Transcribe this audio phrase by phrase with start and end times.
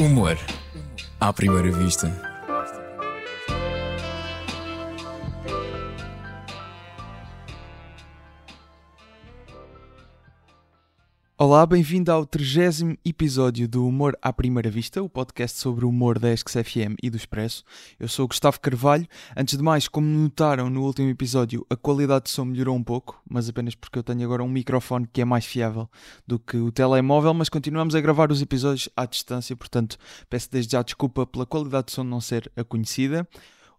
[0.00, 0.38] Humor
[1.20, 2.29] à primeira vista.
[11.50, 16.16] Olá, bem-vindo ao 30 episódio do Humor à Primeira Vista, o podcast sobre o humor
[16.16, 17.64] da FM e do Expresso.
[17.98, 19.04] Eu sou o Gustavo Carvalho.
[19.36, 23.20] Antes de mais, como notaram no último episódio, a qualidade de som melhorou um pouco,
[23.28, 25.90] mas apenas porque eu tenho agora um microfone que é mais fiável
[26.24, 30.70] do que o telemóvel, mas continuamos a gravar os episódios à distância, portanto, peço desde
[30.70, 33.26] já desculpa pela qualidade de som não ser a conhecida.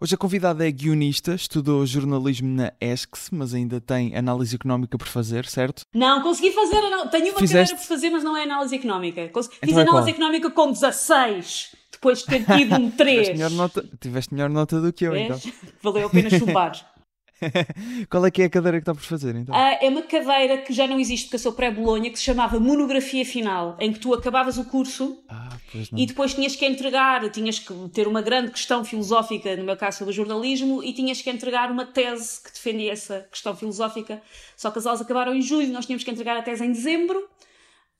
[0.03, 5.07] Hoje a convidada é guionista, estudou jornalismo na ESCS, mas ainda tem análise económica por
[5.07, 5.85] fazer, certo?
[5.93, 7.75] Não, consegui fazer, tenho uma Fizeste...
[7.75, 9.29] por fazer, mas não é análise económica.
[9.29, 9.57] Consegui...
[9.57, 10.15] Então Fiz é análise qual?
[10.15, 12.97] económica com 16, depois de ter tido um 3.
[12.97, 15.45] tiveste, melhor nota, tiveste melhor nota do que eu, Vês?
[15.45, 15.51] então.
[15.83, 16.91] Valeu a pena chumbar.
[18.09, 19.53] Qual é que é a cadeira que está por fazer, então?
[19.55, 22.59] Uh, é uma cadeira que já não existe porque eu sou pré-Bolonha, que se chamava
[22.59, 25.49] Monografia Final, em que tu acabavas o curso ah,
[25.95, 29.99] e depois tinhas que entregar, tinhas que ter uma grande questão filosófica, no meu caso
[29.99, 34.21] sobre jornalismo, e tinhas que entregar uma tese que defendia essa questão filosófica.
[34.55, 37.27] Só que as aulas acabaram em julho, nós tínhamos que entregar a tese em dezembro.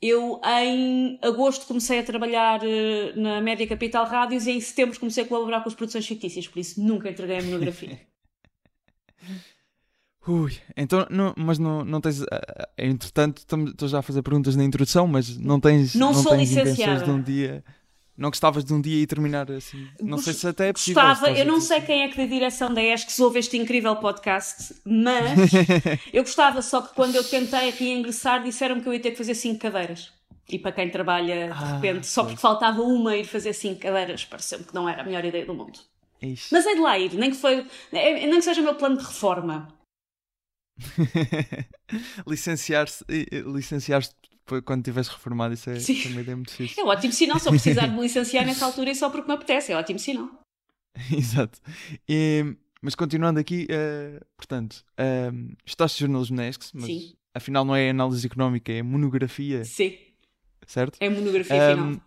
[0.02, 5.24] Eu, em agosto, comecei a trabalhar uh, na Média Capital Rádios e em setembro comecei
[5.24, 8.02] a colaborar com as produções fictícias, por isso nunca entreguei a monografia.
[10.28, 12.22] Ui, então, não, mas não, não tens.
[12.22, 12.28] Uh,
[12.78, 15.96] entretanto, estou já a fazer perguntas na introdução, mas não tens.
[15.96, 17.04] Não, não sou tens licenciada.
[17.04, 17.64] de um dia.
[18.16, 19.88] Não gostavas de um dia e terminar assim?
[20.00, 21.02] Não sei se até é possível.
[21.02, 24.76] Gostava, eu não sei quem é que da direção da ESC ouve este incrível podcast,
[24.86, 25.50] mas
[26.14, 29.34] eu gostava, só que quando eu tentei reingressar disseram-me que eu ia ter que fazer
[29.34, 30.14] 5 cadeiras.
[30.48, 34.24] E para quem trabalha, de ah, repente, só porque faltava uma ir fazer 5 cadeiras,
[34.26, 35.80] pareceu-me que não era a melhor ideia do mundo.
[36.22, 36.50] Ixi.
[36.52, 39.04] Mas é de lá ir, nem que, foi, nem que seja o meu plano de
[39.04, 39.81] reforma.
[42.28, 43.04] licenciar-se
[43.46, 44.02] licenciar
[44.66, 46.80] quando estiveres reformado, isso é também é muito fixe.
[46.80, 49.34] É um ótimo sinal, só precisar de me licenciar nessa altura e só porque me
[49.34, 50.30] apetece, é ótimo sinal.
[51.16, 51.60] Exato.
[52.10, 57.14] E, mas continuando aqui, uh, portanto, uh, estás de jornalismo na ESCS, mas Sim.
[57.34, 59.64] afinal não é análise económica, é monografia.
[59.64, 59.98] Sim.
[60.68, 60.98] Certo?
[61.00, 62.02] É monografia um, final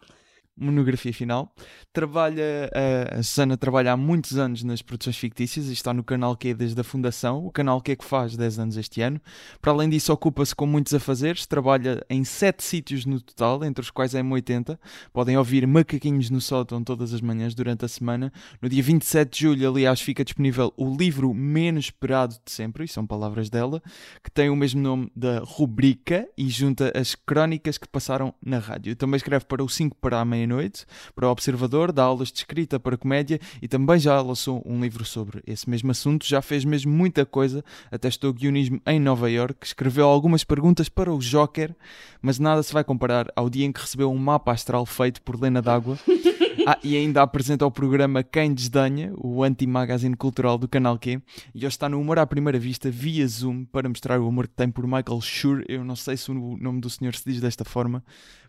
[0.57, 1.53] monografia final.
[1.93, 2.71] Trabalha,
[3.11, 6.81] a Susana trabalha há muitos anos nas produções fictícias e está no canal Q desde
[6.81, 9.21] a fundação, o canal Q que faz 10 anos este ano.
[9.61, 13.91] Para além disso, ocupa-se com muitos afazeres, trabalha em 7 sítios no total, entre os
[13.91, 14.79] quais é M80.
[15.13, 18.33] Podem ouvir Macaquinhos no Sótão todas as manhãs durante a semana.
[18.61, 22.89] No dia 27 de julho, aliás, fica disponível o livro menos esperado de sempre, e
[22.89, 23.83] são palavras dela,
[24.23, 28.97] que tem o mesmo nome da rubrica e junta as crónicas que passaram na rádio.
[28.97, 30.85] Também escreve para o 5 para a meia meia-noite
[31.15, 35.05] para o Observador, dá aulas de escrita para comédia e também já lançou um livro
[35.05, 36.27] sobre esse mesmo assunto.
[36.27, 41.13] Já fez mesmo muita coisa, até estou guionismo em Nova York, escreveu algumas perguntas para
[41.13, 41.75] o Joker,
[42.21, 45.41] mas nada se vai comparar ao dia em que recebeu um mapa astral feito por
[45.41, 45.99] Lena D'Água.
[46.67, 51.21] Ah, e ainda apresenta o programa Quem Desdanha, o anti-magazine cultural do Canal Q.
[51.55, 54.55] E hoje está no Humor à Primeira Vista, via Zoom, para mostrar o humor que
[54.55, 55.63] tem por Michael Schur.
[55.69, 58.03] Eu não sei se o nome do senhor se diz desta forma.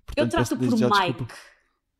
[0.05, 0.77] Portanto, Eu trato por Mike.
[0.77, 1.54] Desculpa.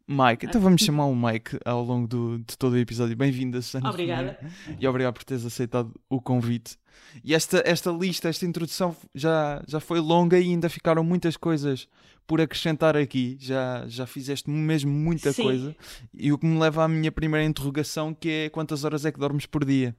[0.07, 3.15] Mike, então vamos chamar o Mike ao longo do, de todo o episódio.
[3.15, 3.89] Bem-vinda, Susana.
[3.89, 4.37] Obrigada.
[4.79, 6.77] E obrigado por teres aceitado o convite.
[7.23, 11.87] E esta, esta lista, esta introdução já, já foi longa e ainda ficaram muitas coisas
[12.27, 13.37] por acrescentar aqui.
[13.39, 15.43] Já, já fizeste mesmo muita Sim.
[15.43, 15.75] coisa.
[16.13, 19.19] E o que me leva à minha primeira interrogação, que é quantas horas é que
[19.19, 19.95] dormes por dia?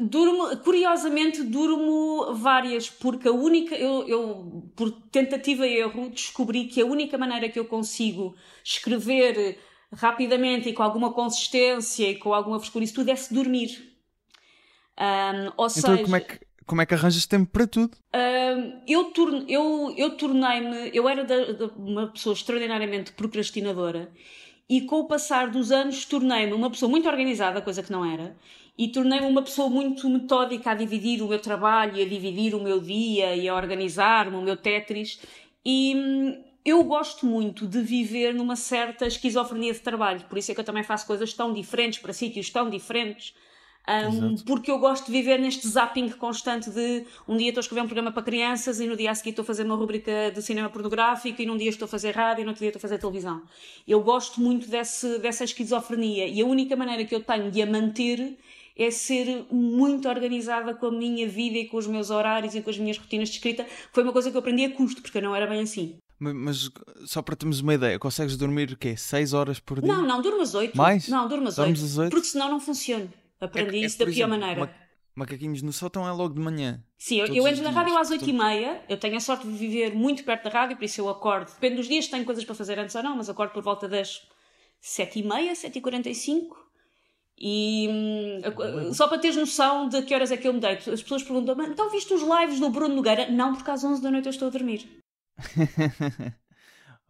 [0.00, 6.80] Durmo, curiosamente, durmo várias, porque a única, eu, eu, por tentativa e erro, descobri que
[6.80, 8.34] a única maneira que eu consigo
[8.64, 9.58] escrever
[9.92, 13.96] rapidamente e com alguma consistência e com alguma frescura, isso tudo é se dormir.
[14.98, 17.96] Um, ou então, seja, como é que como é que arranjas tempo para tudo?
[18.88, 21.24] eu, torne, eu, eu tornei-me, eu era
[21.76, 24.10] uma pessoa extraordinariamente procrastinadora
[24.68, 28.36] e com o passar dos anos tornei-me uma pessoa muito organizada, coisa que não era,
[28.78, 32.80] e tornei-me uma pessoa muito metódica a dividir o meu trabalho, a dividir o meu
[32.80, 35.20] dia e a organizar-me, o meu Tetris.
[35.64, 40.54] E hum, eu gosto muito de viver numa certa esquizofrenia de trabalho, por isso é
[40.54, 43.34] que eu também faço coisas tão diferentes para sítios tão diferentes.
[43.88, 47.82] Um, porque eu gosto de viver neste zapping constante de um dia estou a escrever
[47.82, 50.42] um programa para crianças e no dia a seguir estou a fazer uma rubrica de
[50.42, 52.82] cinema pornográfico e num dia estou a fazer rádio e no outro dia estou a
[52.82, 53.42] fazer televisão.
[53.86, 57.66] Eu gosto muito desse, dessa esquizofrenia e a única maneira que eu tenho de a
[57.66, 58.36] manter
[58.76, 62.68] é ser muito organizada com a minha vida e com os meus horários e com
[62.68, 63.66] as minhas rotinas de escrita.
[63.92, 65.98] Foi uma coisa que eu aprendi a custo, porque eu não era bem assim.
[66.18, 66.70] Mas,
[67.04, 68.96] só para termos uma ideia, consegues dormir o quê?
[68.96, 69.92] 6 horas por dia?
[69.92, 70.76] Não, não, durmo às 8.
[70.76, 71.08] Mais?
[71.08, 71.72] Não, durmo às 8.
[71.72, 72.10] Às 8?
[72.10, 73.08] Porque senão não funciona.
[73.40, 74.86] Aprendi é, é isso da pior exemplo, maneira.
[75.14, 76.82] Macaquinhos no sótão é logo de manhã.
[76.98, 78.80] Sim, eu, eu entro na rádio às 8h30.
[78.88, 81.50] Eu tenho a sorte de viver muito perto da rádio, por isso eu acordo.
[81.52, 84.26] Depende dos dias, tenho coisas para fazer antes ou não, mas acordo por volta das
[84.82, 86.65] 7h30, 7h45.
[87.38, 91.02] E hum, só para teres noção de que horas é que eu me deito, as
[91.02, 93.30] pessoas perguntam: então viste os lives do Bruno Nogueira?
[93.30, 94.88] Não, porque às 11 da noite eu estou a dormir.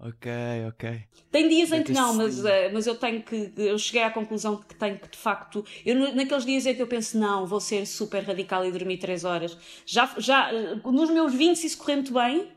[0.00, 0.32] ok,
[0.68, 1.04] ok.
[1.30, 3.52] Tem dias em que não, mas, uh, mas eu tenho que.
[3.56, 5.64] Eu cheguei à conclusão que tenho que, de facto.
[5.84, 9.24] Eu, naqueles dias é que eu penso: não, vou ser super radical e dormir 3
[9.24, 9.56] horas.
[9.86, 10.50] Já, já,
[10.84, 12.48] nos meus 20, se isso correr muito bem,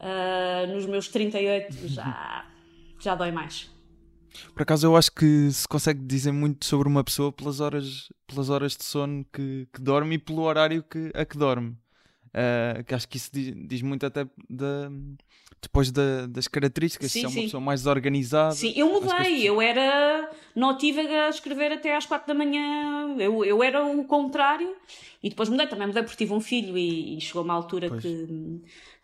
[0.00, 2.44] uh, nos meus 38, já,
[2.98, 3.70] já dói mais.
[4.54, 8.48] Por acaso eu acho que se consegue dizer muito sobre uma pessoa pelas horas, pelas
[8.48, 11.76] horas de sono que, que dorme e pelo horário que, a que dorme.
[12.30, 14.88] Uh, que acho que isso diz, diz muito até da,
[15.60, 18.54] depois da, das características, sim, se é uma pessoa mais organizada.
[18.54, 23.62] Sim, eu mudei, eu era notiva a escrever até às quatro da manhã, eu, eu
[23.62, 24.74] era o contrário,
[25.22, 28.26] e depois mudei, também mudei porque tive um filho e, e chegou uma altura que,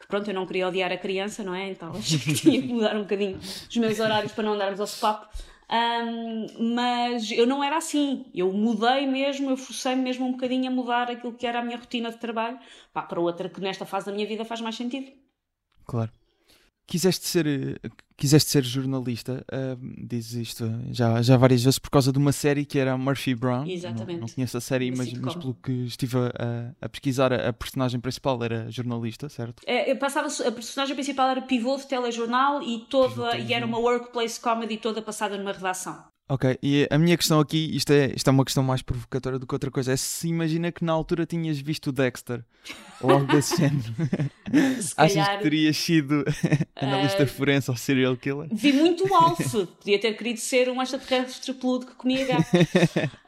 [0.01, 1.71] que, pronto, eu não queria odiar a criança, não é?
[1.71, 5.29] Então tinha que mudar um bocadinho os meus horários para não andarmos ao papo.
[5.69, 10.71] Um, mas eu não era assim, eu mudei mesmo, eu forcei-me mesmo um bocadinho a
[10.71, 12.59] mudar aquilo que era a minha rotina de trabalho.
[12.93, 15.11] Pá, para outra que nesta fase da minha vida faz mais sentido.
[15.85, 16.11] Claro
[16.87, 17.81] quiseste ser,
[18.17, 22.65] quiseste ser jornalista, uh, dizes isto já, já várias vezes por causa de uma série
[22.65, 23.67] que era Murphy Brown.
[23.67, 24.21] Exatamente.
[24.21, 28.01] Não, não conheço a série, mas, mas, pelo que estive a, a pesquisar, a, personagem
[28.01, 29.63] principal era jornalista, certo?
[29.67, 34.41] É, passava, a personagem principal era pivô de telejornal e, toda, e era uma workplace
[34.41, 36.05] comedy toda passada numa redação.
[36.29, 39.47] Ok, e a minha questão aqui, isto é, isto é uma questão mais provocatória do
[39.47, 42.45] que outra coisa, é se imagina que na altura tinhas visto o Dexter
[43.01, 43.95] ou algo desse género.
[44.97, 46.25] Achas que terias sido
[46.75, 48.49] analista uh, forense ou serial killer?
[48.51, 49.39] Vi muito o Alf,
[49.79, 52.49] podia ter querido ser um extraterrestre peludo que comia gato.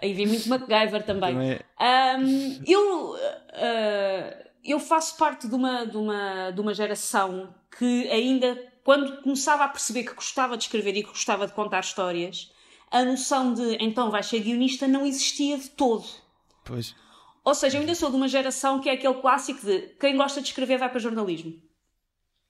[0.02, 1.34] Aí vi muito MacGyver também.
[1.34, 2.16] também é.
[2.18, 8.60] um, eu, uh, eu faço parte de uma, de, uma, de uma geração que ainda,
[8.82, 12.50] quando começava a perceber que gostava de escrever e que gostava de contar histórias
[12.90, 16.04] a noção de então vais ser guionista não existia de todo.
[16.64, 16.94] Pois.
[17.44, 20.40] Ou seja, eu ainda sou de uma geração que é aquele clássico de quem gosta
[20.40, 21.54] de escrever vai para jornalismo.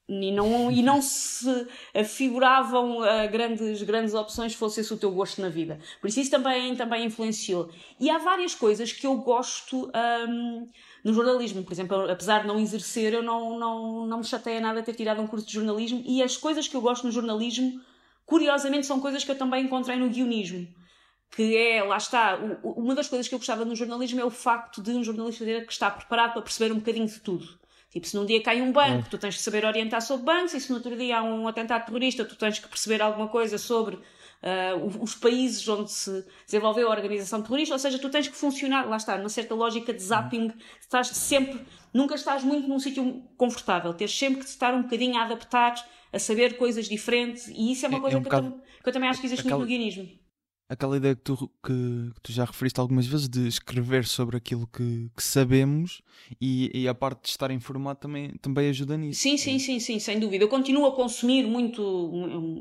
[0.09, 5.39] E não, e não se afiguravam a grandes, grandes opções fosse esse o teu gosto
[5.39, 5.79] na vida.
[6.01, 7.69] Por isso isso também, também influenciou.
[7.99, 9.91] E há várias coisas que eu gosto
[10.27, 10.67] um,
[11.03, 11.63] no jornalismo.
[11.63, 15.21] Por exemplo, apesar de não exercer, eu não, não, não me chateia nada ter tirado
[15.21, 16.01] um curso de jornalismo.
[16.03, 17.79] E as coisas que eu gosto no jornalismo
[18.29, 20.67] curiosamente são coisas que eu também encontrei no guionismo.
[21.31, 24.81] Que é, lá está, uma das coisas que eu gostava no jornalismo é o facto
[24.81, 27.59] de um jornalista ter que estar preparado para perceber um bocadinho de tudo.
[27.89, 29.09] Tipo, se num dia cai um banco, é.
[29.09, 31.85] tu tens que saber orientar sobre bancos, e se no outro dia há um atentado
[31.87, 33.97] terrorista, tu tens que perceber alguma coisa sobre
[34.43, 38.87] uh, os países onde se desenvolveu a organização terrorista, ou seja, tu tens que funcionar,
[38.87, 41.59] lá está, numa certa lógica de zapping, estás sempre,
[41.93, 45.75] nunca estás muito num sítio confortável, tens sempre que estar um bocadinho a adaptar
[46.11, 48.47] a saber coisas diferentes, e isso é uma é, coisa é um que, bocado...
[48.47, 49.59] eu que, eu também acho que existe Aquela...
[49.59, 50.18] muito no guionismo.
[50.69, 51.73] Aquela ideia que tu, que,
[52.13, 56.03] que, tu já referiste algumas vezes de escrever sobre aquilo que, que sabemos
[56.39, 59.19] e, e, a parte de estar informado também, também ajuda nisso.
[59.19, 60.43] Sim, sim, sim, sim, sem dúvida.
[60.43, 61.81] Eu continuo a consumir muito,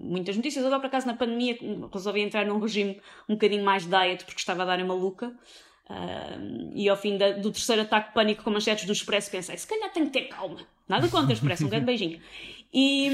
[0.03, 0.65] muitas notícias.
[0.65, 1.59] Agora, por acaso, na pandemia,
[1.93, 5.37] resolvi entrar num regime um bocadinho mais diet porque estava a dar uma maluca.
[5.89, 9.67] Uh, e ao fim da, do terceiro ataque pânico com manchetes do Expresso pensei, se
[9.67, 10.61] calhar tenho que ter calma.
[10.87, 12.21] Nada contra o Expresso, um grande beijinho.
[12.73, 13.11] E,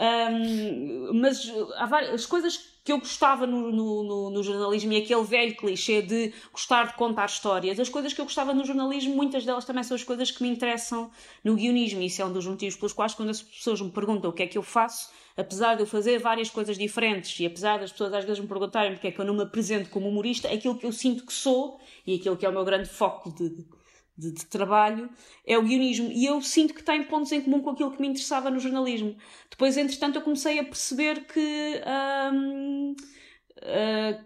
[0.00, 5.24] um, mas há várias, as coisas que eu gostava no, no, no, jornalismo e aquele
[5.24, 9.44] velho clichê de gostar de contar histórias, as coisas que eu gostava no jornalismo, muitas
[9.44, 11.10] delas também são as coisas que me interessam
[11.42, 12.00] no guionismo.
[12.00, 14.46] Isso é um dos motivos pelos quais, quando as pessoas me perguntam o que é
[14.46, 18.24] que eu faço, apesar de eu fazer várias coisas diferentes e apesar das pessoas às
[18.24, 20.92] vezes me perguntarem porque é que eu não me apresento como humorista, aquilo que eu
[20.92, 23.66] sinto que sou e aquilo que é o meu grande foco de,
[24.16, 25.08] de, de, trabalho
[25.46, 26.10] é o guionismo.
[26.10, 29.16] E eu sinto que tem pontos em comum com aquilo que me interessava no jornalismo.
[29.50, 31.80] Depois, entretanto, eu comecei a perceber que.
[31.82, 32.96] uh,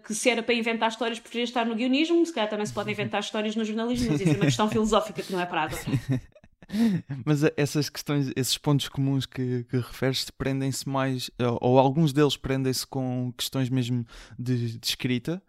[0.05, 2.91] que se era para inventar histórias preferia estar no guionismo, se calhar também se pode
[2.91, 5.81] inventar histórias no jornalismo, mas isso é uma questão filosófica que não é para agora.
[7.25, 11.29] Mas essas questões, esses pontos comuns que, que referes, prendem-se mais,
[11.59, 14.05] ou alguns deles prendem-se com questões mesmo
[14.39, 15.41] de, de escrita?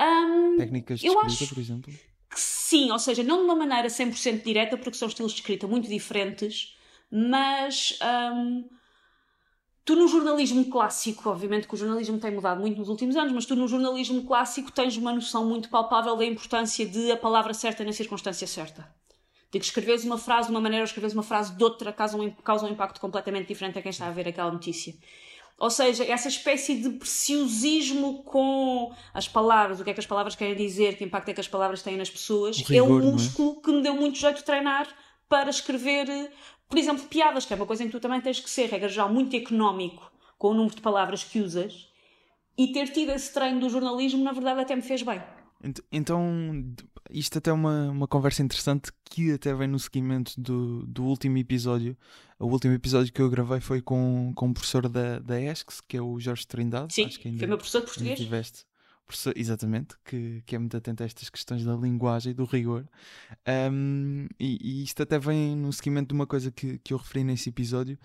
[0.00, 1.48] Um, Técnicas de escrita, acho...
[1.48, 1.92] por exemplo?
[2.30, 5.66] Que sim, ou seja, não de uma maneira 100% direta, porque são estilos de escrita
[5.66, 6.76] muito diferentes,
[7.10, 7.98] mas
[8.34, 8.68] um,
[9.84, 13.46] tu no jornalismo clássico, obviamente que o jornalismo tem mudado muito nos últimos anos, mas
[13.46, 17.84] tu no jornalismo clássico tens uma noção muito palpável da importância de a palavra certa
[17.84, 18.92] na circunstância certa.
[19.52, 22.16] De que escreves uma frase de uma maneira ou escreves uma frase de outra causa
[22.16, 24.92] um, causa um impacto completamente diferente a quem está a ver aquela notícia.
[25.58, 30.34] Ou seja, essa espécie de preciosismo com as palavras, o que é que as palavras
[30.34, 33.56] querem dizer, que impacto é que as palavras têm nas pessoas, rigor, é um músculo
[33.58, 33.62] é?
[33.64, 34.86] que me deu muito jeito de treinar
[35.28, 36.30] para escrever,
[36.68, 38.88] por exemplo, piadas, que é uma coisa em que tu também tens que ser, regra
[38.88, 41.90] geral, muito económico com o número de palavras que usas.
[42.58, 45.22] e ter tido esse treino do jornalismo, na verdade, até me fez bem.
[45.90, 46.74] Então,
[47.10, 51.38] isto até é uma, uma conversa interessante que até vem no seguimento do, do último
[51.38, 51.96] episódio.
[52.38, 55.96] O último episódio que eu gravei foi com, com um professor da, da ESCS, que
[55.96, 56.92] é o Jorge Trindade.
[56.92, 58.18] Sim, Acho que ainda, foi meu professor de português.
[58.18, 58.64] Tiveste.
[59.06, 62.84] Professor, exatamente, que, que é muito atento a estas questões da linguagem e do rigor.
[63.70, 67.22] Um, e, e, isto até vem no seguimento de uma coisa que, que eu referi
[67.22, 67.96] nesse episódio,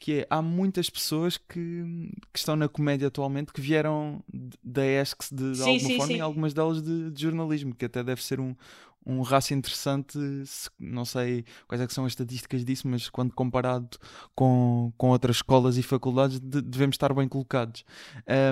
[0.00, 4.24] que é, há muitas pessoas que, que estão na comédia atualmente que vieram
[4.64, 6.16] da ESCS de, de sim, alguma sim, forma sim.
[6.16, 8.56] e algumas delas de, de, jornalismo, que até deve ser um,
[9.06, 10.18] um raço interessante,
[10.78, 13.98] não sei quais é são as estatísticas disso, mas quando comparado
[14.34, 17.84] com, com outras escolas e faculdades de, devemos estar bem colocados.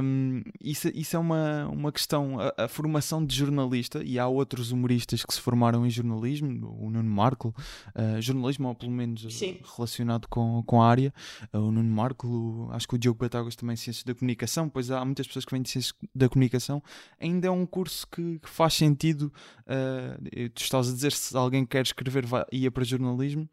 [0.02, 4.72] Um, isso, isso é uma, uma questão, a, a, formação de jornalista, e há outros
[4.72, 7.54] humoristas que se formaram em jornalismo, o Nuno Marco,
[7.94, 9.58] uh, jornalismo ou pelo menos Sim.
[9.76, 11.12] relacionado com, com a área,
[11.52, 15.04] uh, o Nuno Marco, acho que o Diogo Batáguas também Ciências da Comunicação, pois há
[15.04, 16.82] muitas pessoas que vêm de Ciências da Comunicação,
[17.20, 19.32] ainda é um curso que, que faz sentido
[19.66, 23.48] uh, tu estás a dizer se alguém quer escrever vai, ia para jornalismo,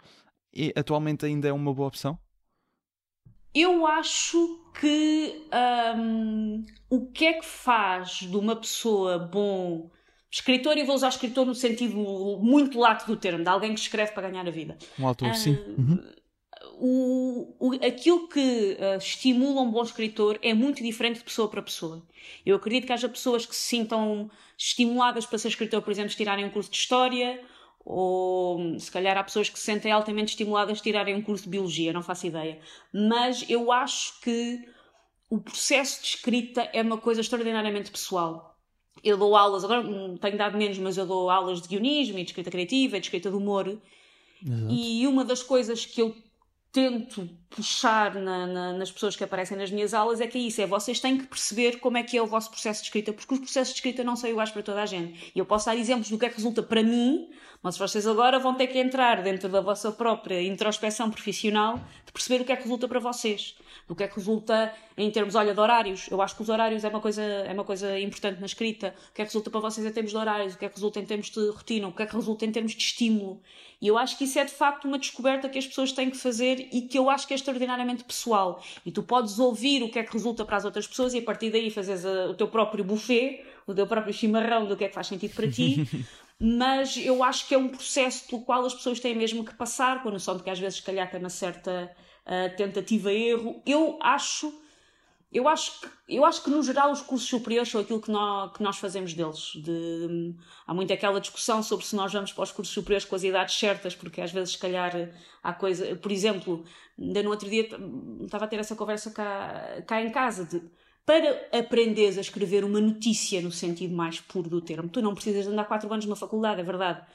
[0.54, 2.20] e atualmente ainda é uma boa opção?
[3.54, 4.38] Eu acho
[4.80, 5.48] que
[5.98, 9.90] um, o que é que faz de uma pessoa bom
[10.30, 11.96] escritor, e vou usar escritor no sentido
[12.42, 14.78] muito lato do termo, de alguém que escreve para ganhar a vida.
[15.00, 15.58] Um autor, uh, sim.
[15.78, 16.04] Uhum.
[16.78, 21.62] O, o, aquilo que uh, estimula um bom escritor é muito diferente de pessoa para
[21.62, 22.04] pessoa.
[22.46, 26.18] Eu acredito que haja pessoas que se sintam estimuladas para ser escritor, por exemplo, de
[26.18, 27.42] tirarem um curso de História,
[27.86, 31.50] ou se calhar há pessoas que se sentem altamente estimuladas de tirarem um curso de
[31.50, 32.60] Biologia, não faço ideia.
[32.92, 34.68] Mas eu acho que
[35.30, 38.58] o processo de escrita é uma coisa extraordinariamente pessoal.
[39.04, 39.84] Eu dou aulas, agora
[40.20, 43.06] tenho dado menos, mas eu dou aulas de guionismo e de escrita criativa e de
[43.06, 43.68] escrita de humor.
[43.68, 44.74] Exato.
[44.74, 46.16] E uma das coisas que eu
[46.76, 50.62] tento puxar na, na, nas pessoas que aparecem nas minhas aulas é que é isso,
[50.62, 53.34] é vocês têm que perceber como é que é o vosso processo de escrita, porque
[53.34, 55.32] os processos de escrita não são iguais para toda a gente.
[55.34, 57.30] E eu posso dar exemplos do que é que resulta para mim,
[57.64, 62.42] mas vocês agora vão ter que entrar dentro da vossa própria introspeção profissional de perceber
[62.42, 63.56] o que é que resulta para vocês
[63.88, 66.08] do que é que resulta em termos, olha, de horários.
[66.10, 68.96] Eu acho que os horários é uma coisa, é uma coisa importante na escrita.
[69.12, 70.56] O que é que resulta para vocês em termos de horários?
[70.56, 71.88] O que é que resulta em termos de rotina?
[71.88, 73.42] O que é que resulta em termos de estímulo?
[73.82, 76.18] E eu acho que isso é de facto uma descoberta que as pessoas têm que
[76.18, 78.62] fazer e que eu acho que é extraordinariamente pessoal.
[78.86, 81.22] E tu podes ouvir o que é que resulta para as outras pessoas e a
[81.22, 84.94] partir daí fazeres o teu próprio buffet, o teu próprio chimarrão do que é que
[84.94, 85.88] faz sentido para ti.
[86.40, 90.04] mas eu acho que é um processo pelo qual as pessoas têm mesmo que passar,
[90.04, 91.92] com a noção de que às vezes, se calhar, tem uma certa
[92.26, 93.62] uh, tentativa-erro.
[93.66, 94.54] Eu acho,
[95.36, 98.54] eu, acho que, eu acho que, no geral, os cursos superiores são aquilo que nós,
[98.54, 99.52] que nós fazemos deles.
[99.56, 100.34] De,
[100.66, 103.58] há muito aquela discussão sobre se nós vamos para os cursos superiores com as idades
[103.58, 104.94] certas, porque às vezes, se calhar,
[105.44, 105.94] há coisa.
[105.98, 106.64] Por exemplo,
[106.98, 107.68] ainda no outro dia
[108.24, 110.62] estava a ter essa conversa cá, cá em casa de
[111.06, 115.46] para aprenderes a escrever uma notícia no sentido mais puro do termo, tu não precisas
[115.46, 117.06] de andar 4 anos na faculdade, é verdade.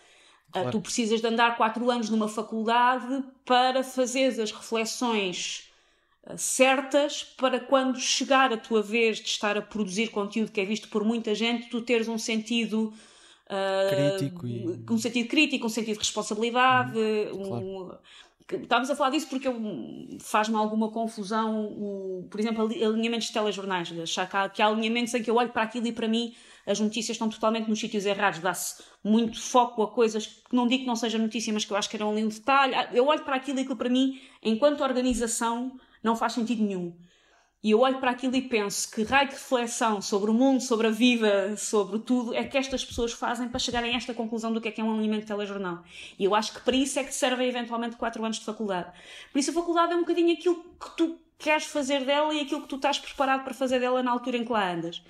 [0.53, 0.71] Ah, claro.
[0.71, 5.70] Tu precisas de andar 4 anos numa faculdade para fazeres as reflexões
[6.37, 10.89] certas para quando chegar a tua vez de estar a produzir conteúdo que é visto
[10.89, 12.93] por muita gente, tu teres um sentido
[13.47, 14.85] uh, crítico e...
[14.89, 17.43] um sentido crítico, um sentido de responsabilidade, uhum.
[17.43, 17.67] claro.
[17.67, 17.91] um,
[18.53, 19.49] Estávamos a falar disso porque
[20.19, 24.67] faz-me alguma confusão, o, por exemplo, alinhamentos de telejornais, de achar que há, que há
[24.67, 26.35] alinhamentos em que eu olho para aquilo e para mim
[26.67, 30.83] as notícias estão totalmente nos sítios errados, dá-se muito foco a coisas que não digo
[30.83, 32.75] que não seja notícia, mas que eu acho que eram ali um detalhe.
[32.93, 36.97] Eu olho para aquilo e aquilo para mim, enquanto organização, não faz sentido nenhum.
[37.63, 40.87] E eu olho para aquilo e penso que raio de reflexão sobre o mundo, sobre
[40.87, 44.63] a vida, sobre tudo, é que estas pessoas fazem para chegarem a esta conclusão do
[44.63, 45.85] que é que é um alimento de telejornal.
[46.19, 48.91] E eu acho que para isso é que servem eventualmente 4 anos de faculdade.
[49.31, 52.63] Por isso a faculdade é um bocadinho aquilo que tu queres fazer dela e aquilo
[52.63, 55.03] que tu estás preparado para fazer dela na altura em que lá andas.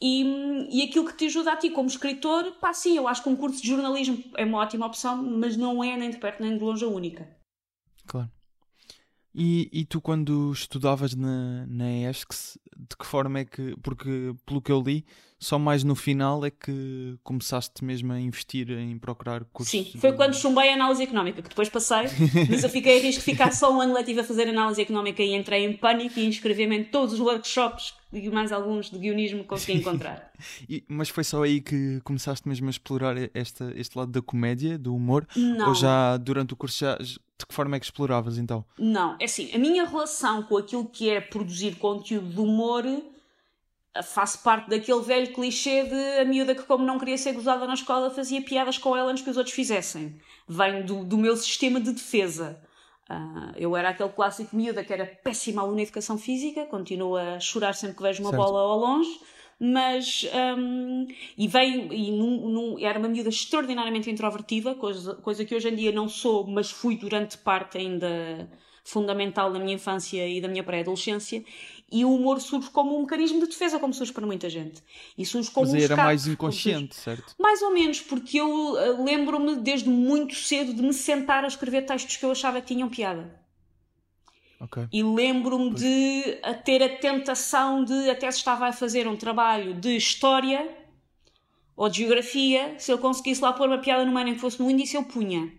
[0.00, 3.28] E, e aquilo que te ajuda a ti como escritor, pá, sim, eu acho que
[3.28, 6.56] um curso de jornalismo é uma ótima opção, mas não é nem de perto nem
[6.56, 7.28] de longe a única.
[8.06, 8.30] Claro.
[9.34, 13.76] E, e tu, quando estudavas na, na ESCS, de que forma é que.
[13.82, 15.04] Porque, pelo que eu li,
[15.38, 19.70] só mais no final é que começaste mesmo a investir em procurar cursos.
[19.70, 22.06] Sim, foi quando chumbei a análise económica, que depois passei,
[22.50, 25.22] mas eu fiquei a risco de ficar só um ano letivo a fazer análise económica
[25.22, 29.42] e entrei em pânico e inscrevi-me em todos os workshops e mais alguns de guionismo
[29.42, 30.32] que consegui encontrar.
[30.68, 34.76] e, mas foi só aí que começaste mesmo a explorar esta, este lado da comédia,
[34.76, 35.26] do humor?
[35.36, 35.68] Não.
[35.68, 38.64] Ou já durante o curso já, de que forma é que exploravas então?
[38.76, 42.84] Não, é assim, a minha relação com aquilo que é produzir conteúdo de humor
[44.02, 47.74] faz parte daquele velho clichê de a miúda que, como não queria ser gozada na
[47.74, 50.20] escola, fazia piadas com ela antes que os outros fizessem.
[50.46, 52.62] Vem do, do meu sistema de defesa.
[53.10, 57.40] Uh, eu era aquele clássico miúda que era péssima aluna de educação física, continuo a
[57.40, 58.42] chorar sempre que vejo uma certo.
[58.42, 59.18] bola ao longe,
[59.58, 60.26] mas
[60.58, 65.70] um, e veio e num, num, era uma miúda extraordinariamente introvertida, coisa, coisa que hoje
[65.70, 68.48] em dia não sou, mas fui durante parte ainda
[68.84, 71.44] fundamental da minha infância e da minha pré-adolescência,
[71.90, 74.82] e o humor surge como um mecanismo de defesa, como surge para muita gente.
[75.16, 77.34] E surge como Mas um era escape, mais inconsciente, certo?
[77.38, 81.86] Mais ou menos, porque eu uh, lembro-me desde muito cedo de me sentar a escrever
[81.86, 83.40] textos que eu achava que tinham piada.
[84.60, 84.88] Okay.
[84.92, 89.74] E lembro-me de a ter a tentação de, até se estava a fazer um trabalho
[89.74, 90.76] de história
[91.76, 94.68] ou de geografia, se eu conseguisse lá pôr uma piada no meio que fosse no
[94.68, 95.52] índice, eu punha.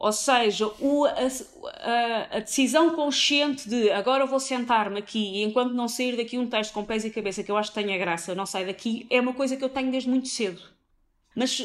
[0.00, 5.74] Ou seja, o, a, a, a, decisão consciente de agora vou sentar-me aqui e enquanto
[5.74, 8.34] não sair daqui um texto com pés e cabeça que eu acho que tenha graça,
[8.34, 10.62] não sai daqui, é uma coisa que eu tenho desde muito cedo.
[11.36, 11.60] Mas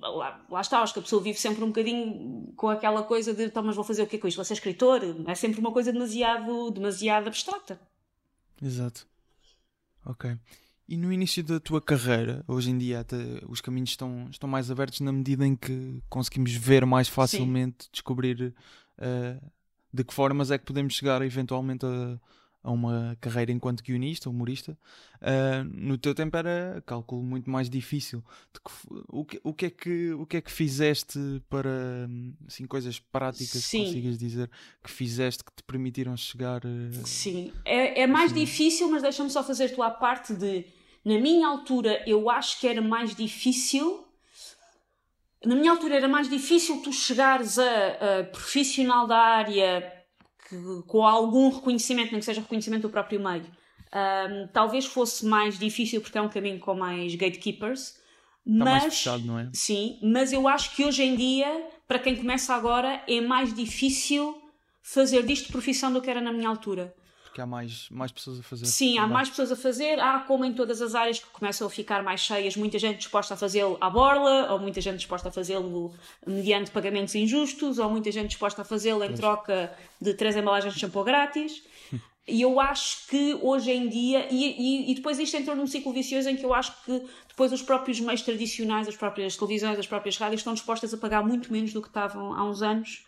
[0.00, 3.46] lá, lá está, acho que a pessoa vive sempre um bocadinho com aquela coisa de
[3.46, 4.36] então, mas vou fazer o que com isto?
[4.36, 5.00] Vou ser escritor?
[5.26, 7.80] É sempre uma coisa demasiado, demasiado abstrata.
[8.62, 9.04] Exato.
[10.06, 10.38] Ok.
[10.90, 13.16] E no início da tua carreira, hoje em dia até
[13.48, 17.90] os caminhos estão, estão mais abertos na medida em que conseguimos ver mais facilmente, Sim.
[17.92, 18.52] descobrir
[18.98, 19.50] uh,
[19.94, 22.18] de que formas é que podemos chegar eventualmente a,
[22.64, 24.76] a uma carreira enquanto guionista, humorista.
[25.22, 28.20] Uh, no teu tempo era, cálculo, muito mais difícil.
[29.08, 32.08] o, que, o, que é que, o que é que fizeste para,
[32.48, 33.84] assim, coisas práticas, Sim.
[33.84, 34.50] consigas dizer,
[34.82, 36.62] que fizeste que te permitiram chegar...
[36.64, 38.40] Uh, Sim, é, é mais assim.
[38.40, 40.66] difícil, mas deixa-me só fazer tu a parte de
[41.04, 44.06] na minha altura, eu acho que era mais difícil.
[45.44, 49.92] Na minha altura, era mais difícil tu chegares a, a profissional da área
[50.48, 53.46] que, com algum reconhecimento, nem que seja reconhecimento do próprio meio.
[53.92, 57.98] Um, talvez fosse mais difícil porque é um caminho com mais gatekeepers.
[58.46, 59.48] Está mas, mais fechado, não é?
[59.54, 64.40] Sim, mas eu acho que hoje em dia, para quem começa agora, é mais difícil
[64.82, 66.94] fazer disto profissão do que era na minha altura
[67.40, 68.66] porque há mais, mais pessoas a fazer.
[68.66, 69.98] Sim, há mais pessoas a fazer.
[69.98, 73.34] Há, como em todas as áreas que começam a ficar mais cheias, muita gente disposta
[73.34, 75.94] a fazê-lo à borla, ou muita gente disposta a fazê-lo
[76.26, 80.80] mediante pagamentos injustos, ou muita gente disposta a fazê-lo em troca de três embalagens de
[80.80, 81.62] shampoo grátis.
[82.28, 85.92] E eu acho que hoje em dia, e, e, e, depois isto entrou num ciclo
[85.92, 89.86] vicioso em que eu acho que depois os próprios meios tradicionais, as próprias televisões, as
[89.86, 93.04] próprias rádios estão dispostas a pagar muito menos do que estavam há uns anos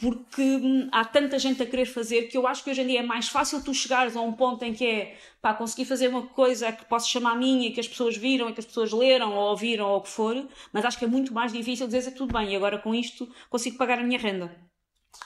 [0.00, 3.00] porque hum, há tanta gente a querer fazer que eu acho que hoje em dia
[3.00, 6.24] é mais fácil tu chegares a um ponto em que é pá, conseguir fazer uma
[6.28, 9.50] coisa que posso chamar minha, que as pessoas viram, e que as pessoas leram ou
[9.50, 12.32] ouviram ou o que for, mas acho que é muito mais difícil dizer que tudo
[12.32, 14.54] bem, e agora com isto consigo pagar a minha renda.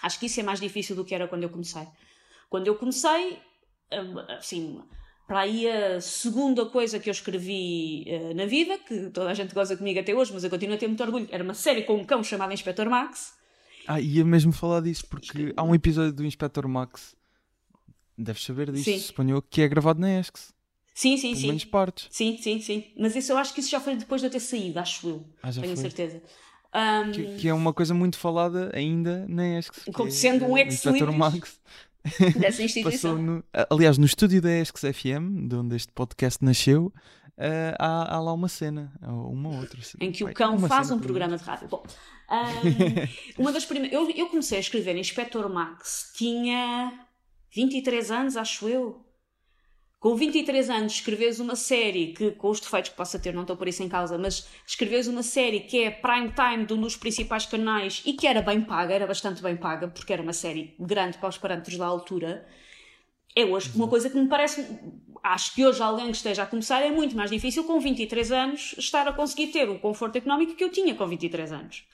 [0.02, 1.86] Acho que isso é mais difícil do que era quando eu comecei.
[2.48, 3.38] Quando eu comecei,
[3.92, 4.82] hum, assim,
[5.26, 9.52] para aí a segunda coisa que eu escrevi uh, na vida, que toda a gente
[9.52, 11.96] goza comigo até hoje, mas eu continuo a ter muito orgulho, era uma série com
[11.96, 13.41] um cão chamado Inspector Max
[13.86, 17.14] ah, ia mesmo falar disso, porque há um episódio do Inspector Max,
[18.16, 18.98] deves saber disso, sim.
[18.98, 20.52] suponho, que é gravado na ESCS.
[20.94, 21.46] Sim, sim, sim.
[21.46, 22.06] menos partes.
[22.10, 22.84] Sim, sim, sim.
[22.98, 25.26] Mas isso eu acho que isso já foi depois de eu ter saído, acho eu.
[25.42, 25.82] Ah, já Tenho foi.
[25.82, 26.22] certeza.
[26.74, 27.12] Um...
[27.12, 29.84] Que, que, é uma coisa muito falada ainda na ESCS.
[29.92, 31.60] Como é, sendo um ex-libris Max.
[32.38, 33.16] dessa instituição.
[33.16, 36.92] No, aliás, no estúdio da ESCS FM, de onde este podcast nasceu,
[37.38, 39.80] uh, há, há, lá uma cena, uma outra.
[40.00, 41.68] Em que o cão faz um programa de rádio.
[41.68, 41.82] Bom,
[42.30, 43.92] um, uma das primeiras.
[43.92, 47.06] Eu, eu comecei a escrever Inspector Max, tinha
[47.54, 49.06] 23 anos, acho eu.
[50.02, 53.56] Com 23 anos, escreves uma série que, com os defeitos que possa ter, não estou
[53.56, 56.96] por isso em causa, mas escreves uma série que é prime time de um dos
[56.96, 60.74] principais canais e que era bem paga, era bastante bem paga, porque era uma série
[60.80, 62.44] grande para os parâmetros da altura.
[63.34, 64.66] É hoje uma coisa que me parece.
[65.22, 68.74] Acho que hoje alguém que esteja a começar é muito mais difícil, com 23 anos,
[68.76, 71.84] estar a conseguir ter o conforto económico que eu tinha com 23 anos.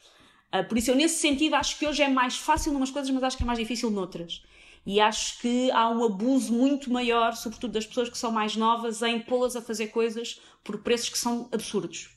[0.53, 3.23] Uh, por isso, eu, nesse sentido, acho que hoje é mais fácil numas coisas, mas
[3.23, 4.43] acho que é mais difícil noutras.
[4.87, 9.03] E acho que há um abuso muito maior, sobretudo das pessoas que são mais novas,
[9.03, 12.09] em pô-las a fazer coisas por preços que são absurdos.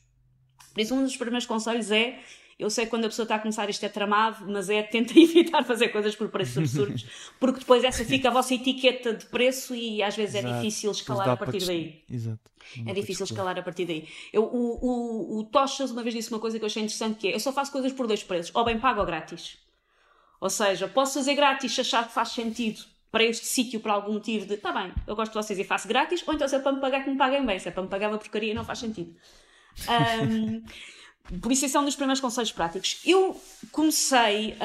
[0.72, 2.18] Por isso, um dos primeiros conselhos é
[2.58, 5.12] eu sei que quando a pessoa está a começar isto é tramado, mas é tenta
[5.18, 7.06] evitar fazer coisas por preços absurdos,
[7.38, 10.54] porque depois essa fica a vossa etiqueta de preço e às vezes é Exato.
[10.54, 12.02] é difícil escalar a partir daí.
[12.10, 12.50] Exato.
[12.86, 14.08] é difícil escalar a partir daí.
[14.32, 17.28] Eu, o, o, o Tochas uma vez disse uma coisa que eu achei interessante que
[17.28, 19.58] é, eu só faço coisas por dois preços, ou bem pago ou grátis.
[20.40, 24.14] Ou seja, posso fazer grátis se achar que faz sentido para este sítio por algum
[24.14, 26.58] motivo de, tá bem, eu gosto de vocês e faço grátis, ou então se é
[26.58, 28.64] para me pagar que me paguem bem, se é para me pagar uma porcaria não
[28.64, 29.14] faz sentido.
[29.88, 30.62] Um,
[31.30, 33.00] Um dos primeiros conselhos práticos.
[33.04, 34.56] Eu comecei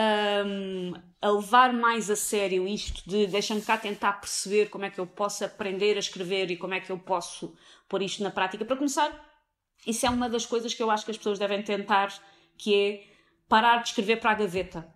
[0.45, 4.99] um, a levar mais a sério isto de deixa-me cá tentar perceber como é que
[4.99, 7.55] eu posso aprender a escrever e como é que eu posso
[7.87, 8.65] pôr isto na prática.
[8.65, 9.11] Para começar,
[9.85, 12.13] isso é uma das coisas que eu acho que as pessoas devem tentar,
[12.57, 13.03] que é
[13.47, 14.87] parar de escrever para a gaveta.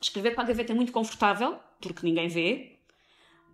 [0.00, 2.71] Escrever para a gaveta é muito confortável, porque ninguém vê,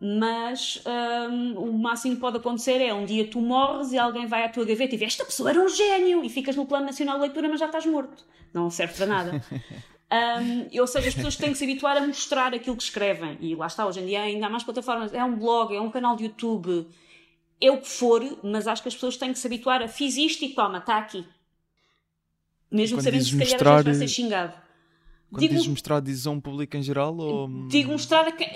[0.01, 0.83] mas
[1.31, 4.49] hum, o máximo que pode acontecer é um dia tu morres e alguém vai à
[4.49, 7.23] tua gaveta e vê esta pessoa era um gênio e ficas no Plano Nacional de
[7.23, 8.25] Leitura, mas já estás morto.
[8.55, 9.45] Não serve para nada.
[10.11, 13.37] Um, ou seja, as pessoas têm que se habituar a mostrar aquilo que escrevem.
[13.41, 15.13] E lá está, hoje em dia ainda há mais plataformas.
[15.13, 16.89] É um blog, é um canal de YouTube,
[17.61, 20.17] é o que for, mas acho que as pessoas têm que se habituar a fiz
[20.17, 21.27] isto e toma, está aqui.
[22.71, 23.83] Mesmo sabendo que se calhar mostrar...
[23.83, 24.68] vai ser xingado.
[25.31, 27.17] Quando digo, dizes mostrar, dizes a um público em geral?
[27.17, 27.69] Ou...
[27.69, 28.49] Digo mostrar a quem,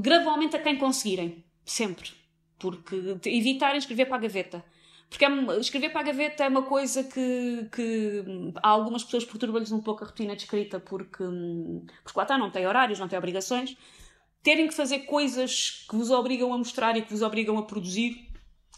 [0.00, 1.44] gradualmente a quem conseguirem.
[1.64, 2.10] Sempre.
[2.58, 2.94] Porque
[3.26, 4.64] evitarem escrever para a gaveta.
[5.08, 8.24] Porque é, escrever para a gaveta é uma coisa que, que
[8.62, 11.24] há algumas pessoas perturba-lhes um pouco a rotina de escrita, porque,
[12.04, 13.76] porque lá está, não tem horários, não tem obrigações.
[14.40, 18.30] Terem que fazer coisas que vos obrigam a mostrar e que vos obrigam a produzir,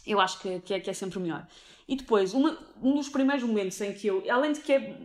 [0.07, 1.47] eu acho que, que, é, que é sempre melhor.
[1.87, 4.97] E depois, uma, um dos primeiros momentos em que eu, além de que é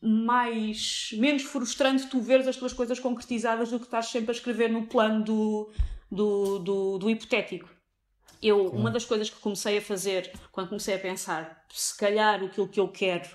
[0.00, 4.70] mais menos frustrante tu veres as tuas coisas concretizadas do que estás sempre a escrever
[4.70, 5.70] no plano do,
[6.10, 7.68] do, do, do hipotético.
[8.40, 12.68] Eu, uma das coisas que comecei a fazer quando comecei a pensar, se calhar aquilo
[12.68, 13.28] que eu quero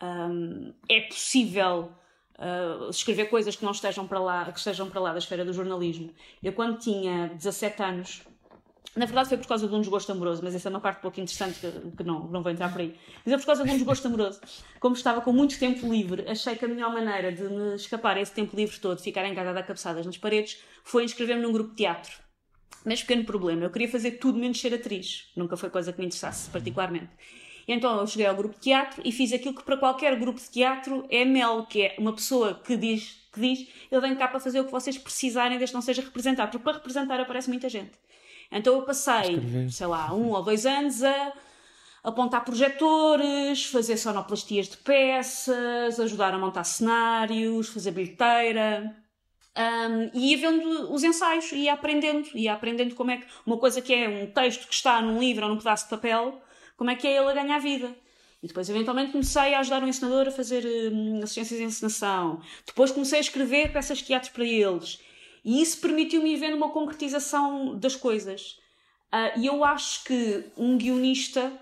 [0.00, 1.92] um, é possível
[2.38, 5.52] uh, escrever coisas que não estejam para lá, que estejam para lá da esfera do
[5.52, 6.12] jornalismo.
[6.40, 8.22] Eu quando tinha 17 anos,
[8.98, 11.20] na verdade foi por causa de um desgosto amoroso, mas essa é uma parte pouco
[11.20, 12.94] interessante que, que não, não vou entrar por aí.
[13.24, 14.40] Mas é por causa de um desgosto amoroso.
[14.80, 18.32] Como estava com muito tempo livre, achei que a melhor maneira de me escapar esse
[18.32, 21.70] tempo livre todo, ficar em casa a dar cabeçadas nas paredes, foi inscrever-me num grupo
[21.70, 22.12] de teatro.
[22.84, 25.30] Mas pequeno problema, eu queria fazer tudo menos ser atriz.
[25.36, 27.10] Nunca foi coisa que me interessasse particularmente.
[27.68, 30.48] Então eu cheguei ao grupo de teatro e fiz aquilo que para qualquer grupo de
[30.48, 34.40] teatro é mel, que é uma pessoa que diz, que diz, ele vem cá para
[34.40, 37.68] fazer o que vocês precisarem, desde que não seja representar, porque para representar aparece muita
[37.68, 37.92] gente.
[38.50, 39.70] Então eu passei, Escrever.
[39.70, 41.32] sei lá, um ou dois anos a
[42.02, 48.96] apontar projetores, fazer sonoplastias de peças, ajudar a montar cenários, fazer bilheteira.
[49.56, 53.82] Um, e ia vendo os ensaios, ia aprendendo, ia aprendendo como é que uma coisa
[53.82, 56.40] que é um texto que está num livro ou num pedaço de papel,
[56.76, 57.94] como é que é ele a ganhar vida.
[58.40, 62.40] E depois, eventualmente, comecei a ajudar o ensinador a fazer hum, assistências de encenação.
[62.64, 65.00] Depois comecei a escrever peças de teatro para eles.
[65.44, 68.58] E isso permitiu-me ir vendo uma concretização das coisas.
[69.12, 71.52] Uh, e eu acho que um guionista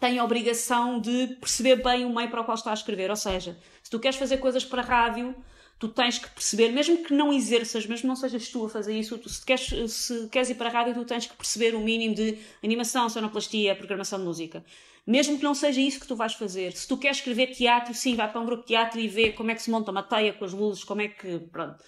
[0.00, 3.10] tem a obrigação de perceber bem o meio para o qual está a escrever.
[3.10, 5.34] Ou seja, se tu queres fazer coisas para rádio,
[5.78, 9.16] tu tens que perceber, mesmo que não exerças, mesmo não sejas tu a fazer isso,
[9.18, 12.14] tu, se, queres, se queres ir para a rádio, tu tens que perceber o mínimo
[12.14, 14.64] de animação, sonoplastia, programação de música.
[15.06, 16.72] Mesmo que não seja isso que tu vais fazer.
[16.72, 19.50] Se tu queres escrever teatro, sim, vai para um grupo de teatro e vê como
[19.50, 21.38] é que se monta uma teia com as luzes, como é que.
[21.50, 21.82] Pronto.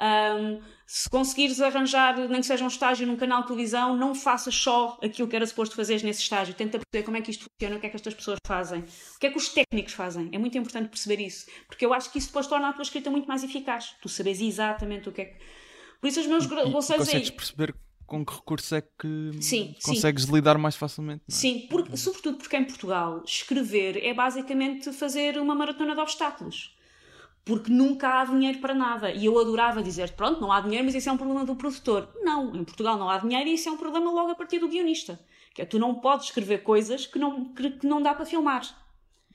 [0.00, 4.54] Um, se conseguires arranjar, nem que seja um estágio num canal de televisão, não faças
[4.54, 6.54] só aquilo que era suposto fazer nesse estágio.
[6.54, 9.18] Tenta perceber como é que isto funciona, o que é que estas pessoas fazem, o
[9.18, 10.30] que é que os técnicos fazem.
[10.32, 13.10] É muito importante perceber isso, porque eu acho que isso depois torna a tua escrita
[13.10, 13.96] muito mais eficaz.
[14.00, 15.36] Tu sabes exatamente o que é que.
[16.00, 17.30] Por isso, os meus conselhos aí.
[17.30, 17.74] perceber
[18.06, 20.32] com que recurso é que sim, consegues sim.
[20.32, 21.24] lidar mais facilmente.
[21.28, 21.32] É?
[21.32, 26.77] Sim, porque, sobretudo porque em Portugal escrever é basicamente fazer uma maratona de obstáculos
[27.48, 29.10] porque nunca há dinheiro para nada.
[29.10, 32.06] E eu adorava dizer, pronto, não há dinheiro, mas isso é um problema do produtor.
[32.20, 34.68] Não, em Portugal não há dinheiro e isso é um problema logo a partir do
[34.68, 35.18] guionista.
[35.54, 38.60] Que é, tu não podes escrever coisas que não, que, que não dá para filmar.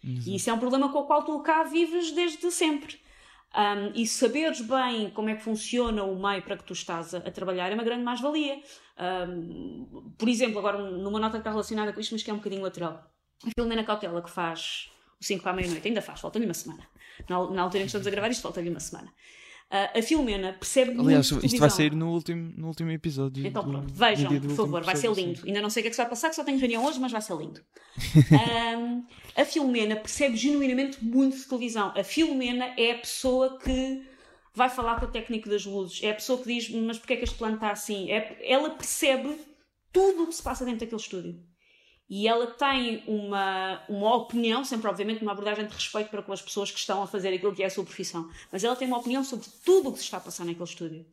[0.03, 0.29] Exato.
[0.29, 3.01] E isso é um problema com o qual tu cá vives desde sempre.
[3.55, 7.17] Um, e saberes bem como é que funciona o meio para que tu estás a,
[7.17, 8.61] a trabalhar é uma grande mais-valia.
[9.27, 12.37] Um, por exemplo, agora numa nota que está relacionada com isto, mas que é um
[12.37, 13.11] bocadinho lateral.
[13.43, 16.87] A Filomena Cautela, que faz o 5 para a meia-noite, ainda faz, falta-lhe uma semana.
[17.29, 19.11] Na, na altura em que estamos a gravar isto, falta-lhe uma semana.
[19.71, 23.45] Uh, a Filomena percebe Aliás, muito isto vai sair no último, no último episódio.
[23.45, 25.41] Então pronto, do, vejam, por favor, vai ser lindo.
[25.47, 26.99] Ainda não sei o que é que se vai passar, que só tenho reunião hoje,
[26.99, 27.59] mas vai ser lindo.
[28.77, 29.03] um,
[29.35, 31.91] a Filomena percebe genuinamente muito de televisão.
[31.97, 34.03] A Filomena é a pessoa que
[34.53, 37.17] vai falar com o técnico das luzes, é a pessoa que diz, mas porquê é
[37.17, 38.11] que este plano está assim?
[38.11, 39.35] É, ela percebe
[39.91, 41.52] tudo o que se passa dentro daquele estúdio
[42.09, 46.41] e ela tem uma, uma opinião, sempre obviamente uma abordagem de respeito para com as
[46.41, 48.97] pessoas que estão a fazer aquilo que é a sua profissão, mas ela tem uma
[48.97, 51.05] opinião sobre tudo o que se está a passar naquele estúdio.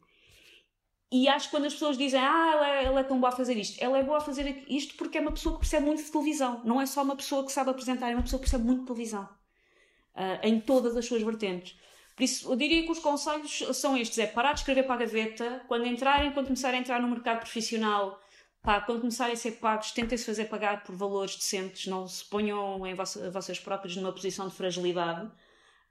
[1.13, 3.37] E acho que quando as pessoas dizem, ah, ela é, ela é tão boa a
[3.37, 6.05] fazer isto, ela é boa a fazer isto porque é uma pessoa que percebe muito
[6.05, 8.65] de televisão, não é só uma pessoa que sabe apresentar, é uma pessoa que percebe
[8.65, 11.77] muito de televisão, uh, em todas as suas vertentes.
[12.15, 14.99] Por isso, eu diria que os conselhos são estes: é parar de escrever para a
[14.99, 18.20] gaveta, quando entrarem, quando começarem a entrar no mercado profissional,
[18.63, 22.87] Pá, quando começarem a ser pagos, tentem-se fazer pagar por valores decentes, não se ponham
[22.87, 25.27] em vocês próprios numa posição de fragilidade.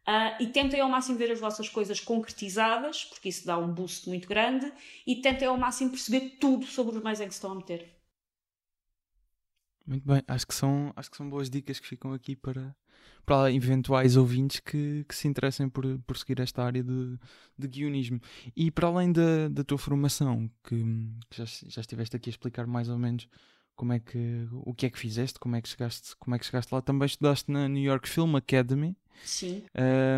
[0.07, 4.07] Uh, e tentem ao máximo ver as vossas coisas concretizadas, porque isso dá um boost
[4.07, 4.71] muito grande,
[5.05, 7.95] e tentem ao máximo perceber tudo sobre os meios em que se estão a meter.
[9.85, 12.75] Muito bem, acho que são, acho que são boas dicas que ficam aqui para,
[13.25, 17.17] para eventuais ouvintes que, que se interessem por, por seguir esta área de,
[17.57, 18.19] de guionismo.
[18.55, 20.75] E para além da, da tua formação, que,
[21.29, 23.27] que já, já estiveste aqui a explicar mais ou menos
[23.79, 26.45] como é que o que é que fizeste, como é que chegaste, como é que
[26.45, 28.93] chegaste lá, também estudaste na New York Film Academy.
[29.23, 29.63] Sim.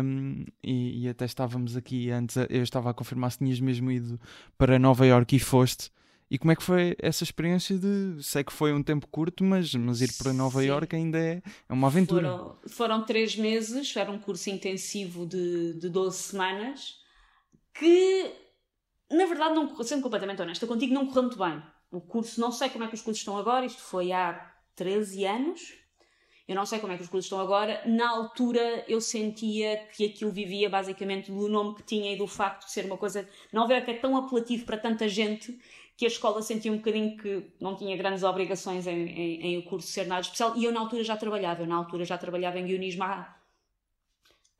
[0.04, 4.20] Um, e, e, até estávamos aqui antes, eu estava a confirmar se tinhas mesmo ido
[4.58, 5.90] para Nova York e foste.
[6.32, 8.16] E como é que foi essa experiência de.
[8.22, 10.68] Sei que foi um tempo curto, mas, mas ir para Nova Sim.
[10.68, 12.26] York ainda é, é uma aventura.
[12.26, 16.96] Foram, foram três meses, era um curso intensivo de, de 12 semanas,
[17.74, 18.32] que
[19.10, 21.62] na verdade, não, sendo completamente honesta contigo, não correu muito bem.
[21.90, 25.26] O curso, não sei como é que os cursos estão agora, isto foi há 13
[25.26, 25.74] anos.
[26.48, 27.82] Eu não sei como é que os cursos estão agora.
[27.86, 32.64] Na altura eu sentia que aquilo vivia basicamente do nome que tinha e do facto
[32.64, 33.28] de ser uma coisa.
[33.52, 35.60] Nova Iorque é tão apelativo para tanta gente
[35.96, 39.62] que a escola sentia um bocadinho que não tinha grandes obrigações em, em, em, o
[39.64, 40.56] curso ser nada especial.
[40.56, 43.36] E eu na altura já trabalhava, eu na altura já trabalhava em guionismo há,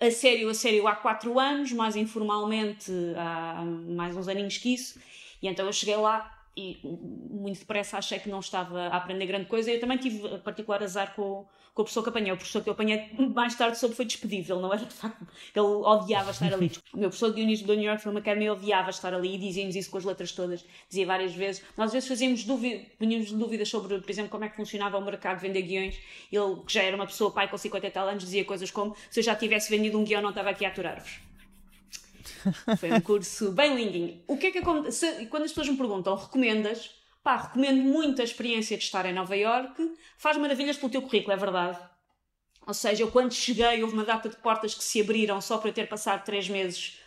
[0.00, 5.00] a sério, a sério há quatro anos, mais informalmente há mais uns aninhos que isso,
[5.40, 9.46] e então eu cheguei lá e muito depressa achei que não estava a aprender grande
[9.46, 9.70] coisa.
[9.70, 12.32] Eu também tive particular azar com, com o professor que apanhei.
[12.32, 14.52] O professor que eu apanhei mais tarde soube foi despedido.
[14.52, 15.26] Ele não era de facto.
[15.54, 16.70] Ele odiava estar ali.
[16.92, 19.74] O meu professor de Dionísio do New York Film Academy odiava estar ali e dizia-nos
[19.74, 20.64] isso com as letras todas.
[20.88, 21.62] Dizia várias vezes.
[21.76, 22.84] Nós às vezes fazíamos dúvida,
[23.32, 25.98] dúvidas sobre, por exemplo, como é que funcionava o mercado de vender guiões.
[26.30, 28.94] Ele, que já era uma pessoa pai com 50 e tal anos, dizia coisas como:
[29.10, 31.31] se eu já tivesse vendido um guião, não estava aqui a aturar-vos.
[32.78, 34.22] Foi um curso bem lindinho.
[34.26, 35.26] O que é que acontece?
[35.26, 36.90] Quando as pessoas me perguntam, recomendas?
[37.22, 39.94] Pá, recomendo muito a experiência de estar em Nova York.
[40.18, 41.78] Faz maravilhas pelo teu currículo, é verdade.
[42.66, 45.70] Ou seja, eu quando cheguei, houve uma data de portas que se abriram só para
[45.70, 46.98] eu ter passado três meses.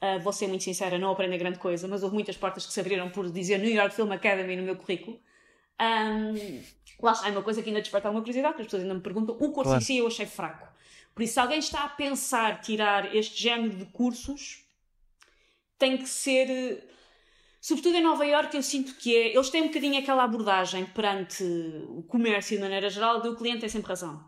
[0.00, 2.80] Uh, vou ser muito sincera, não aprendi grande coisa, mas houve muitas portas que se
[2.80, 5.18] abriram por dizer New York Film Academy no meu currículo.
[5.80, 6.62] Um,
[7.00, 9.00] lá está, é uma coisa que ainda desperta alguma curiosidade, que as pessoas ainda me
[9.00, 9.34] perguntam.
[9.36, 9.80] O curso claro.
[9.80, 10.68] em si eu achei fraco.
[11.14, 14.65] Por isso, se alguém está a pensar tirar este género de cursos,
[15.78, 16.88] tem que ser.
[17.60, 19.34] Sobretudo em Nova Iorque, eu sinto que é.
[19.34, 21.44] Eles têm um bocadinho aquela abordagem perante
[21.88, 24.22] o comércio de maneira geral de o cliente tem sempre razão.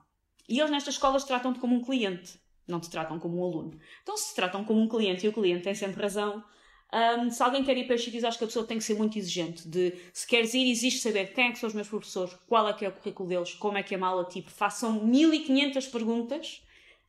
[0.49, 3.79] E eles nestas escolas tratam-te como um cliente, não te tratam como um aluno.
[4.03, 6.43] Então, se te tratam como um cliente e o cliente tem sempre razão,
[6.91, 8.95] um, se alguém quer ir para estes sítios, acho que a pessoa tem que ser
[8.95, 9.69] muito exigente.
[9.69, 12.73] De se queres ir, existe saber quem é que são os meus professores, qual é
[12.73, 16.63] que é o currículo deles, como é que é a mala, tipo, façam 1500 perguntas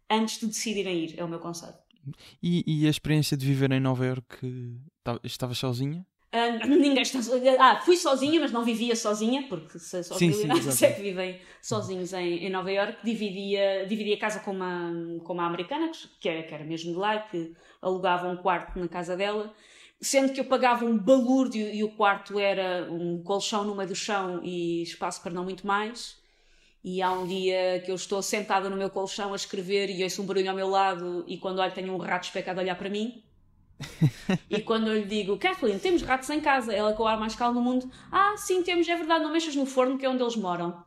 [0.10, 1.78] antes de decidirem ir, é o meu conselho.
[2.42, 4.80] E, e a experiência de viver em Nova Iorque,
[5.24, 6.06] estavas sozinha?
[6.32, 7.20] Uh, ninguém está
[7.60, 10.48] Ah, fui sozinha, mas não vivia sozinha, porque se só sim, sim,
[10.86, 13.04] é que vivem sozinhos em, em Nova Iorque.
[13.04, 14.92] Dividia, dividia a casa com uma,
[15.24, 18.88] com uma americana, que era, que era mesmo de lá, que alugava um quarto na
[18.88, 19.54] casa dela.
[20.02, 23.96] Sendo que eu pagava um balúrdio e o quarto era um colchão no meio do
[23.96, 26.19] chão e espaço para não muito mais.
[26.84, 30.22] E há um dia que eu estou sentada no meu colchão a escrever e ouço
[30.22, 32.90] um barulho ao meu lado e quando olho tenho um rato especado a olhar para
[32.90, 33.24] mim.
[34.50, 37.36] e quando eu lhe digo, Kathleen, temos ratos em casa, ela com o ar mais
[37.36, 40.22] calmo do mundo, ah, sim, temos, é verdade, não mexas no forno que é onde
[40.22, 40.84] eles moram.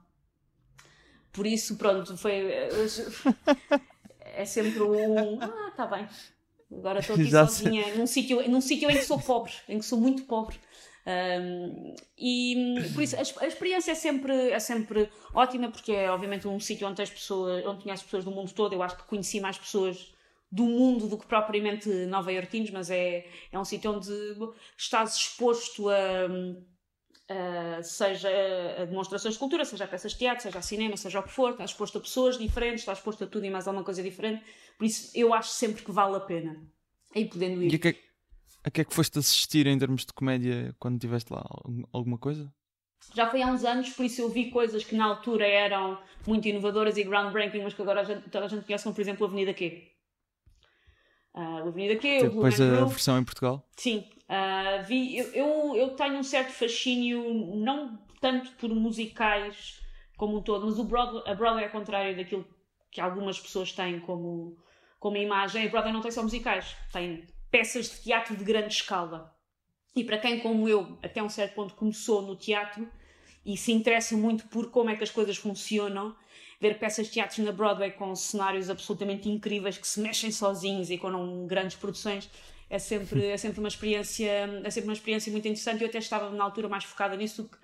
[1.33, 2.44] Por isso, pronto, foi.
[4.35, 5.38] É sempre um.
[5.42, 6.09] Ah, tá bem.
[6.70, 7.96] Agora estou aqui Já sozinha, sei.
[7.96, 10.59] num sítio, num sítio em que sou pobre, em que sou muito pobre.
[11.04, 16.46] Um, e por isso a, a, experiência é sempre, é sempre ótima, porque é obviamente
[16.46, 18.72] um sítio onde, as pessoas, onde conheces pessoas do mundo todo.
[18.72, 20.12] Eu acho que conheci mais pessoas
[20.50, 24.12] do mundo do que propriamente nova-iorquinos, mas é, é um sítio onde
[24.76, 28.28] estás exposto a, seja
[28.78, 31.32] a demonstrações de cultura, seja a peças de teatro, seja a cinema, seja o que
[31.32, 34.44] for, estás exposto a pessoas diferentes, estás exposto a tudo e mais alguma coisa diferente.
[34.76, 36.62] Por isso eu acho sempre que vale a pena.
[37.14, 37.72] E podendo ir.
[37.74, 37.96] E que,
[38.64, 41.44] a que é que foste assistir em termos de comédia quando estiveste lá?
[41.92, 42.53] Alguma coisa?
[43.14, 46.46] Já foi há uns anos, por isso eu vi coisas que na altura eram muito
[46.46, 49.25] inovadoras e groundbreaking, mas que agora a gente, toda a gente conhece, como por exemplo
[49.25, 49.90] a Avenida Q.
[51.35, 53.68] Uh, a Avenida Q, o Depois a versão em Portugal?
[53.77, 54.09] Sim.
[54.29, 59.81] Uh, vi, eu, eu, eu, tenho um certo fascínio, não tanto por musicais
[60.16, 62.46] como um todo, mas o Broadway, a Broadway é ao contrário daquilo
[62.90, 64.57] que algumas pessoas têm como,
[65.01, 65.66] como imagem.
[65.66, 69.36] A Broadway não tem só musicais, tem peças de teatro de grande escala.
[69.94, 72.90] E para quem, como eu, até um certo ponto começou no teatro
[73.44, 76.16] e se interessa muito por como é que as coisas funcionam,
[76.58, 80.96] ver peças de teatro na Broadway com cenários absolutamente incríveis que se mexem sozinhos e
[80.96, 82.30] com grandes produções
[82.70, 84.30] é sempre, é sempre uma experiência
[84.64, 85.82] é sempre uma experiência muito interessante.
[85.82, 87.58] Eu até estava na altura mais focada nisso que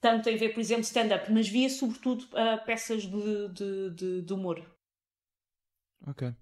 [0.00, 4.32] tanto em ver, por exemplo, stand-up, mas via sobretudo uh, peças de, de, de, de
[4.32, 4.62] humor.
[6.06, 6.32] Ok.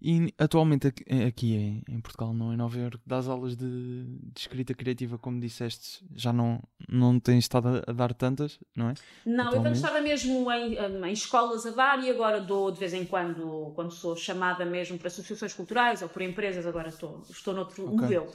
[0.00, 4.40] E atualmente aqui, aqui em, em Portugal, não em Nova Iorque, das aulas de, de,
[4.40, 8.94] escrita criativa, como disseste, já não, não tens estado a, dar tantas, não é?
[9.24, 9.66] Não, atualmente?
[9.66, 13.72] eu estado mesmo em, em, escolas a dar e agora dou de vez em quando,
[13.74, 17.96] quando sou chamada mesmo para associações culturais ou por empresas, agora estou, estou noutro okay.
[17.96, 18.32] modelo.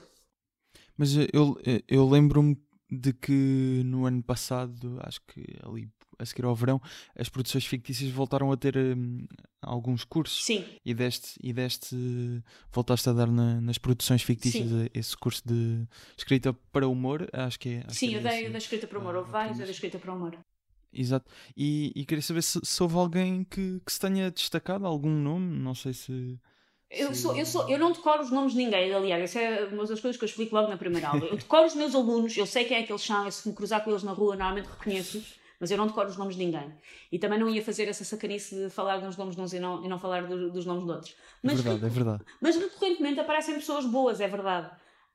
[0.98, 2.58] Mas eu, eu lembro-me
[2.90, 5.90] de que no ano passado, acho que ali
[6.22, 6.82] a seguir ao verão,
[7.18, 9.26] as produções fictícias voltaram a ter um,
[9.62, 10.44] alguns cursos.
[10.44, 10.66] Sim.
[10.86, 11.96] E deste, e deste
[12.72, 14.88] voltaste a dar na, nas produções fictícias Sim.
[14.94, 17.84] esse curso de escrita para humor, acho que é.
[17.88, 20.38] Acho Sim, que eu dei da escrita para humor, houve vários da escrita para humor.
[20.94, 21.32] Exato.
[21.56, 25.58] E, e queria saber se, se houve alguém que, que se tenha destacado, algum nome,
[25.58, 26.38] não sei se.
[26.90, 29.86] Eu, sou, eu, sou, eu não decoro os nomes de ninguém, aliás, essa é uma
[29.86, 31.24] das coisas que eu explico logo na primeira aula.
[31.24, 33.56] Eu decoro os meus alunos, eu sei quem é que eles são, e se me
[33.56, 36.74] cruzar com eles na rua, normalmente reconheço-os mas eu não decoro os nomes de ninguém.
[37.12, 39.86] E também não ia fazer essa sacanice de falar dos nomes de uns e não,
[39.86, 41.16] e não falar do, dos nomes de outros.
[41.44, 42.24] Mas, é verdade, é verdade.
[42.42, 44.72] Mas recorrentemente aparecem pessoas boas, é verdade.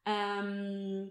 [0.07, 1.11] Um,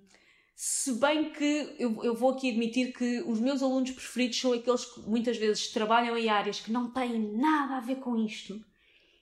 [0.56, 4.86] se bem que eu, eu, vou aqui admitir que os meus alunos preferidos são aqueles
[4.86, 8.64] que muitas vezes trabalham em áreas que não têm nada a ver com isto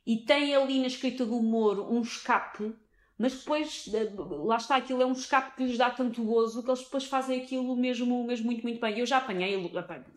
[0.06, 2.76] e têm ali na escrita do humor um escape
[3.24, 6.70] mas depois, eh, lá está, aquilo é um escape que lhes dá tanto gozo que
[6.70, 9.00] eles depois fazem aquilo mesmo, mesmo muito, muito bem.
[9.00, 9.58] Eu já apanhei,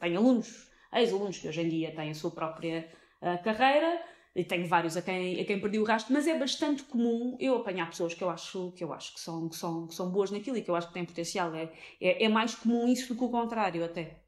[0.00, 2.90] tenho alunos, ex-alunos que hoje em dia têm a sua própria
[3.22, 4.02] uh, carreira,
[4.34, 7.54] e tenho vários a quem, a quem perdi o rastro, mas é bastante comum eu
[7.54, 10.32] apanhar pessoas que eu acho que, eu acho que, são, que, são, que são boas
[10.32, 11.54] naquilo e que eu acho que têm potencial.
[11.54, 14.24] É, é, é mais comum isso do que o contrário, até.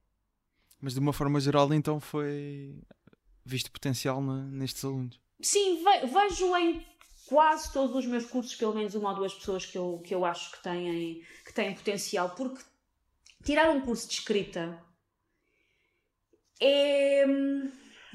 [0.81, 2.81] Mas de uma forma geral, então, foi
[3.45, 5.21] visto potencial na, nestes alunos?
[5.41, 6.87] Sim, vejo em
[7.29, 10.25] quase todos os meus cursos, pelo menos uma ou duas pessoas que eu, que eu
[10.25, 12.63] acho que têm, que têm potencial, porque
[13.45, 14.83] tirar um curso de escrita
[16.61, 17.25] é.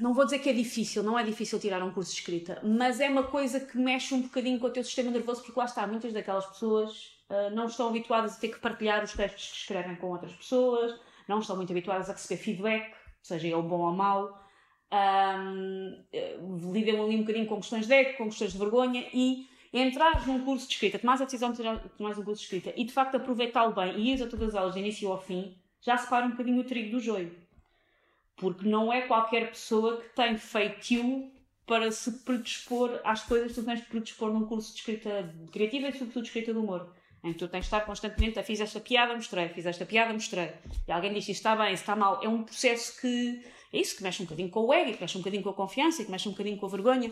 [0.00, 2.98] Não vou dizer que é difícil, não é difícil tirar um curso de escrita, mas
[2.98, 5.86] é uma coisa que mexe um bocadinho com o teu sistema nervoso, porque lá está,
[5.86, 9.94] muitas daquelas pessoas uh, não estão habituadas a ter que partilhar os textos que escrevem
[9.94, 14.43] com outras pessoas, não estão muito habituadas a receber feedback, seja ele bom ou mau
[14.94, 20.26] um, lidam ali um bocadinho com questões de ego, com questões de vergonha e entrar
[20.26, 21.62] num curso de escrita, tomar a decisão de
[21.96, 24.54] tomar um curso de escrita e de facto aproveitá-lo bem e ir a todas as
[24.54, 27.36] aulas de início ao fim, já separa um bocadinho o trigo do joio.
[28.36, 31.30] Porque não é qualquer pessoa que tem feitio
[31.66, 35.88] para se predispor às coisas que tu tens de predispor num curso de escrita criativa
[35.88, 36.92] e sobretudo de escrita de humor.
[37.24, 40.12] Em que tu tens de estar constantemente a fiz esta piada, mostrei, fiz esta piada,
[40.12, 40.52] mostrei.
[40.86, 42.20] E alguém diz isto está bem, está mal.
[42.22, 45.16] É um processo que é isso, que mexe um bocadinho com o ego, que mexe
[45.16, 47.10] um bocadinho com a confiança, que mexe um bocadinho com a vergonha.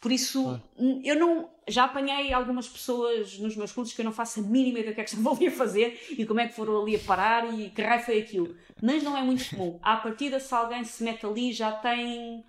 [0.00, 0.60] Por isso, ah.
[1.04, 1.48] eu não.
[1.68, 4.94] Já apanhei algumas pessoas nos meus cursos que eu não faço a mínima ideia do
[4.96, 7.56] que é que estavam ali a fazer e como é que foram ali a parar
[7.56, 8.56] e que raio foi aquilo.
[8.82, 9.78] Mas não é muito comum.
[9.80, 12.44] À partida, se alguém se mete ali, já tem.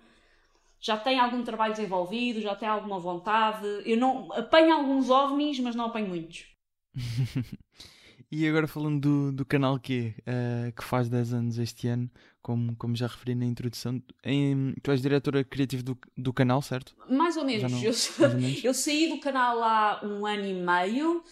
[0.80, 3.66] Já tem algum trabalho desenvolvido, já tem alguma vontade.
[3.86, 4.32] Eu não.
[4.32, 6.53] Apanho alguns ovnis, mas não apanho muitos.
[8.30, 12.10] e agora falando do, do canal Q, uh, que faz 10 anos este ano,
[12.42, 16.94] como, como já referi na introdução, em, tu és diretora criativa do, do canal, certo?
[17.08, 17.70] Mais ou menos.
[17.70, 18.64] Não, eu, mais ou menos.
[18.64, 21.22] eu saí do canal há um ano e meio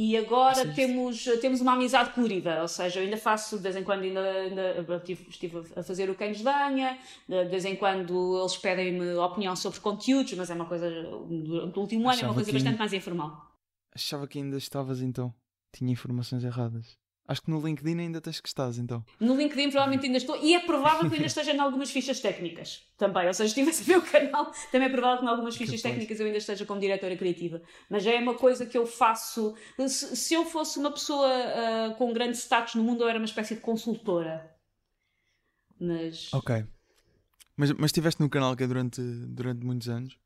[0.00, 3.74] e agora ah, temos, temos uma amizade colorida, ou seja, eu ainda faço, de vez
[3.74, 6.96] em quando, ainda, ainda estive a fazer o Quem nos Danha,
[7.28, 12.02] de vez em quando eles pedem-me opinião sobre conteúdos, mas é uma coisa, do último
[12.02, 13.47] ano, Achava é uma coisa bastante mais informal.
[13.98, 15.34] Achava que ainda estavas então,
[15.72, 16.96] tinha informações erradas.
[17.26, 19.04] Acho que no LinkedIn ainda tens que estás, então.
[19.18, 20.40] No LinkedIn provavelmente ainda estou.
[20.40, 23.26] E é provável que ainda esteja em algumas fichas técnicas também.
[23.26, 26.20] Ou seja, se estivesse ver o canal, também é provável que em algumas fichas técnicas
[26.20, 27.60] eu ainda esteja como diretora criativa.
[27.90, 29.56] Mas já é uma coisa que eu faço.
[29.88, 33.26] Se, se eu fosse uma pessoa uh, com grande status no mundo, eu era uma
[33.26, 34.48] espécie de consultora.
[35.78, 36.32] Mas.
[36.32, 36.64] Ok.
[37.56, 40.16] Mas, mas estiveste no canal que é durante, durante muitos anos.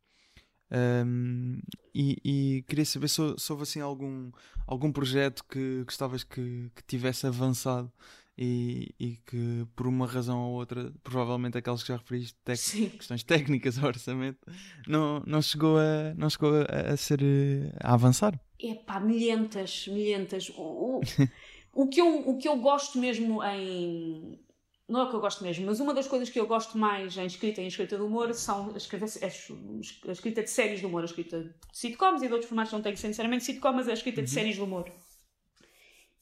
[0.75, 1.61] Um,
[1.95, 4.31] e, e, queria saber se, se, houve assim algum,
[4.67, 7.93] algum projeto que gostavas que, que tivesse avançado
[8.39, 12.59] e, e, que por uma razão ou outra, provavelmente aqueles que já referiste, tec
[12.97, 14.39] questões técnicas ao orçamento,
[14.89, 17.21] não, não chegou, a, não chegou a, a ser
[17.79, 18.41] a avançar.
[18.59, 20.49] Epá, milhentas, milhentas.
[20.57, 21.01] O, o,
[21.83, 24.41] o, que eu, o que eu gosto mesmo em,
[24.93, 27.17] não é o que eu gosto mesmo, mas uma das coisas que eu gosto mais
[27.17, 30.87] em escrita e em escrita de humor são a escrita, a escrita de séries de
[30.87, 33.73] humor, a escrita de sitcoms e de outros formatos, não tem que ser necessariamente sitcom,
[33.73, 34.25] mas é a escrita uhum.
[34.27, 34.93] de séries de humor.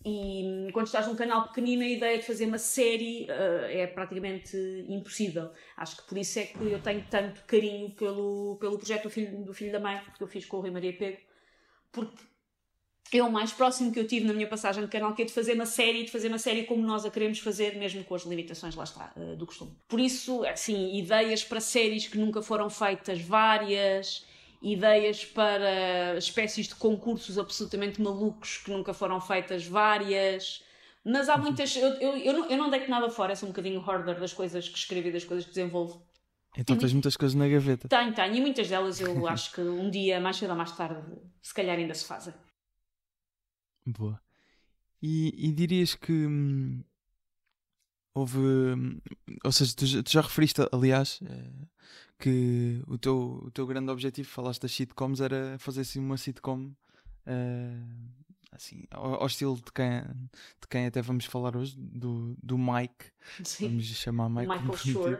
[0.06, 4.56] E quando estás num canal pequenino, a ideia de fazer uma série uh, é praticamente
[4.88, 5.50] impossível.
[5.76, 9.44] Acho que por isso é que eu tenho tanto carinho pelo, pelo projeto do Filho,
[9.44, 11.18] do Filho da Mãe, que eu fiz com o Rui Maria Pego,
[11.90, 12.22] porque
[13.18, 15.32] é o mais próximo que eu tive na minha passagem de canal, que é de
[15.32, 18.22] fazer uma série, de fazer uma série como nós a queremos fazer, mesmo com as
[18.22, 19.72] limitações, lá está, eh, do costume.
[19.88, 24.24] Por isso, assim, ideias para séries que nunca foram feitas, várias,
[24.62, 30.62] ideias para espécies de concursos absolutamente malucos que nunca foram feitas várias.
[31.04, 31.74] Mas há muitas.
[31.76, 34.68] Eu, eu, eu, não, eu não deito nada fora, sou um bocadinho hoarder das coisas
[34.68, 36.06] que escrevo e das coisas que desenvolvo.
[36.56, 37.88] Então tens muitas coisas na gaveta.
[37.88, 41.00] Tenho, tenho, e muitas delas eu acho que um dia, mais cedo ou mais tarde,
[41.40, 42.34] se calhar ainda se fazem.
[43.98, 44.20] Boa.
[45.02, 46.82] E, e dirias que hum,
[48.14, 48.38] houve.
[48.38, 49.00] Hum,
[49.44, 51.50] ou seja, tu, já, tu já referiste, aliás, eh,
[52.18, 56.72] que o teu, o teu grande objetivo, falaste das sitcoms, era fazer assim uma sitcom.
[57.26, 57.80] eh,
[58.52, 60.00] assim, ao, ao estilo de quem,
[60.60, 63.06] de quem até vamos falar hoje, do, do Mike.
[63.44, 63.68] Sim.
[63.70, 64.48] Vamos chamar Mike.
[64.48, 64.76] Michael.
[64.76, 65.18] Shore.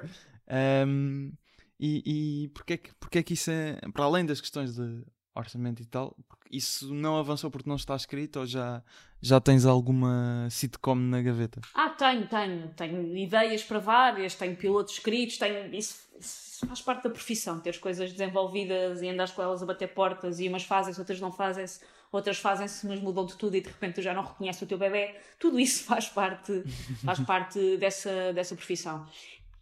[0.86, 1.32] Um,
[1.78, 2.02] e
[2.44, 5.04] e porque, é que, porque é que isso é, para além das questões de
[5.34, 6.16] orçamento e tal,
[6.50, 8.82] isso não avançou porque não está escrito ou já,
[9.20, 11.60] já tens alguma sitcom na gaveta?
[11.74, 12.68] Ah, tenho, tenho.
[12.74, 15.72] Tenho ideias para várias, tenho pilotos escritos, tenho.
[15.74, 19.66] Isso, isso faz parte da profissão, ter as coisas desenvolvidas e andares com elas a
[19.66, 23.60] bater portas e umas fazem-se, outras não fazem-se, outras fazem-se, mas mudam de tudo e
[23.60, 25.14] de repente tu já não reconheces o teu bebê.
[25.38, 26.64] Tudo isso faz parte,
[27.04, 29.06] faz parte dessa, dessa profissão.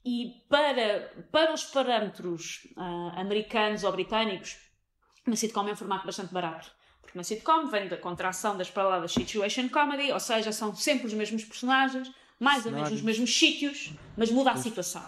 [0.04, 4.56] E para, para os parâmetros ah, americanos ou britânicos,
[5.28, 6.70] uma sitcom é um formato bastante barato.
[7.00, 11.14] Porque uma sitcom vem da contração das palavras situation comedy, ou seja, são sempre os
[11.14, 15.02] mesmos personagens, mais ou menos nos mesmos sítios, mas muda a situação.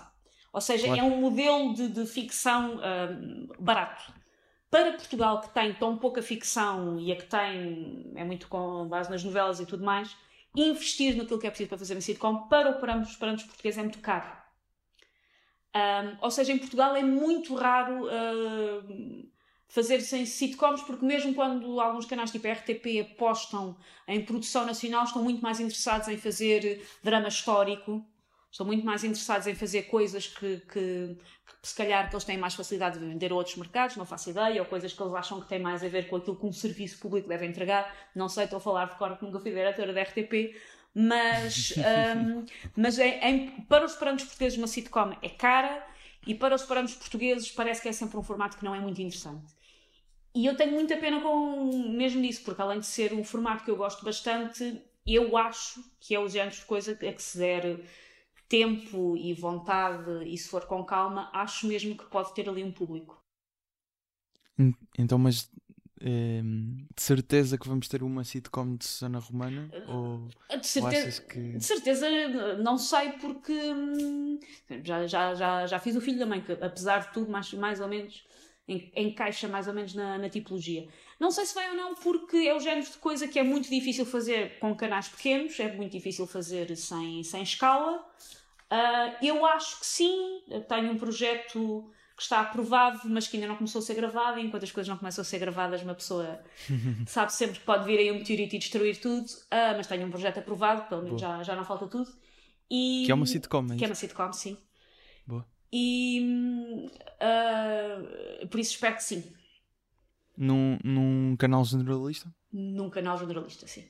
[0.52, 4.12] Ou seja, é um modelo de, de ficção hum, barato.
[4.70, 9.10] Para Portugal, que tem tão pouca ficção e a que tem, é muito com base
[9.10, 10.16] nas novelas e tudo mais,
[10.56, 13.78] investir naquilo que é preciso para fazer uma sitcom para o parâmetros, os parâmetros portugueses
[13.78, 14.40] é muito caro.
[15.74, 19.28] Hum, ou seja, em Portugal é muito raro hum,
[19.70, 25.22] fazer sem sitcoms, porque mesmo quando alguns canais tipo RTP apostam em produção nacional, estão
[25.22, 28.04] muito mais interessados em fazer drama histórico,
[28.50, 31.16] estão muito mais interessados em fazer coisas que, que,
[31.62, 34.30] que se calhar que eles têm mais facilidade de vender a outros mercados, não faço
[34.30, 36.52] ideia, ou coisas que eles acham que têm mais a ver com aquilo que um
[36.52, 37.94] serviço público deve entregar.
[38.14, 40.56] Não sei, estou a falar de cor que nunca fui diretora da RTP,
[40.92, 41.72] mas,
[42.16, 42.44] hum,
[42.76, 45.86] mas é, em- para os parâmetros portugueses uma sitcom é cara
[46.26, 49.00] e para os parâmetros portugueses parece que é sempre um formato que não é muito
[49.00, 49.59] interessante.
[50.34, 53.70] E eu tenho muita pena com mesmo disso, porque além de ser um formato que
[53.70, 57.80] eu gosto bastante, eu acho que é o género de coisa a que se der
[58.48, 62.72] tempo e vontade e se for com calma, acho mesmo que pode ter ali um
[62.72, 63.22] público.
[64.58, 65.50] En- Então, mas
[66.00, 69.72] em, de certeza que vamos ter uma sitcom de Susana Romana?
[69.86, 70.28] Ou,
[70.60, 71.40] De ou certeza, achas que.
[71.58, 72.08] de certeza
[72.58, 74.38] não sei porque hum,
[74.82, 77.80] já, já, já, já fiz o filho da mãe, que apesar de tudo, mais, mais
[77.80, 78.39] ou menos en-
[78.94, 80.88] encaixa mais ou menos na, na tipologia.
[81.18, 83.68] Não sei se vai ou não, porque é o género de coisa que é muito
[83.68, 88.04] difícil fazer com canais pequenos, é muito difícil fazer sem, sem escala.
[88.70, 93.48] Ah, eu acho que sim, eu tenho um projeto que está aprovado, mas que ainda
[93.48, 95.94] não começou a ser gravado, e enquanto as coisas não começam a ser gravadas, uma
[95.94, 96.40] pessoa
[97.06, 100.10] sabe sempre que pode vir aí um meteorito e destruir tudo, ah, mas tenho um
[100.10, 102.10] projeto aprovado, pelo menos já, já não falta tudo.
[102.70, 104.56] E, Que é uma sitcom, é Que é uma sitcom, sim.
[105.26, 105.46] Boa.
[105.72, 106.88] E
[107.20, 107.98] ah,
[108.50, 109.24] por isso espero que sim.
[110.36, 112.32] Num, num canal generalista?
[112.52, 113.88] Num canal jornalista, sim.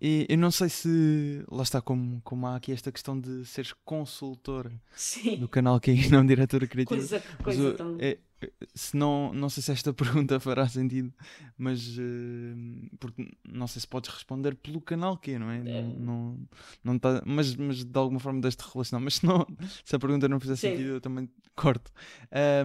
[0.00, 1.44] E eu não sei se.
[1.50, 5.36] Lá está, como, como há aqui esta questão de seres consultora Sim.
[5.36, 6.98] do canal que é não diretora criativa.
[6.98, 7.96] Coisa, coisa tão.
[8.00, 11.12] é- é- se não, não sei se esta pergunta fará sentido,
[11.56, 15.62] mas uh, porque não sei se podes responder pelo canal que é, não é?
[15.62, 16.48] Não, não,
[16.82, 19.02] não tá, mas, mas de alguma forma deste relacionar.
[19.02, 19.46] Mas se, não,
[19.84, 20.70] se a pergunta não fizer Sim.
[20.70, 21.92] sentido, eu também corto.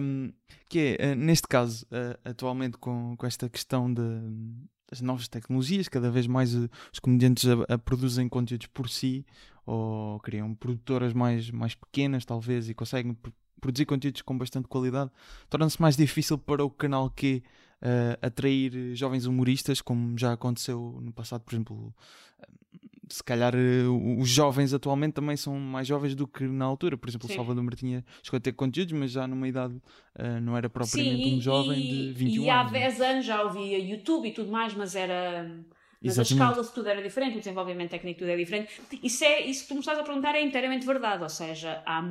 [0.02, 0.32] Um,
[0.68, 4.02] que é, uh, neste caso, uh, atualmente com, com esta questão de,
[4.90, 9.24] das novas tecnologias, cada vez mais uh, os comediantes a, a produzem conteúdos por si
[9.64, 13.30] ou criam produtoras mais, mais pequenas, talvez, e conseguem pr-
[13.60, 15.10] produzir conteúdos com bastante qualidade,
[15.48, 17.42] torna-se mais difícil para o canal Q
[17.82, 21.94] eh, atrair jovens humoristas, como já aconteceu no passado, por exemplo.
[23.10, 23.86] Se calhar eh,
[24.20, 26.96] os jovens atualmente também são mais jovens do que na altura.
[26.96, 27.34] Por exemplo, Sim.
[27.34, 29.74] o Salvador Martinha chegou a ter conteúdos, mas já numa idade
[30.16, 32.72] eh, não era propriamente Sim, um jovem e, de 21 e há anos.
[32.72, 32.82] não é?
[32.82, 35.50] 10 anos já ouvia YouTube e tudo mais, mas era.
[36.02, 38.80] Mas a escala de tudo era diferente, o desenvolvimento técnico tudo é diferente.
[39.02, 42.02] Isso, é, isso que tu me estás a perguntar é inteiramente verdade, ou seja, há.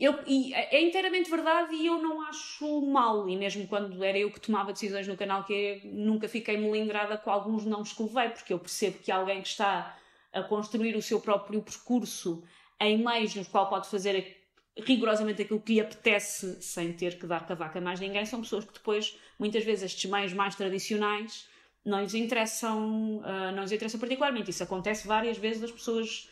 [0.00, 4.30] Eu, e é inteiramente verdade e eu não acho mal, e mesmo quando era eu
[4.30, 8.52] que tomava decisões no canal, que nunca fiquei melindrada com alguns nomes que levei, porque
[8.52, 9.96] eu percebo que alguém que está
[10.32, 12.42] a construir o seu próprio percurso
[12.80, 14.42] em meios nos qual pode fazer
[14.76, 18.64] rigorosamente aquilo que lhe apetece sem ter que dar cavaca a mais ninguém, são pessoas
[18.64, 21.46] que depois, muitas vezes, estes meios mais tradicionais
[21.84, 24.50] não lhes interessam, ah, não lhes interessam particularmente.
[24.50, 26.30] Isso acontece várias vezes das pessoas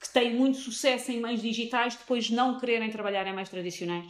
[0.00, 4.06] que têm muito sucesso em meios digitais depois não quererem trabalhar em meios tradicionais.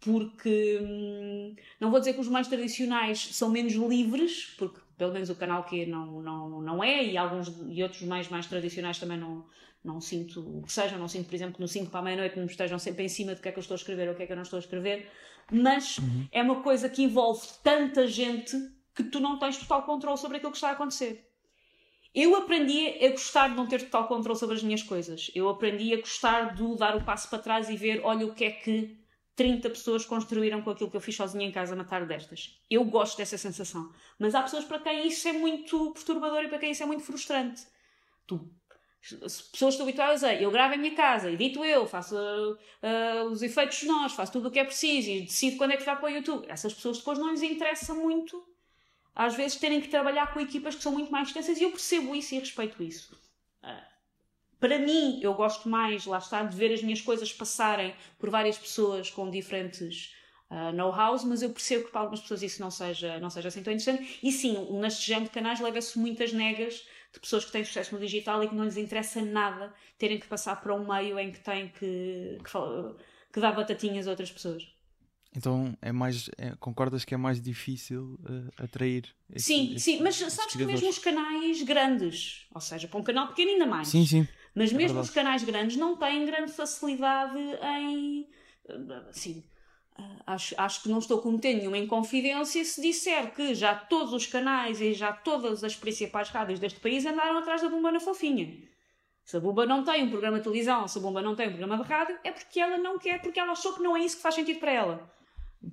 [0.00, 5.30] porque hum, não vou dizer que os mais tradicionais são menos livres, porque pelo menos
[5.30, 9.16] o canal que não, não, não é, e alguns e outros mais, mais tradicionais também
[9.16, 9.46] não,
[9.82, 12.78] não sinto que sejam, não sinto, por exemplo, no 5 para a meia-noite me estejam
[12.78, 14.26] sempre em cima do que é que eu estou a escrever ou o que é
[14.26, 15.10] que eu não estou a escrever,
[15.50, 16.28] mas uhum.
[16.30, 18.54] é uma coisa que envolve tanta gente
[18.94, 21.26] que tu não tens total controle sobre aquilo que está a acontecer.
[22.14, 25.30] Eu aprendi a gostar de não ter total controle sobre as minhas coisas.
[25.34, 28.44] Eu aprendi a gostar de dar o passo para trás e ver, olha o que
[28.44, 28.99] é que
[29.40, 32.60] 30 pessoas construíram com aquilo que eu fiz sozinha em casa na tarde destas.
[32.68, 33.90] Eu gosto dessa sensação.
[34.18, 37.02] Mas há pessoas para quem isso é muito perturbador e para quem isso é muito
[37.02, 37.62] frustrante.
[38.26, 38.38] Tu
[39.00, 43.78] pessoas estão habituadas a eu gravo em minha casa, edito eu, faço uh, os efeitos
[43.78, 46.14] sonoros, faço tudo o que é preciso e decido quando é que vai para o
[46.14, 46.44] YouTube.
[46.46, 48.46] Essas pessoas depois não lhes interessa muito,
[49.14, 52.14] às vezes, terem que trabalhar com equipas que são muito mais extensas e eu percebo
[52.14, 53.18] isso e respeito isso.
[54.60, 58.58] Para mim, eu gosto mais, lá está, de ver as minhas coisas passarem por várias
[58.58, 60.14] pessoas com diferentes
[60.50, 63.62] uh, know-hows, mas eu percebo que para algumas pessoas isso não seja, não seja assim
[63.62, 64.18] tão interessante.
[64.22, 68.00] E sim, neste género de canais leva-se muitas negas de pessoas que têm sucesso no
[68.00, 71.40] digital e que não lhes interessa nada terem que passar para um meio em que
[71.40, 73.02] têm que, que,
[73.32, 74.68] que dar batatinhas a outras pessoas.
[75.34, 79.04] Então é mais é, concordas que é mais difícil uh, atrair?
[79.32, 83.02] Esse, sim, esse, sim, mas sabes que mesmo os canais grandes, ou seja, para um
[83.04, 83.88] canal pequeno ainda mais.
[83.88, 84.28] Sim, sim.
[84.54, 85.08] Mas é mesmo verdade.
[85.08, 88.28] os canais grandes não têm grande facilidade em
[89.08, 89.44] assim,
[90.26, 94.80] Acho, acho que não estou cometendo nenhuma inconfidência se disser que já todos os canais
[94.80, 98.56] e já todas as principais rádios deste país andaram atrás da Bumba na Fofinha.
[99.24, 101.50] Se a Bumba não tem um programa de televisão, se a Bumba não tem um
[101.50, 104.16] programa de rádio, é porque ela não quer, porque ela achou que não é isso
[104.16, 105.12] que faz sentido para ela.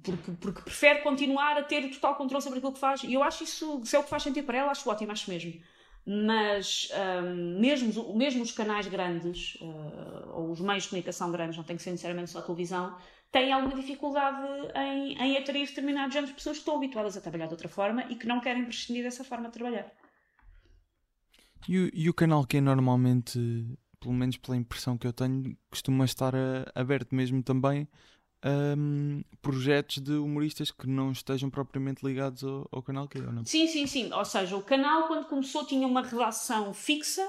[0.03, 3.03] Porque, porque prefere continuar a ter total controle sobre aquilo que faz.
[3.03, 5.30] E eu acho isso, se é o que faz sentido para ela, acho ótimo, acho
[5.30, 5.61] mesmo.
[6.10, 6.89] Mas
[7.22, 11.76] um, mesmo, mesmo os canais grandes, uh, ou os meios de comunicação grandes, não tem
[11.76, 12.95] que ser necessariamente só a televisão,
[13.30, 17.47] têm alguma dificuldade em, em atrair determinados géneros de pessoas que estão habituadas a trabalhar
[17.47, 19.91] de outra forma e que não querem prescindir dessa forma de trabalhar.
[21.68, 23.38] E o, e o canal que é normalmente,
[23.99, 27.86] pelo menos pela impressão que eu tenho, costuma estar a, aberto mesmo também
[28.47, 33.31] um, projetos de humoristas que não estejam propriamente ligados ao, ao canal que é, ou
[33.31, 33.45] não?
[33.45, 34.11] Sim, sim, sim.
[34.13, 37.27] Ou seja, o canal quando começou tinha uma redação fixa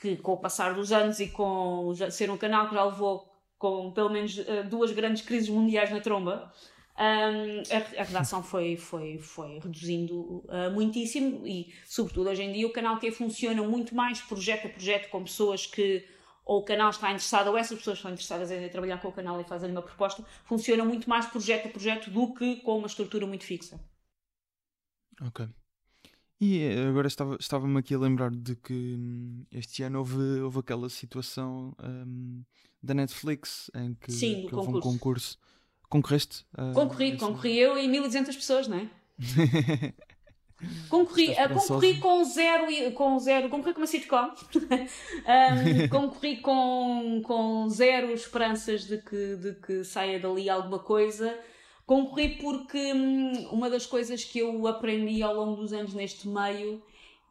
[0.00, 3.92] que com o passar dos anos e com ser um canal que já levou com
[3.92, 6.52] pelo menos uh, duas grandes crises mundiais na tromba,
[6.98, 12.66] um, a, a, redação foi, foi, foi reduzindo uh, muitíssimo e, sobretudo, hoje em dia
[12.66, 16.04] o canal que funciona muito mais projeto a projeto com pessoas que
[16.44, 19.40] ou o canal está interessado ou essas pessoas estão interessadas em trabalhar com o canal
[19.40, 23.26] e fazerem uma proposta, funciona muito mais projeto a projeto do que com uma estrutura
[23.26, 23.80] muito fixa.
[25.20, 25.48] Ok.
[26.40, 30.58] E eh, agora estava-me estava aqui a lembrar de que hum, este ano houve, houve
[30.58, 32.42] aquela situação um,
[32.82, 35.38] da Netflix em que, Sim, que houve um concurso.
[35.88, 36.44] Concorreste?
[36.54, 38.90] Uh, concorri, concorri eu e 1200 pessoas, não é?
[40.88, 44.30] concorri, uh, concorri com zero, com zero, concorri com uma sitcom,
[45.26, 51.36] um, concorri com, com zero esperanças de que, de que saia dali alguma coisa.
[51.86, 56.82] Concorri porque hum, uma das coisas que eu aprendi ao longo dos anos neste meio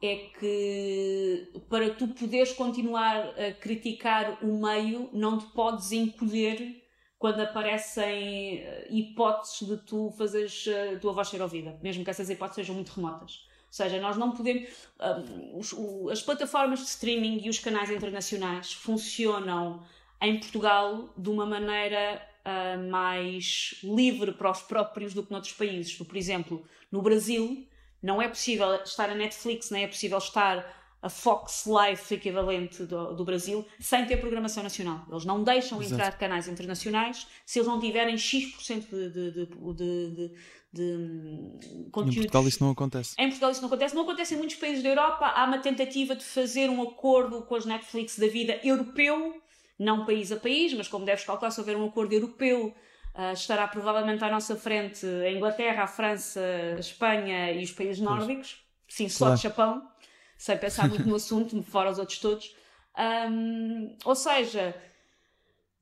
[0.01, 6.80] é que para tu poderes continuar a criticar o meio, não te podes encolher
[7.21, 12.31] quando aparecem eh, hipóteses de tu fazeres a tua voz ser ouvida, mesmo que essas
[12.31, 13.45] hipóteses sejam muito remotas.
[13.67, 14.67] Ou seja, nós não podemos.
[14.99, 19.83] Um, as plataformas de streaming e os canais internacionais funcionam
[20.19, 25.95] em Portugal de uma maneira uh, mais livre para os próprios do que noutros países.
[25.95, 27.67] Por exemplo, no Brasil,
[28.01, 33.13] não é possível estar a Netflix, nem é possível estar a Fox Life equivalente do,
[33.15, 35.03] do Brasil sem ter programação nacional.
[35.09, 35.95] Eles não deixam Exato.
[35.95, 40.31] entrar canais internacionais se eles não tiverem X% de, de, de, de,
[40.71, 42.17] de conteúdos.
[42.17, 43.15] Em Portugal isso não acontece.
[43.17, 43.95] Em Portugal isso não acontece.
[43.95, 45.25] Não acontece em muitos países da Europa.
[45.25, 49.41] Há uma tentativa de fazer um acordo com as Netflix da vida europeu,
[49.79, 52.73] não país a país, mas como deves calcular, se houver um acordo europeu
[53.13, 56.39] Uh, estará provavelmente à nossa frente a Inglaterra, a França,
[56.77, 58.63] a Espanha e os países nórdicos.
[58.87, 59.35] Sim, só claro.
[59.35, 59.90] de Japão,
[60.41, 62.55] sem pensar muito no assunto, fora os outros todos.
[62.97, 64.75] Um, ou seja,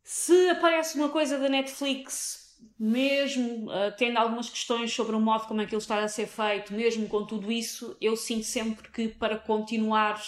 [0.03, 5.61] se aparece uma coisa da Netflix, mesmo uh, tendo algumas questões sobre o modo como
[5.61, 10.21] aquilo está a ser feito, mesmo com tudo isso, eu sinto sempre que para continuar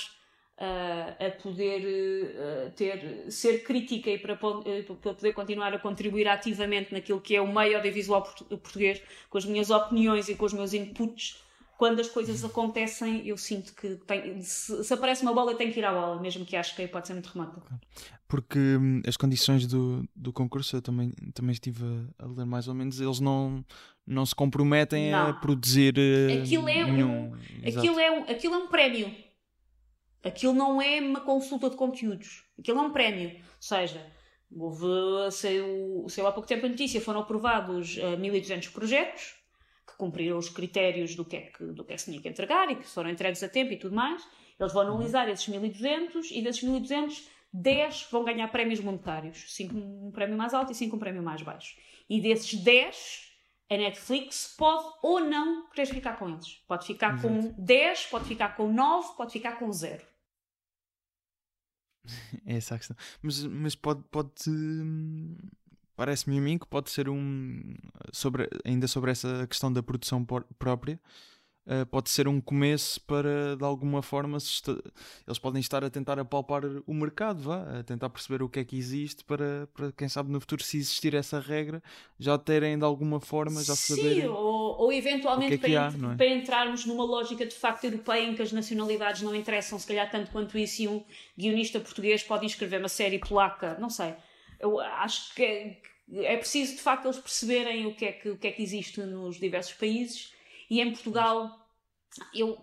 [0.57, 6.93] uh, a poder uh, ter, ser crítica e para, para poder continuar a contribuir ativamente
[6.93, 10.73] naquilo que é o meio audiovisual português, com as minhas opiniões e com os meus
[10.73, 11.43] inputs,
[11.81, 15.73] quando as coisas acontecem, eu sinto que tem, se, se, aparece uma bola, eu tenho
[15.73, 17.59] que ir à bola, mesmo que acho que pode ser muito remota.
[18.27, 21.83] Porque hum, as condições do, do concurso, eu também, também estive
[22.19, 23.65] a, a, ler mais ou menos, eles não,
[24.05, 25.29] não se comprometem não.
[25.29, 27.31] a produzir uh, aquilo é nenhum.
[27.31, 29.15] Um, aquilo, é um, aquilo é um prémio.
[30.23, 32.43] Aquilo não é uma consulta de conteúdos.
[32.59, 33.31] Aquilo é um prémio.
[33.31, 34.05] Ou seja,
[34.55, 34.85] houve,
[35.31, 39.40] saiu, saiu há pouco tempo a notícia, foram aprovados uh, 1200 projetos
[39.95, 42.69] cumpriram os critérios do que, é que, do que é que se tinha que entregar
[42.69, 44.27] e que foram entregues a tempo e tudo mais.
[44.59, 49.55] Eles vão analisar esses 1200 e desses 1200, 10 vão ganhar prémios monetários.
[49.55, 51.75] 5 um prémio mais alto e 5 um prémio mais baixo.
[52.09, 53.31] E desses 10,
[53.69, 56.61] a Netflix pode ou não querer ficar com eles.
[56.67, 57.27] Pode ficar Exato.
[57.27, 60.05] com 10, pode ficar com 9, pode ficar com 0.
[62.45, 62.97] É essa a questão.
[63.21, 64.33] Mas, mas pode, pode
[66.01, 67.61] parece-me a mim que pode ser um
[68.11, 70.25] sobre, ainda sobre essa questão da produção
[70.57, 70.99] própria
[71.67, 76.63] uh, pode ser um começo para de alguma forma eles podem estar a tentar apalpar
[76.87, 80.31] o mercado vá, a tentar perceber o que é que existe para, para quem sabe
[80.31, 81.83] no futuro se existir essa regra
[82.19, 86.15] já terem de alguma forma já saber ou, ou eventualmente é para, há, é?
[86.15, 90.09] para entrarmos numa lógica de facto europeia em que as nacionalidades não interessam se calhar
[90.09, 91.05] tanto quanto isso e um
[91.37, 94.15] guionista português pode inscrever uma série polaca não sei
[94.61, 95.77] eu acho que,
[96.13, 99.01] é preciso de facto eles perceberem o que é que, o que, é que existe
[99.01, 100.33] nos diversos países
[100.69, 101.59] e em Portugal
[102.33, 102.57] eu,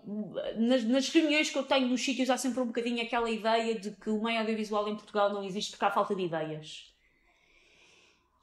[0.57, 3.91] nas, nas, reuniões que eu tenho nos sítios há sempre um bocadinho aquela ideia de
[3.91, 6.93] que o meio audiovisual em Portugal não existe porque há falta de ideias.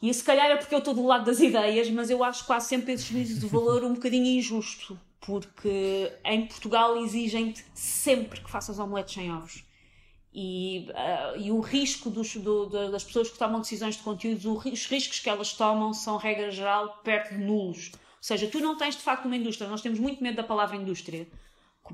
[0.02, 2.68] E se calhar é porque eu estou do lado das ideias, mas eu acho quase
[2.68, 8.78] sempre esse juízo de valor um bocadinho injusto, porque em Portugal exigem-te sempre que faças
[8.78, 9.64] omeletes sem ovos.
[10.38, 14.86] E, uh, e o risco dos, do, das pessoas que tomam decisões de conteúdo, os
[14.86, 17.92] riscos que elas tomam são, regra geral, perto de nulos.
[17.94, 19.66] Ou seja, tu não tens de facto uma indústria.
[19.66, 21.26] Nós temos muito medo da palavra indústria,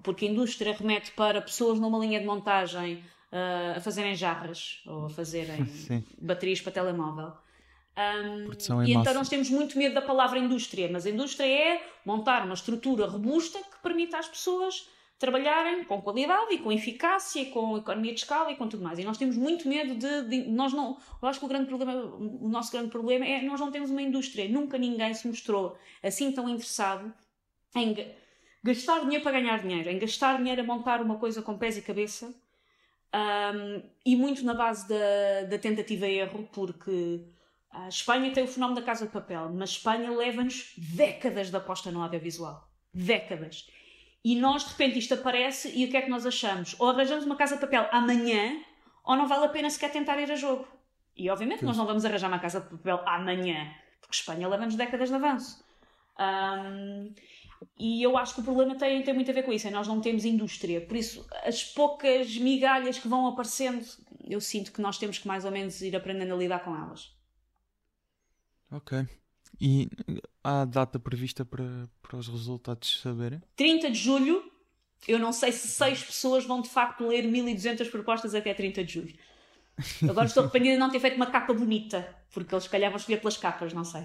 [0.03, 5.11] porque indústria remete para pessoas numa linha de montagem uh, a fazerem jarras ou a
[5.11, 6.05] fazerem Sim.
[6.21, 7.33] baterias para telemóvel.
[7.97, 12.45] Um, e então nós temos muito medo da palavra indústria, mas a indústria é montar
[12.45, 14.89] uma estrutura robusta que permita às pessoas
[15.23, 18.99] trabalharem com qualidade e com eficácia com economia de escala e com tudo mais.
[18.99, 21.95] E nós temos muito medo de, de, nós não, eu acho que o grande problema,
[22.17, 24.49] o nosso grande problema é nós não temos uma indústria.
[24.49, 27.15] Nunca ninguém se mostrou assim tão interessado
[27.77, 27.95] em
[28.65, 31.83] gastar dinheiro para ganhar dinheiro, em gastar dinheiro a montar uma coisa com pés e
[31.83, 32.35] cabeça.
[33.15, 37.21] Um, e muito na base da, da tentativa erro, porque
[37.71, 41.93] a Espanha tem o fenómeno da Casa de Papel, mas Espanha leva-nos décadas de aposta
[41.93, 42.69] no audiovisual.
[42.93, 43.69] Décadas.
[44.25, 46.77] E nós, de repente, isto aparece e o que é que nós achamos?
[46.79, 48.63] Ou arranjamos uma casa de papel amanhã,
[49.05, 50.67] ou não vale a pena sequer tentar ir a jogo.
[51.17, 55.09] E obviamente nós não vamos arranjar uma casa de papel amanhã, porque Espanha leva-nos décadas
[55.09, 55.65] de avanço.
[56.19, 57.13] Um,
[57.79, 59.89] e eu acho que o problema tem, tem muito a ver com isso, é nós
[59.89, 60.81] não temos indústria.
[60.81, 63.85] Por isso, as poucas migalhas que vão aparecendo,
[64.25, 67.15] eu sinto que nós temos que mais ou menos ir aprendendo a lidar com elas.
[68.71, 69.07] Ok.
[69.65, 69.89] E
[70.43, 73.41] há data prevista para, para os resultados saberem?
[73.55, 74.43] 30 de julho.
[75.07, 78.93] Eu não sei se seis pessoas vão de facto ler 1200 propostas até 30 de
[78.93, 79.15] julho.
[80.09, 83.19] Agora estou arrependida de não ter feito uma capa bonita, porque eles calhar vão escolher
[83.19, 84.05] pelas capas, não sei.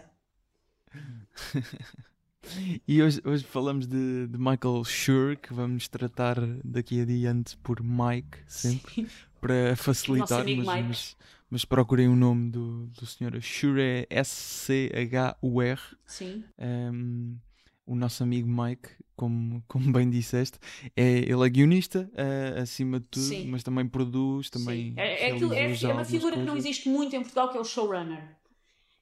[2.87, 8.37] e hoje, hoje falamos de, de Michael Schur, que vamos tratar daqui adiante por Mike,
[8.45, 9.07] sempre, Sim.
[9.41, 10.45] para facilitar.
[10.45, 11.17] Mas, mas,
[11.49, 13.39] mas procurem o nome do, do senhor.
[13.41, 15.79] Shure S-C-H-U-R.
[16.05, 16.43] Sim.
[16.59, 17.37] Um,
[17.85, 20.59] o nosso amigo Mike, como, como bem disseste,
[20.95, 23.47] é, ele é guionista uh, acima de tudo, Sim.
[23.47, 24.93] mas também produz, também.
[24.97, 26.39] É, é, aquilo, é, é uma figura coisas.
[26.39, 28.35] que não existe muito em Portugal, que é o showrunner.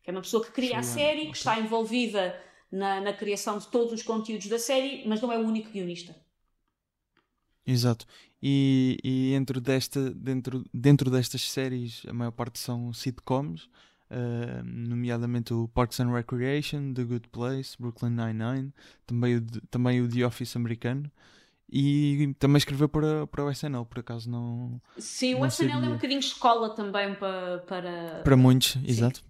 [0.04, 1.32] Que é uma pessoa que cria a série, okay.
[1.32, 2.40] que está envolvida
[2.72, 6.16] na, na criação de todos os conteúdos da série, mas não é o único guionista.
[7.66, 8.06] Exato.
[8.42, 13.64] E, e dentro, desta, dentro, dentro destas séries, a maior parte são sitcoms,
[14.12, 18.72] uh, nomeadamente o Parks and Recreation, The Good Place, Brooklyn Nine-Nine,
[19.06, 21.12] também o, também o The Office americano.
[21.68, 24.80] E também escreveu para, para o SNL, por acaso não.
[25.00, 25.88] Sim, não o SNL sabia.
[25.88, 27.58] é um bocadinho escola também para.
[27.60, 28.84] Para, para muitos, Sim.
[28.86, 29.24] exato.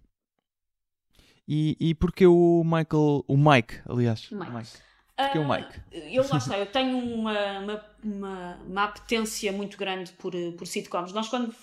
[1.47, 3.23] E, e porque o Michael.
[3.27, 4.29] O Mike, aliás.
[4.31, 4.51] Mike.
[4.51, 4.69] Mike.
[5.15, 5.79] Porque uh, o Mike.
[5.91, 11.13] Eu lá está, eu tenho uma, uma, uma, uma, apetência muito grande por, por sitcoms.
[11.13, 11.53] Nós, quando,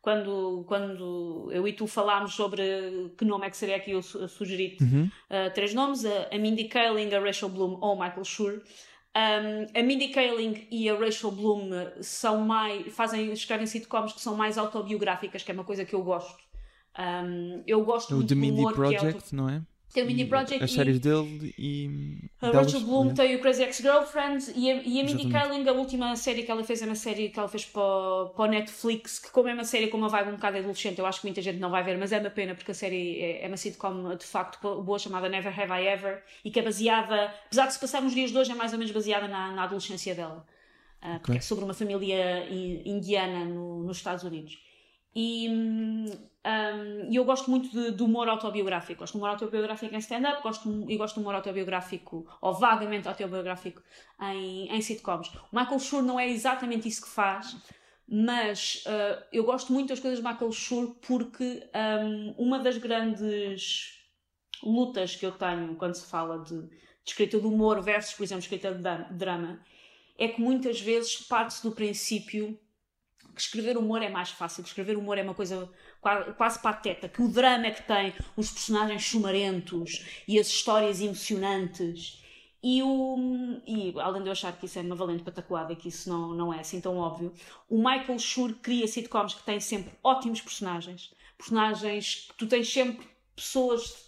[0.00, 4.76] quando, quando eu e tu falámos sobre que nome é que seria aqui, eu sugeri
[4.80, 5.10] uhum.
[5.30, 8.62] uh, três nomes: a, a Mindy Kaling, a Rachel Bloom ou o Michael Schur.
[9.16, 11.70] Um, a Mindy Kaling e a Rachel Bloom
[12.00, 16.02] são mais, fazem, escrevem sitcoms que são mais autobiográficas, que é uma coisa que eu
[16.02, 16.42] gosto.
[16.98, 19.36] Um, eu gosto o muito The Mindy Project, é auto...
[19.36, 19.62] não é?
[19.94, 22.18] Tem o Mindy Project As e- séries dele e.
[22.42, 25.30] A delas, Rachel Bloom tem o Crazy Ex-Girlfriend e a, e a Mindy.
[25.30, 28.30] Kaling, a última série que ela fez é uma série que ela fez para, o-
[28.30, 31.06] para o Netflix, que como é uma série com uma vibe um bocado adolescente, eu
[31.06, 33.44] acho que muita gente não vai ver, mas é uma pena porque a série é,
[33.44, 37.32] é uma sitcom de facto boa chamada Never Have I Ever e que é baseada,
[37.46, 39.62] apesar de se passar nos dias de hoje, é mais ou menos baseada na, na
[39.62, 40.44] adolescência dela.
[41.00, 41.38] Ah, porque Ok.
[41.38, 42.46] é sobre uma família
[42.84, 44.58] indiana no- nos Estados Unidos.
[45.14, 45.48] E
[47.10, 49.00] e eu gosto muito de, de humor autobiográfico.
[49.00, 53.82] Gosto de humor autobiográfico em stand-up gosto, e gosto de humor autobiográfico, ou vagamente autobiográfico,
[54.20, 55.28] em, em sitcoms.
[55.50, 57.56] O Michael Schur não é exatamente isso que faz,
[58.06, 61.62] mas uh, eu gosto muito das coisas de Michael Schur porque
[62.04, 64.00] hum, uma das grandes
[64.62, 66.70] lutas que eu tenho quando se fala de, de
[67.06, 69.60] escrita de humor versus, por exemplo, escrita de dra- drama
[70.18, 72.58] é que muitas vezes parte-se do princípio
[73.40, 75.68] escrever humor é mais fácil, que escrever humor é uma coisa
[76.00, 81.00] qua- quase pateta, que o drama é que tem os personagens chumarentos e as histórias
[81.00, 82.22] emocionantes.
[82.62, 85.88] E, o, e além de eu achar que isso é uma valente patacoada e que
[85.88, 87.32] isso não, não é assim tão óbvio,
[87.68, 91.12] o Michael Schur cria sitcoms que têm sempre ótimos personagens.
[91.36, 93.06] Personagens que tu tens sempre
[93.36, 94.03] pessoas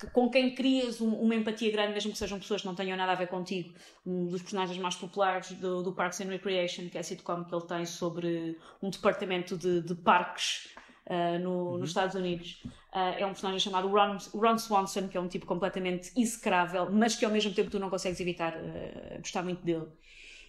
[0.00, 2.96] que- com quem crias um- uma empatia grande, mesmo que sejam pessoas que não tenham
[2.96, 3.74] nada a ver contigo.
[4.06, 7.54] Um dos personagens mais populares do, do Parks and Recreation, que é a sitcom que
[7.54, 10.68] ele tem sobre um departamento de, de parques
[11.12, 12.62] ah, no- nos Estados Unidos.
[12.92, 17.16] Ah, é um personagem chamado Ron, Ron Swanson, que é um tipo completamente execrável, mas
[17.16, 19.86] que ao mesmo tempo tu não consegues evitar ah, gostar muito dele.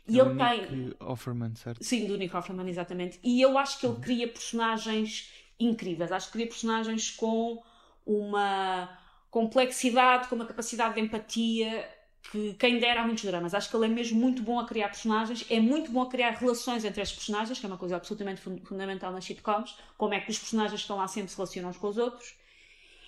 [0.08, 0.72] E É o ele tem.
[0.86, 1.84] Nick Offerman, certo?
[1.84, 3.20] Sim, do Nick Offerman, exatamente.
[3.24, 6.12] E eu acho que ele cria personagens incríveis.
[6.12, 7.62] Acho que cria personagens com
[8.06, 8.90] uma
[9.32, 11.90] complexidade, com uma capacidade de empatia
[12.32, 13.54] que quem dera há muitos dramas.
[13.54, 16.32] Acho que ele é mesmo muito bom a criar personagens, é muito bom a criar
[16.32, 20.20] relações entre esses personagens, que é uma coisa absolutamente fun- fundamental nas sitcoms, como é
[20.20, 22.36] que os personagens que estão lá sempre se relacionam uns com os outros.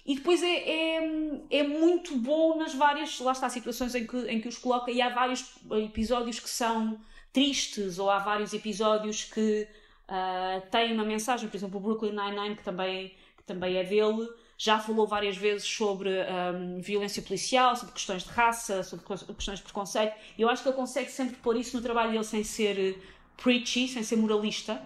[0.05, 4.41] E depois é, é, é muito bom nas várias, lá está, situações em que, em
[4.41, 6.99] que os coloca, e há vários episódios que são
[7.32, 9.67] tristes, ou há vários episódios que
[10.07, 14.28] ah, têm uma mensagem, por exemplo, o Brooklyn Nine-Nine, que também, que também é dele,
[14.64, 19.64] já falou várias vezes sobre ahm, violência policial, sobre questões de raça, sobre questões de
[19.64, 22.80] preconceito, e eu acho que ele consegue sempre pôr isso no trabalho dele sem ser
[22.80, 22.95] eh,
[23.36, 24.82] preachy, sem ser moralista.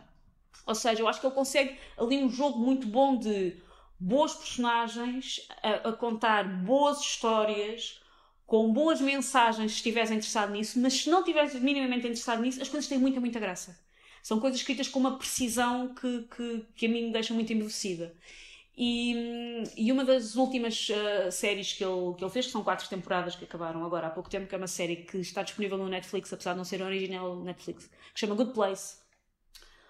[0.66, 3.56] Ou seja, eu acho que ele consegue ali um jogo muito bom de
[4.00, 8.02] boas personagens a, a contar boas histórias
[8.48, 12.68] com boas mensagens se estiveres interessado nisso, mas se não estiveres minimamente interessado nisso, as
[12.68, 13.78] coisas têm muita, muita graça.
[14.24, 18.16] São coisas escritas com uma precisão que, que, que a mim me deixa muito embevecida.
[18.80, 22.88] E, e uma das últimas ah, séries que ele, que ele fez, que são quatro
[22.88, 25.90] temporadas que acabaram agora há pouco tempo, que é uma série que está disponível no
[25.90, 28.98] Netflix, apesar de não ser original Netflix, que chama Good Place.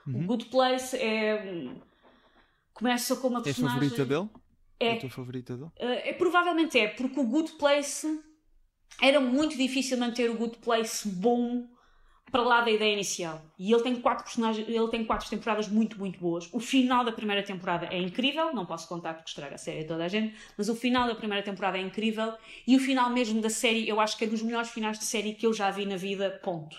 [0.08, 1.68] O Good Place é.
[2.74, 3.90] Começa com uma É a personagem.
[3.90, 4.30] favorita dele?
[4.80, 4.94] É.
[4.94, 5.70] a tua favorita dele?
[5.80, 8.22] Uh, é, provavelmente é, porque o Good Place
[9.02, 11.68] era muito difícil manter o Good Place bom
[12.32, 13.42] para lá da ideia inicial.
[13.58, 16.50] E ele tem quatro personagens, ele tem quatro temporadas muito, muito boas.
[16.52, 19.88] O final da primeira temporada é incrível, não posso contar porque estraga a série a
[19.88, 22.34] toda a gente, mas o final da primeira temporada é incrível
[22.66, 25.34] e o final mesmo da série eu acho que é dos melhores finais de série
[25.34, 26.76] que eu já vi na vida, ponto.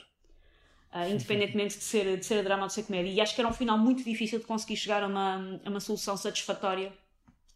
[0.93, 3.11] Uh, independentemente de ser, de ser drama ou de ser comédia.
[3.11, 5.81] E acho que era um final muito difícil de conseguir chegar a uma, a uma
[5.81, 6.93] solução satisfatória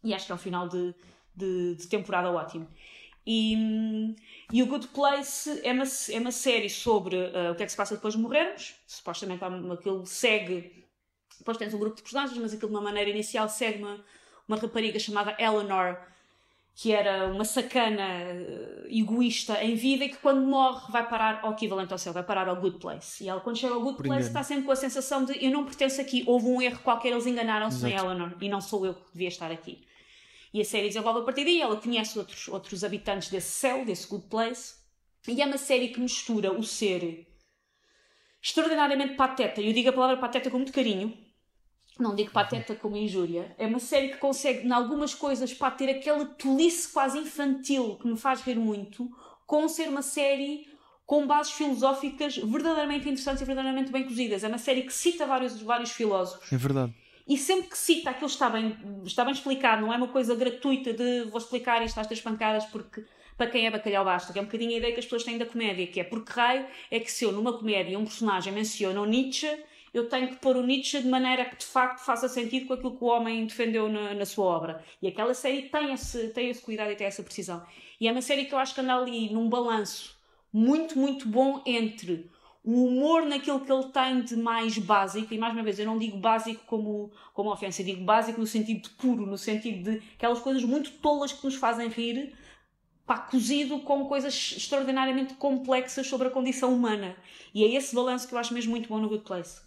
[0.03, 0.93] e acho que é um final de,
[1.35, 2.67] de, de temporada ótimo.
[3.25, 4.15] E,
[4.51, 7.71] e o Good Place é uma, é uma série sobre uh, o que é que
[7.71, 8.75] se passa depois de morrermos.
[8.85, 10.85] Supostamente aquilo segue.
[11.37, 14.03] Depois tens um grupo de personagens, mas aquilo de uma maneira inicial segue uma,
[14.47, 15.97] uma rapariga chamada Eleanor,
[16.75, 21.53] que era uma sacana uh, egoísta em vida e que quando morre vai parar ao
[21.53, 23.23] equivalente ao céu, vai parar ao Good Place.
[23.23, 24.39] E ela, quando chega ao Good Por Place, engano.
[24.39, 27.25] está sempre com a sensação de eu não pertenço aqui, houve um erro qualquer, eles
[27.25, 27.93] enganaram-se em.
[27.93, 29.81] Eleanor e não sou eu que devia estar aqui.
[30.53, 34.07] E a série desenvolve a partir daí, ela conhece outros, outros habitantes desse céu, desse
[34.07, 34.75] good place,
[35.27, 37.27] e é uma série que mistura o ser
[38.41, 41.17] extraordinariamente pateta, e eu digo a palavra pateta com muito carinho,
[41.99, 45.89] não digo pateta como injúria, é uma série que consegue, em algumas coisas, pá, ter
[45.89, 49.09] aquela tolice quase infantil que me faz rir muito,
[49.47, 50.67] com ser uma série
[51.05, 54.43] com bases filosóficas verdadeiramente interessantes e verdadeiramente bem cozidas.
[54.43, 56.93] É uma série que cita vários, vários filósofos É verdade.
[57.27, 60.93] E sempre que cita aquilo está bem, está bem explicado, não é uma coisa gratuita
[60.93, 63.03] de vou explicar isto às três pancadas porque
[63.37, 65.37] para quem é bacalhau basta, que é um bocadinho a ideia que as pessoas têm
[65.37, 69.01] da comédia, que é porque raio é que se eu numa comédia um personagem menciona
[69.01, 69.49] o Nietzsche,
[69.93, 72.97] eu tenho que pôr o Nietzsche de maneira que de facto faça sentido com aquilo
[72.97, 74.83] que o homem defendeu na, na sua obra.
[75.01, 77.63] E aquela série tem esse, tem esse cuidado e tem essa precisão.
[77.99, 80.19] E é uma série que eu acho que anda ali num balanço
[80.51, 82.29] muito, muito bom entre
[82.63, 85.97] o humor naquilo que ele tem de mais básico, e mais uma vez, eu não
[85.97, 90.01] digo básico como, como ofensa, eu digo básico no sentido de puro, no sentido de
[90.15, 92.33] aquelas coisas muito tolas que nos fazem rir,
[93.05, 97.17] pá, cozido com coisas extraordinariamente complexas sobre a condição humana.
[97.53, 99.61] E é esse balanço que eu acho mesmo muito bom no Good Place.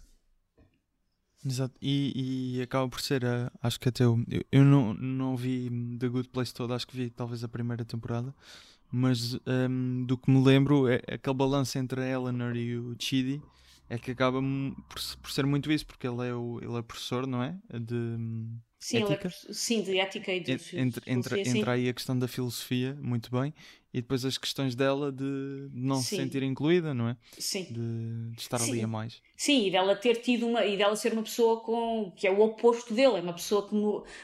[1.45, 5.37] Exato, e, e acaba por ser, uh, acho que até eu, eu, eu, não, não
[5.37, 5.69] vi
[5.99, 8.33] The Good Place toda, acho que vi talvez a primeira temporada,
[8.91, 13.41] mas um, do que me lembro, é, aquele balanço entre a Eleanor e o Chidi
[13.89, 14.41] é que acaba
[14.89, 17.57] por, por ser muito isso, porque ele é, o, ele é professor, não é?
[17.73, 18.17] De,
[18.79, 19.27] Sim, ética.
[19.27, 23.31] É, sim, de ética e de entre, entre, entra aí a questão da filosofia, muito
[23.31, 23.53] bem,
[23.93, 26.03] e depois as questões dela de não sim.
[26.03, 27.17] se sentir incluída, não é?
[27.37, 27.63] Sim.
[27.63, 28.71] De, de estar sim.
[28.71, 29.21] ali a mais.
[29.35, 30.65] Sim, e dela ter tido uma.
[30.65, 32.11] e dela ser uma pessoa com.
[32.15, 33.75] que é o oposto dele, é uma pessoa que.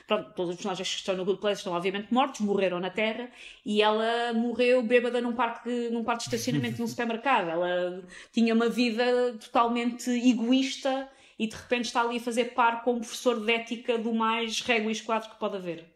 [0.08, 3.30] Pronto, todos os personagens que estão no Good Place estão obviamente mortos, morreram na Terra,
[3.66, 7.50] e ela morreu bêbada num parque, num parque de estacionamento de um supermercado.
[7.50, 11.10] Ela tinha uma vida totalmente egoísta
[11.40, 14.62] e de repente está ali a fazer par com um professor de ética do mais
[14.62, 15.93] régua e esquadro que pode haver.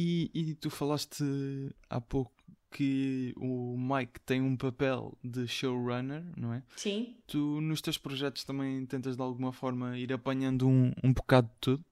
[0.00, 1.24] E, e tu falaste
[1.90, 2.30] há pouco
[2.70, 6.62] que o Mike tem um papel de showrunner, não é?
[6.76, 7.16] Sim.
[7.26, 11.60] Tu nos teus projetos também tentas de alguma forma ir apanhando um, um bocado de
[11.60, 11.84] tudo?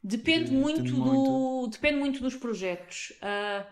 [0.00, 3.12] Depende de, muito, do, depende muito dos projetos.
[3.16, 3.66] Uh,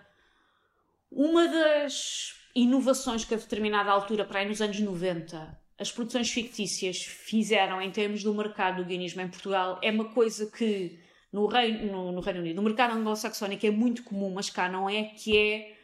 [1.08, 7.04] uma das inovações que a determinada altura, para aí nos anos 90, as produções fictícias
[7.04, 10.98] fizeram em termos do mercado do guionismo em Portugal é uma coisa que
[11.32, 14.88] no Reino, no, no Reino Unido, no mercado anglo-saxónico é muito comum, mas cá não
[14.88, 15.76] é, que é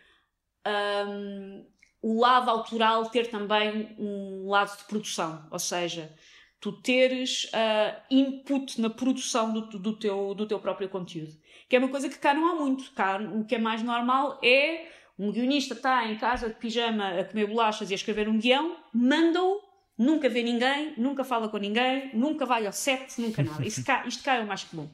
[1.07, 1.66] um,
[2.03, 6.14] o lado autoral ter também um lado de produção, ou seja,
[6.61, 11.32] tu teres uh, input na produção do, do, teu, do teu próprio conteúdo.
[11.68, 12.92] Que é uma coisa que cá não há muito.
[12.92, 14.88] Cá o que é mais normal é
[15.18, 18.76] um guionista está em casa de pijama a comer bolachas e a escrever um guião,
[18.92, 19.66] manda-o
[19.99, 23.66] nunca vê ninguém, nunca fala com ninguém, nunca vai ao set, nunca nada.
[23.66, 24.88] Isto cá, isto cá é o mais comum.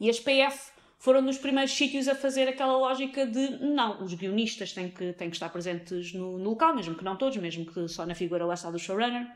[0.00, 4.72] E as PF foram dos primeiros sítios a fazer aquela lógica de não, os guionistas
[4.72, 7.86] têm que, têm que estar presentes no, no local, mesmo que não todos, mesmo que
[7.88, 9.26] só na figura lá está do showrunner.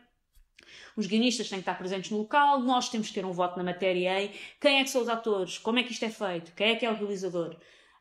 [0.97, 3.65] Os guionistas têm que estar presentes no local, nós temos que ter um voto na
[3.65, 4.31] matéria em
[4.61, 6.87] quem é que são os atores, como é que isto é feito, quem é que
[6.87, 7.57] é o realizador.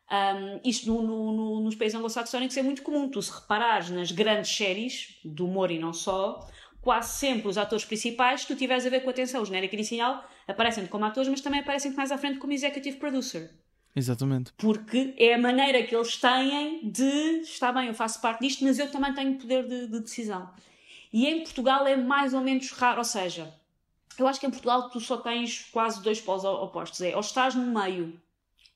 [0.10, 3.10] Um, isto no, no, no, nos países anglo-saxónicos é muito comum.
[3.10, 6.48] Tu, se reparares nas grandes séries, do humor e não só,
[6.88, 10.24] quase sempre os atores principais, se tu tiveres a ver com atenção, o genérico inicial,
[10.48, 13.52] aparecem como atores, mas também aparecem mais à frente como executive producer.
[13.94, 14.54] Exatamente.
[14.58, 18.80] Porque é a maneira que eles têm de está bem, eu faço parte disto, mas
[18.80, 20.50] eu também tenho poder de, de decisão.
[21.12, 23.54] E em Portugal é mais ou menos raro, ou seja,
[24.18, 27.02] eu acho que em Portugal tu só tens quase dois polos opostos.
[27.02, 28.18] É ou estás no meio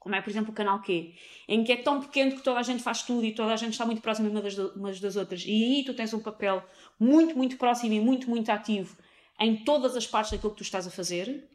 [0.01, 1.13] como é, por exemplo, o canal Q,
[1.47, 3.73] em que é tão pequeno que toda a gente faz tudo e toda a gente
[3.73, 5.43] está muito próxima umas das, umas das outras.
[5.45, 6.63] E aí tu tens um papel
[6.99, 8.97] muito, muito próximo e muito, muito ativo
[9.39, 11.47] em todas as partes daquilo que tu estás a fazer.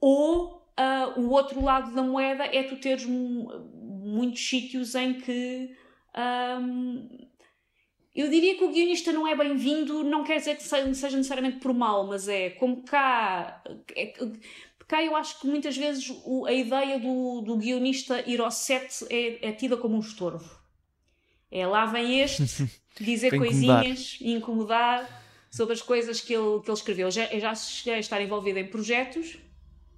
[0.00, 5.70] Ou uh, o outro lado da moeda é tu teres muitos sítios em que.
[6.18, 7.08] Um,
[8.14, 11.72] eu diria que o guionista não é bem-vindo, não quer dizer que seja necessariamente por
[11.72, 13.62] mal, mas é como cá.
[13.96, 14.12] É,
[14.92, 19.06] cá eu acho que muitas vezes o, a ideia do, do guionista ir ao set
[19.08, 20.54] é, é tida como um estorvo.
[21.50, 22.44] É lá vem este
[23.00, 25.08] dizer coisinhas e incomodar
[25.50, 27.10] sobre as coisas que ele, que ele escreveu.
[27.10, 29.38] Já, eu já cheguei a estar envolvida em projetos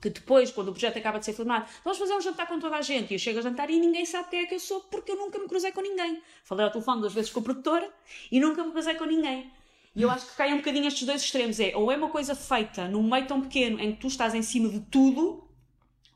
[0.01, 2.77] que depois, quando o projeto acaba de ser filmado, vamos fazer um jantar com toda
[2.77, 3.11] a gente.
[3.11, 5.17] E eu chego a jantar e ninguém sabe quem é que eu sou porque eu
[5.17, 6.23] nunca me cruzei com ninguém.
[6.45, 7.91] Falei ao telefone duas vezes com a produtora
[8.31, 9.51] e nunca me cruzei com ninguém.
[9.95, 11.61] E eu acho que caem um bocadinho estes dois extremos.
[11.61, 14.43] É, ou é uma coisa feita num meio tão pequeno em que tu estás em
[14.43, 15.49] cima de tudo,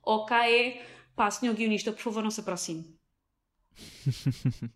[0.02, 2.84] ou cá é, pá, senhor guionista, por favor, não se aproxime.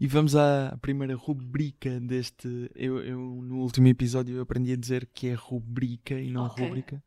[0.00, 2.70] e vamos à primeira rubrica deste.
[2.74, 6.64] Eu, eu, no último episódio eu aprendi a dizer que é rubrica e não okay.
[6.64, 7.04] rubrica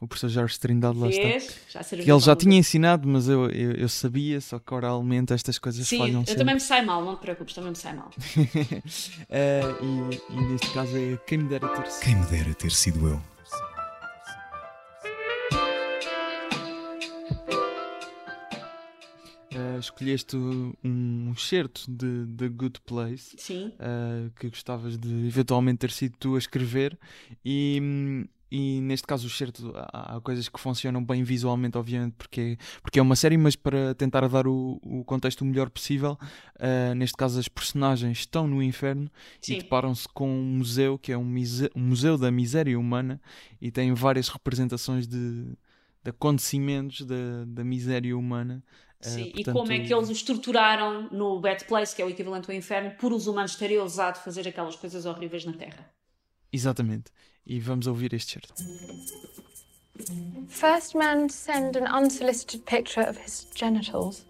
[0.00, 1.54] o professor Jorge Trindade lá está.
[1.68, 5.58] Já que ele já tinha ensinado, mas eu, eu, eu, sabia, só que oralmente estas
[5.58, 6.36] coisas Sim, falham eu sempre.
[6.36, 8.08] também me sai mal, não te preocupes, também me sai mal.
[8.08, 8.12] uh,
[9.82, 12.04] e, e, neste caso é quem me dera ter sido.
[12.04, 13.22] Quem me dera ter sido eu.
[19.50, 26.14] Uh, escolheste um certo de The Good Place uh, que gostavas de eventualmente ter sido
[26.20, 26.96] tu a escrever
[27.44, 32.56] e, hum, e neste caso o certo há, coisas que funcionam bem visualmente, obviamente, porque,
[32.82, 36.18] porque é uma série, mas para tentar dar o, o contexto o melhor possível,
[36.56, 39.54] uh, neste caso as personagens estão no inferno Sim.
[39.54, 41.34] e deparam-se com um museu que é um,
[41.74, 43.20] um, museu da miséria humana
[43.60, 45.44] e tem várias representações de,
[46.02, 48.64] de acontecimentos da, da miséria humana
[48.98, 49.48] Sim, uh, portanto...
[49.48, 52.56] e como é que eles o estruturaram no Bad Place, que é o equivalente ao
[52.56, 55.92] inferno, por os humanos terem ousado fazer aquelas coisas horríveis na Terra.
[56.50, 57.12] Exatamente.
[57.50, 58.52] E vamos ouvir este certo.
[60.48, 64.26] First man to send an unsolicited picture of his genitals.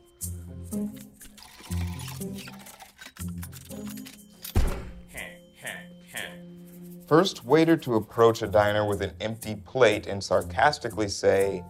[7.08, 11.64] First waiter to approach a diner with an empty plate and sarcastically say,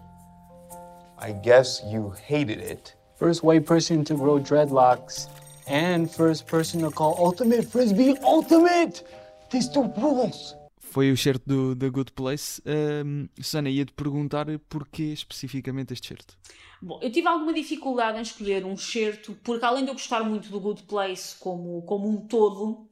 [1.18, 2.94] I guess you hated it.
[3.16, 5.28] First white person to grow dreadlocks.
[5.66, 9.02] And first person to call Ultimate Frisbee Ultimate!
[9.50, 10.57] These two rules!
[10.90, 12.62] Foi o certo do The Good Place.
[12.66, 16.36] Um, Susana, ia-te perguntar porquê especificamente este certo.
[16.80, 20.48] Bom, eu tive alguma dificuldade em escolher um certo, porque além de eu gostar muito
[20.48, 22.88] do Good Place como, como um todo,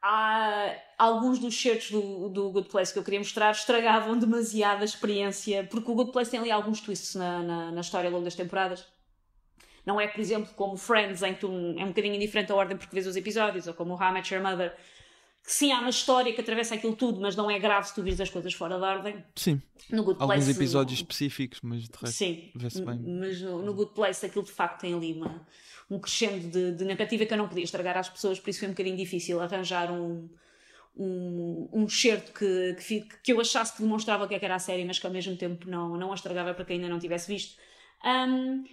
[0.00, 5.64] há alguns dos certos do, do Good Place que eu queria mostrar estragavam demasiada experiência,
[5.64, 8.34] porque o Good Place tem ali alguns twists na, na, na história ao longo das
[8.34, 8.86] temporadas.
[9.84, 12.76] Não é, por exemplo, como Friends, em que tu, é um bocadinho indiferente a ordem
[12.76, 14.76] porque vês os episódios, ou como How I Met Your Mother,
[15.48, 18.02] que sim, há uma história que atravessa aquilo tudo, mas não é grave se tu
[18.02, 19.24] vires as coisas fora da ordem.
[19.34, 19.62] Sim.
[19.88, 22.98] No Good Alguns Place, episódios específicos, mas de resto sim, vê-se bem.
[22.98, 25.46] Mas no, no, Good Place aquilo de facto tem ali uma,
[25.90, 28.68] um crescendo de, de narrativa que eu não podia estragar às pessoas, por isso foi
[28.68, 30.28] um bocadinho difícil arranjar um,
[30.94, 34.56] um, um certo que, que, que, eu achasse que demonstrava o que, é que era
[34.56, 36.98] a série, mas que ao mesmo tempo não, não a estragava para quem ainda não
[36.98, 37.56] tivesse visto.
[38.04, 38.64] Um,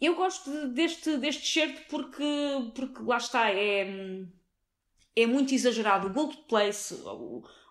[0.00, 2.24] eu gosto deste, deste certo porque,
[2.72, 4.24] porque lá está, é,
[5.16, 6.06] é muito exagerado.
[6.06, 6.94] O Gold Place,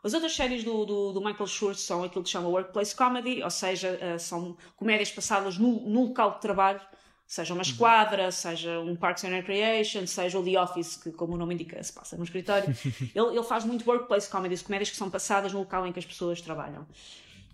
[0.04, 3.42] as outras séries do, do, do Michael Schurz são aquilo que se chama Workplace Comedy,
[3.44, 6.82] ou seja, uh, são comédias passadas no, no local de trabalho
[7.30, 11.38] seja uma esquadra, seja um Parks and Recreation, seja o The Office, que como o
[11.38, 12.76] nome indica se passa no escritório.
[13.14, 16.06] ele, ele faz muito workplace comedies, comédias que são passadas no local em que as
[16.06, 16.88] pessoas trabalham.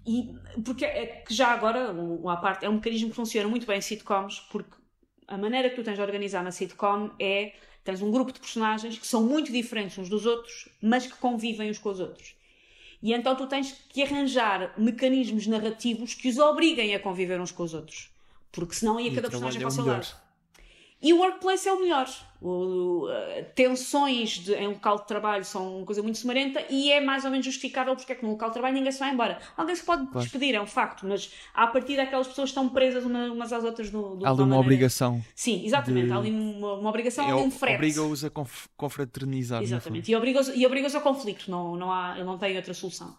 [0.07, 0.33] E
[0.63, 3.81] porque é que já agora, uma parte, é um mecanismo que funciona muito bem em
[3.81, 4.77] sitcoms, porque
[5.27, 7.51] a maneira que tu tens de organizar uma sitcom é
[7.85, 11.69] tens um grupo de personagens que são muito diferentes uns dos outros, mas que convivem
[11.69, 12.35] uns com os outros.
[13.01, 17.61] E então tu tens que arranjar mecanismos narrativos que os obriguem a conviver uns com
[17.61, 18.09] os outros.
[18.51, 20.24] Porque senão ia cada personagem para o seu lado.
[21.05, 22.09] E o workplace é o melhor.
[22.41, 26.99] O, uh, tensões de, em local de trabalho são uma coisa muito sumarenta e é
[26.99, 29.37] mais ou menos justificável porque é que no local de trabalho ninguém se vai embora.
[29.55, 30.19] Alguém se pode claro.
[30.21, 34.19] despedir, é um facto, mas a partir daquelas pessoas estão presas umas às outras no,
[34.25, 35.23] Há ali uma obrigação.
[35.35, 36.07] Sim, exatamente.
[36.07, 36.13] De...
[36.13, 37.75] Há ali uma, uma obrigação, é, um frete.
[37.75, 39.61] Obriga-os a conf confraternizar.
[39.61, 40.11] Exatamente.
[40.11, 41.51] E obriga-os obriga ao conflito.
[41.51, 43.15] Não, não, há, não tem outra solução.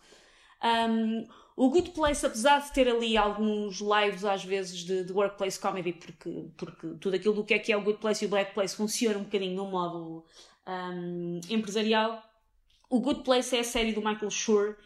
[0.90, 1.24] Um,
[1.56, 5.92] o Good Place, apesar de ter ali alguns lives às vezes de, de workplace comedy,
[5.94, 8.52] porque, porque tudo aquilo do que é que é o Good Place e o Black
[8.52, 10.24] Place funciona um bocadinho no modo
[10.66, 12.22] um, empresarial,
[12.90, 14.76] o Good Place é a série do Michael Schur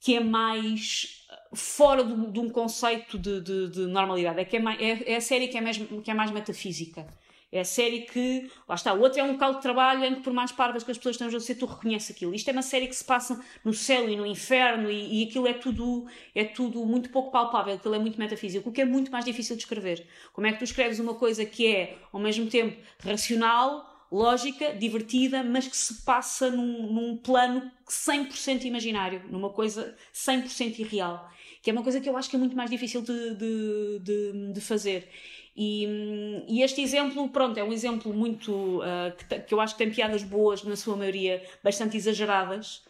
[0.00, 4.38] que é mais fora de, um conceito de, de, de, normalidade.
[4.38, 5.62] É, que é, mais, é, é a série que é,
[6.02, 7.06] que é mais metafísica.
[7.52, 10.20] É a série que, lá está, o outro é um local de trabalho em que,
[10.20, 12.34] por mais parvas que as pessoas estejam a ser, tu reconheces aquilo.
[12.34, 15.46] Isto é uma série que se passa no céu e no inferno e, e aquilo
[15.46, 19.12] é tudo, é tudo muito pouco palpável, aquilo é muito metafísico, o que é muito
[19.12, 20.06] mais difícil de escrever.
[20.32, 25.42] Como é que tu escreves uma coisa que é, ao mesmo tempo, racional, lógica, divertida,
[25.42, 31.30] mas que se passa num, num plano 100% imaginário, numa coisa 100% irreal.
[31.62, 34.52] Que é uma coisa que eu acho que é muito mais difícil de, de, de,
[34.52, 35.08] de fazer.
[35.56, 39.78] E, e, este exemplo, pronto, é um exemplo muito uh, que, que, eu acho que
[39.82, 42.84] tem piadas boas, na sua maioria bastante exageradas.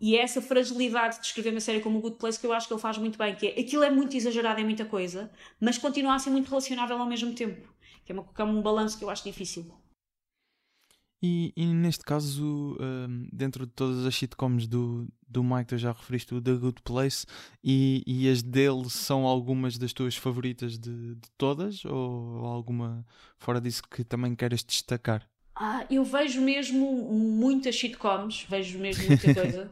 [0.00, 2.66] E é essa fragilidade de escrever uma série como o Good Place que eu acho
[2.66, 5.78] que ele faz muito bem, que é aquilo é muito exagerado em muita coisa, mas
[5.78, 7.68] continua a ser muito relacionável ao mesmo tempo.
[8.04, 9.66] Que é, uma, que é um balanço que eu acho difícil.
[11.20, 15.90] E, e, neste caso, um, dentro de todas as sitcoms do, do Mike, tu já
[15.90, 17.26] referiste o The Good Place,
[17.62, 21.84] e, e as dele são algumas das tuas favoritas de, de todas?
[21.84, 23.04] Ou alguma
[23.36, 25.28] fora disso que também queres destacar?
[25.56, 29.70] Ah, eu vejo mesmo muitas sitcoms, vejo mesmo muita coisa.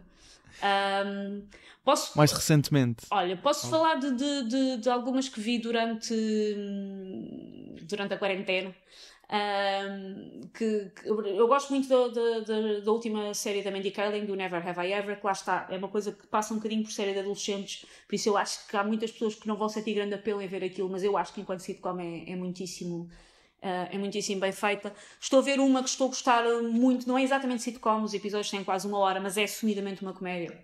[1.07, 1.42] um,
[1.84, 3.07] posso, Mais recentemente?
[3.09, 3.70] Olha, posso oh.
[3.70, 8.74] falar de, de, de, de, algumas que vi durante, hum, durante a quarentena.
[9.28, 14.86] Um, que, que, eu gosto muito da, última série da Mandy Kaling, do Never Have
[14.86, 17.18] I Ever, que lá está, é uma coisa que passa um bocadinho por série de
[17.18, 20.40] adolescentes, por isso eu acho que há muitas pessoas que não vão sentir grande apelo
[20.40, 23.08] em ver aquilo, mas eu acho que enquanto sitcom é, é muitíssimo.
[23.56, 24.94] Uh, é muitíssimo bem feita.
[25.20, 28.50] Estou a ver uma que estou a gostar muito, não é exatamente sitcom, os episódios
[28.50, 30.56] têm quase uma hora, mas é assumidamente uma comédia.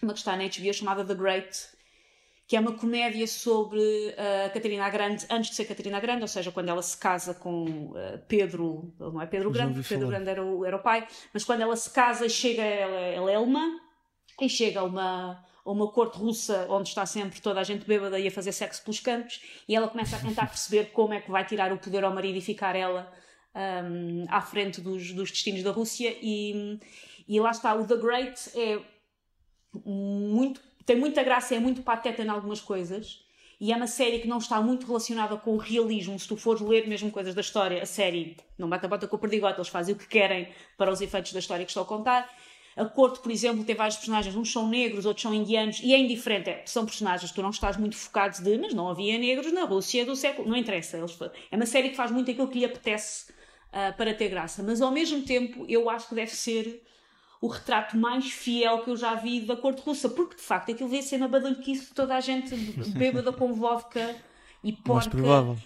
[0.00, 1.50] Uma que está na HBO chamada The Great,
[2.48, 3.78] que é uma comédia sobre
[4.16, 7.34] a uh, Catarina Grande antes de ser Catarina Grande, ou seja, quando ela se casa
[7.34, 10.10] com uh, Pedro, não é Pedro Grande, Pedro falar.
[10.12, 13.30] Grande era o, era o pai, mas quando ela se casa e chega, ela, ela
[13.30, 13.78] é alemã,
[14.40, 18.28] e chega uma, a uma corte russa onde está sempre toda a gente bêbada e
[18.28, 21.44] a fazer sexo pelos cantos e ela começa a tentar perceber como é que vai
[21.44, 23.12] tirar o poder ao marido e ficar ela
[23.54, 26.78] um, à frente dos, dos destinos da Rússia e,
[27.26, 28.80] e lá está, o The Great é
[29.84, 33.22] muito, tem muita graça, é muito pateta em algumas coisas
[33.60, 36.18] e é uma série que não está muito relacionada com o realismo.
[36.18, 39.16] Se tu fores ler mesmo coisas da história, a série não bate a bota com
[39.16, 41.86] o perdigote, eles fazem o que querem para os efeitos da história que estou a
[41.86, 42.34] contar.
[42.74, 45.98] A corte, por exemplo, tem vários personagens, uns são negros, outros são indianos, e é
[45.98, 49.64] indiferente, é, são personagens, tu não estás muito focado de, mas não havia negros na
[49.64, 50.96] Rússia do século, não interessa.
[50.96, 51.18] Eles,
[51.50, 54.80] é uma série que faz muito aquilo que lhe apetece uh, para ter graça, mas
[54.80, 56.82] ao mesmo tempo eu acho que deve ser
[57.40, 60.88] o retrato mais fiel que eu já vi da corte russa, porque de facto aquilo
[60.88, 62.54] vê ser uma badalhoquice de toda a gente
[62.96, 64.16] bêbada com vodka
[64.62, 65.16] e porca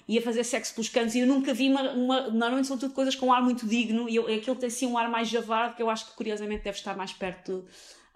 [0.07, 1.15] e a fazer sexo pelos cantos.
[1.15, 4.09] E eu nunca vi uma, uma, normalmente são tudo coisas com um ar muito digno
[4.09, 6.77] e eu, aquilo tem assim um ar mais javado que eu acho que curiosamente deve
[6.77, 7.65] estar mais perto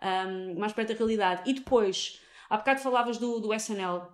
[0.03, 1.43] um, mais perto da realidade.
[1.47, 4.07] E depois, há bocado falavas do, do SNL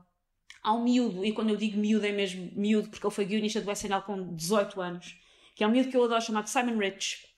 [0.62, 3.60] há um miúdo, e quando eu digo miúdo é mesmo miúdo porque ele foi guionista
[3.60, 5.16] do SNL com 18 anos
[5.54, 7.31] que é um miúdo que eu adoro chamado Simon Rich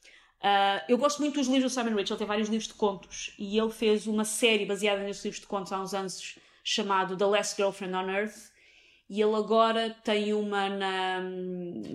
[0.45, 3.35] Uh, eu gosto muito dos livros do Simon Rich, ele tem vários livros de contos
[3.39, 7.25] e ele fez uma série baseada nesses livros de contos há uns anos chamado The
[7.25, 8.53] Last Girlfriend on Earth
[9.09, 11.23] e ele agora tem uma na,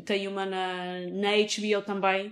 [0.04, 2.30] tem uma na, na HBO também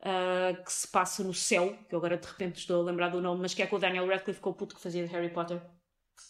[0.00, 3.20] uh, que se passa no céu, que eu agora de repente estou a lembrar do
[3.20, 5.28] nome, mas que é com o Daniel Radcliffe, com o puto que fazia de Harry
[5.28, 5.60] Potter.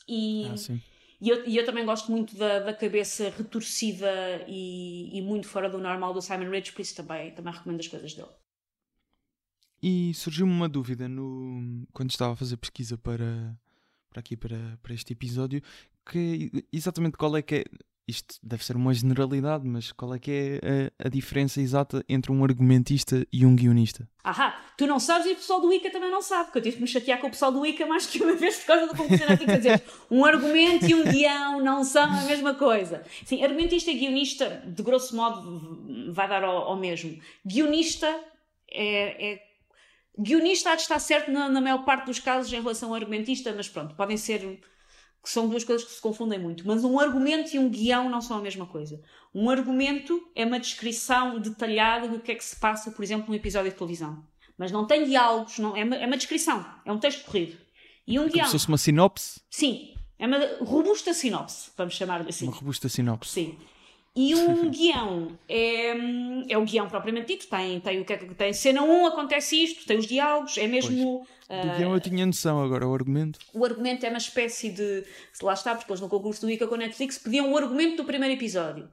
[0.08, 0.74] E, ah,
[1.20, 5.70] e, eu, e eu também gosto muito da, da cabeça retorcida e, e muito fora
[5.70, 8.28] do normal do Simon Rich, por isso também, também recomendo as coisas dele.
[9.82, 13.56] E surgiu-me uma dúvida no, quando estava a fazer pesquisa para,
[14.10, 15.62] para aqui, para, para este episódio,
[16.04, 17.64] que exatamente qual é que é,
[18.08, 22.32] isto deve ser uma generalidade, mas qual é que é a, a, diferença exata entre
[22.32, 24.08] um argumentista e um guionista?
[24.24, 26.76] Ahá, tu não sabes e o pessoal do ICA também não sabe, porque eu tive
[26.76, 28.96] que me chatear com o pessoal do ICA mais que uma vez por causa do
[28.96, 33.04] funcionário que dizer um argumento e um guião não são a mesma coisa.
[33.26, 37.20] Sim, argumentista e guionista, de grosso modo, vai dar ao, ao mesmo.
[37.46, 38.08] Guionista
[38.70, 39.47] é, é
[40.18, 43.52] Guionista há de estar certo na, na, maior parte dos casos em relação ao argumentista,
[43.54, 44.40] mas pronto, podem ser.
[45.22, 46.66] que são duas coisas que se confundem muito.
[46.66, 49.00] Mas um argumento e um guião não são a mesma coisa.
[49.34, 53.34] Um argumento é uma descrição detalhada do que é que se passa, por exemplo, num
[53.34, 54.24] episódio de televisão.
[54.56, 57.56] Mas não tem diálogos, não, é, uma, é uma descrição, é um texto corrido.
[58.04, 58.38] E um é guião.
[58.40, 59.40] Como se fosse uma sinopse?
[59.48, 62.46] Sim, é uma robusta sinopse, vamos chamar assim.
[62.48, 63.30] Uma robusta sinopse.
[63.30, 63.58] Sim.
[64.18, 65.94] E um guião é,
[66.48, 68.52] é o guião propriamente dito, tem, tem o que é que tem.
[68.52, 71.24] Cena 1 acontece isto, tem os diálogos, é mesmo.
[71.46, 71.64] Pois.
[71.64, 73.38] Do guião eu tinha noção, agora o argumento.
[73.54, 75.04] O argumento é uma espécie de.
[75.40, 78.34] Lá está, eles no concurso do ICA com a Netflix pediam o argumento do primeiro
[78.34, 78.88] episódio.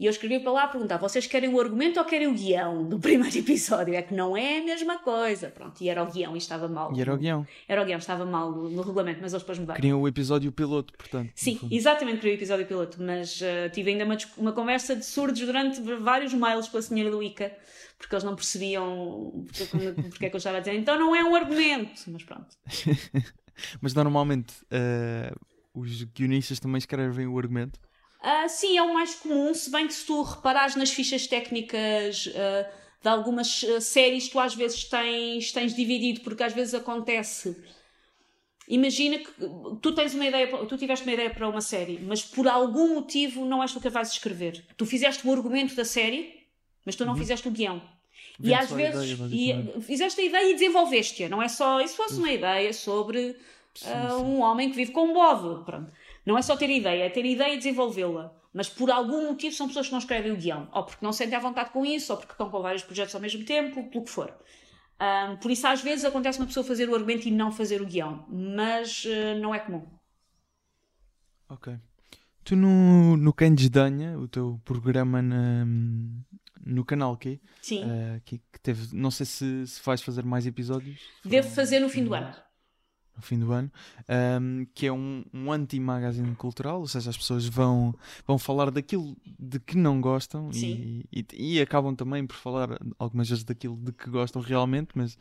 [0.00, 2.88] E eu escrevi para lá a perguntar: vocês querem o argumento ou querem o guião
[2.88, 3.94] do primeiro episódio?
[3.94, 5.50] É que não é a mesma coisa.
[5.50, 6.90] Pronto, e era o guião e estava mal.
[6.96, 7.46] E era o guião.
[7.68, 9.78] Era o guião, estava mal no, regulamento, mas eles depois mudaram.
[9.78, 11.30] Queriam o episódio piloto, portanto.
[11.34, 15.42] Sim, exatamente, queria o episódio piloto, mas uh, tive ainda uma, uma conversa de surdos
[15.42, 17.52] durante vários mails com a senhora do ICA,
[17.98, 20.76] porque eles não percebiam porque, porque é que eu estava a dizer.
[20.76, 22.56] Então não é um argumento, mas pronto.
[23.82, 25.38] mas normalmente uh,
[25.74, 27.78] os guionistas também escrevem o argumento.
[28.22, 32.26] Uh, sim, é o mais comum, se bem que se tu reparares nas fichas técnicas
[32.26, 32.70] uh,
[33.02, 37.56] de algumas uh, séries, tu às vezes tens, tens dividido, porque às vezes acontece.
[38.68, 39.32] Imagina que
[39.80, 43.44] tu tens uma ideia, tu tiveste uma ideia para uma série, mas por algum motivo
[43.44, 44.64] não és tu que a vais escrever.
[44.76, 46.46] Tu fizeste o argumento da série,
[46.84, 47.18] mas tu não uhum.
[47.18, 47.82] fizeste o guião.
[48.38, 51.80] e às vezes ideia, e, fizeste a ideia e desenvolveste-a, não é só.
[51.80, 53.34] Isso fosse uma ideia sobre
[53.74, 54.22] sim, sim.
[54.22, 55.64] um homem que vive com um bode.
[55.64, 55.90] Pronto.
[56.24, 58.34] Não é só ter ideia, é ter ideia e desenvolvê-la.
[58.52, 60.68] Mas por algum motivo são pessoas que não escrevem o guião.
[60.72, 63.20] Ou porque não sentem à vontade com isso, ou porque estão com vários projetos ao
[63.20, 64.34] mesmo tempo, pelo que for.
[65.00, 67.86] Um, por isso, às vezes, acontece uma pessoa fazer o argumento e não fazer o
[67.86, 68.26] guião.
[68.28, 69.86] Mas uh, não é comum.
[71.48, 71.74] Ok.
[72.44, 75.64] Tu no, no Quem Desdanha, o teu programa na,
[76.64, 77.84] no canal Q, Sim.
[77.84, 81.00] Uh, que, que, teve, não sei se, se vais fazer mais episódios.
[81.24, 82.34] Devo fazer no fim do ano
[83.20, 83.70] no fim do ano,
[84.40, 87.94] um, que é um, um anti-magazine cultural, ou seja, as pessoas vão,
[88.26, 93.28] vão falar daquilo de que não gostam e, e, e, acabam também por falar algumas
[93.28, 95.18] vezes daquilo de que gostam realmente, mas,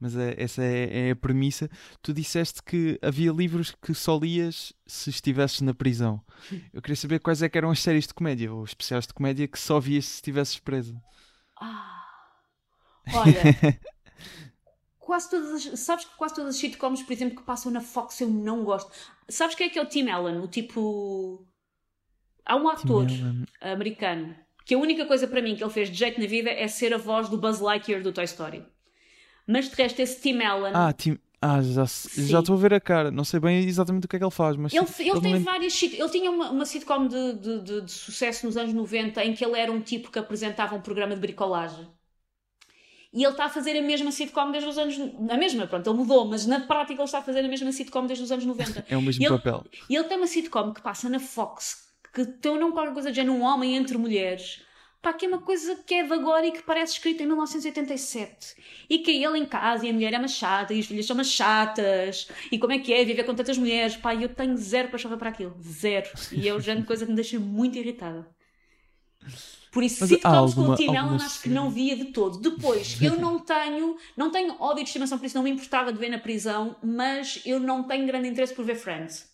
[0.00, 1.70] mas é, essa é, é, a premissa.
[2.00, 6.22] Tu disseste que havia livros que só lias se estivesses na prisão.
[6.72, 9.46] Eu queria saber quais é que eram as séries de comédia ou especiais de comédia
[9.46, 10.96] que só vias se estivesses presa.
[11.60, 12.02] Ah,
[13.12, 13.42] olha.
[15.12, 18.18] quase todas as, sabes que quase todas as sitcoms, por exemplo, que passam na Fox
[18.22, 18.90] eu não gosto.
[19.28, 20.38] Sabes quem é que é o Tim Allen?
[20.40, 21.46] O tipo.
[22.46, 23.06] Há um ator
[23.60, 24.34] americano
[24.64, 26.94] que a única coisa para mim que ele fez de jeito na vida é ser
[26.94, 28.64] a voz do Buzz Lightyear do Toy Story.
[29.46, 30.72] Mas de resto, esse Tim Allen.
[30.74, 31.18] Ah, Tim.
[31.40, 32.26] Ah, já Sim.
[32.28, 33.10] já estou a ver a cara.
[33.10, 34.72] Não sei bem exatamente o que é que ele faz, mas.
[34.72, 35.82] Ele, ele me tem lembro- várias.
[35.82, 39.44] Ele tinha uma, uma sitcom de, de, de- de sucesso nos anos 90 em que
[39.44, 41.86] ele era um tipo que apresentava um programa de bricolagem.
[43.12, 44.98] E ele está a fazer a mesma sitcom desde os anos.
[45.28, 48.06] A mesma, pronto, ele mudou, mas na prática ele está a fazer a mesma sitcom
[48.06, 48.86] desde os anos 90.
[48.88, 49.64] É o mesmo ele, papel.
[49.88, 53.16] E ele tem uma sitcom que passa na Fox, que tem nome qualquer coisa de
[53.16, 54.62] género, um homem entre mulheres.
[55.02, 58.54] Pá, que é uma coisa que é de agora e que parece escrita em 1987.
[58.88, 61.04] E que é ele em casa e a mulher é uma chata e os filhos
[61.04, 62.28] são umas chatas.
[62.52, 63.96] E como é que é viver com tantas mulheres?
[63.96, 65.56] Pá, eu tenho zero para para aquilo.
[65.60, 66.08] Zero.
[66.30, 68.28] E é o género de coisa que me deixa muito irritada.
[69.72, 72.38] Por isso, Mas sitcoms com o Tim Allen acho que não via de todo.
[72.38, 75.98] Depois, eu não tenho, não tenho ódio de estimação, por isso não me importava de
[75.98, 79.32] ver na prisão, mas eu não tenho grande interesse por ver Friends.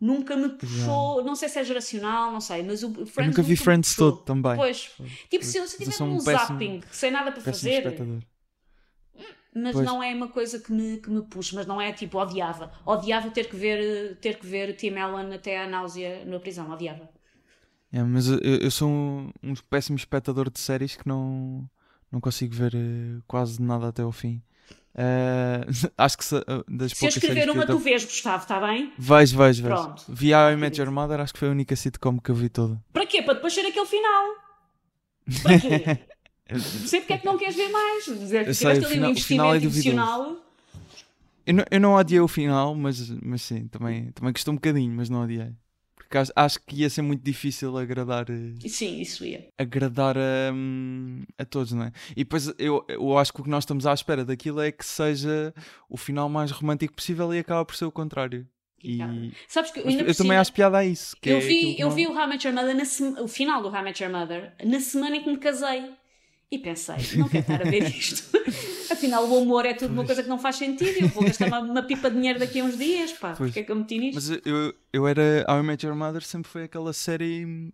[0.00, 3.42] Nunca me puxou, não sei se é geracional, não sei, mas o Friends Eu nunca
[3.42, 4.12] vi Friends puxou.
[4.12, 4.56] todo também.
[4.56, 4.90] Pois,
[5.28, 8.22] tipo, se eu se tiver um um péssimo- zapping sem nada para fazer, espectador.
[9.54, 9.84] mas Pois.
[9.84, 12.72] não é uma coisa que me, que me puxa, mas não é tipo, odiava.
[12.86, 17.10] Odiava ter que ver, ter que ver Tim Allen até à náusea na prisão, odiava.
[17.92, 21.68] É, mas eu, eu sou um, um péssimo espectador de séries que não,
[22.12, 24.42] não consigo ver eh, quase nada até ao fim.
[24.94, 25.64] Eh,
[25.96, 28.92] acho que se- eh, das Se eu escrever uma, eu tu vês, Gustavo, está bem?
[28.98, 29.82] Vejo, vejo, vejo.
[29.82, 30.04] Pronto.
[30.08, 32.48] Vi a I Met Your Mother, acho que foi a única sitcom que eu vi
[32.50, 32.82] toda.
[32.92, 33.22] Para quê?
[33.22, 34.26] Para depois ser aquele final.
[35.42, 35.98] Para quê?
[36.86, 38.04] Sei porque é que não queres ver mais.
[38.04, 40.36] Tiveste ali um é investimento emocional.
[41.46, 44.92] Eu não, eu não odiei o final, mas, mas sim, também, também gostou um bocadinho,
[44.94, 45.52] mas não odiei.
[46.08, 49.46] Porque acho, que ia ser muito difícil agradar, eh, Sim, isso ia.
[49.58, 51.92] agradar a, hum, a todos, não é?
[52.12, 54.86] E depois eu, eu acho que o que nós estamos à espera daquilo é que
[54.86, 55.52] seja
[55.88, 58.46] o final mais romântico possível e acaba por ser o contrário.
[58.82, 58.98] E
[59.48, 61.16] Sabes que eu também acho piada a isso.
[61.20, 63.20] Que eu é vi, eu não- vi o How I Met Your Mother na sema-
[63.20, 65.90] o final do How I Met Your Mother na semana em que me casei.
[66.50, 68.24] E pensei, não quero estar a ver isto.
[68.90, 71.02] Afinal, o amor é tudo uma coisa que não faz sentido.
[71.02, 73.34] Eu vou gastar uma, uma pipa de dinheiro daqui a uns dias, pá.
[73.36, 73.50] Pois.
[73.50, 74.14] Porque é que eu meti nisto?
[74.14, 75.44] Mas eu, eu era.
[75.48, 77.70] How I Met Your Mother sempre foi aquela série.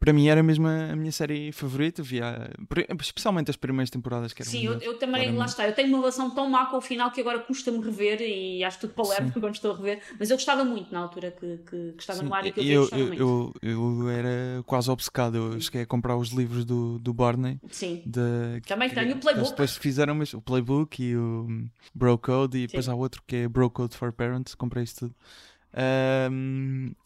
[0.00, 2.02] Para mim era mesmo a minha série favorita.
[2.02, 2.50] Via,
[2.98, 5.48] especialmente as primeiras temporadas que eram Sim, eu, melhores, eu também, lá claramente.
[5.50, 8.64] está, eu tenho uma relação tão má com o final que agora custa-me rever e
[8.64, 11.92] acho tudo palermo quando estou a rever, mas eu gostava muito na altura que, que,
[11.92, 13.54] que estava Sim, no ar e que eu, eu, eu, muito.
[13.60, 15.36] eu, eu era quase obcecado.
[15.36, 17.60] Eu cheguei a comprar os livros do, do Barney.
[17.70, 18.02] Sim.
[18.06, 19.50] De, Também que- tenho o Playbook.
[19.50, 22.56] Depois fizeram mas, o Playbook e o hum, Bro Code.
[22.56, 22.92] E depois Sim.
[22.92, 24.54] há outro que é Bro Code for Parents.
[24.54, 25.14] Comprei isso tudo.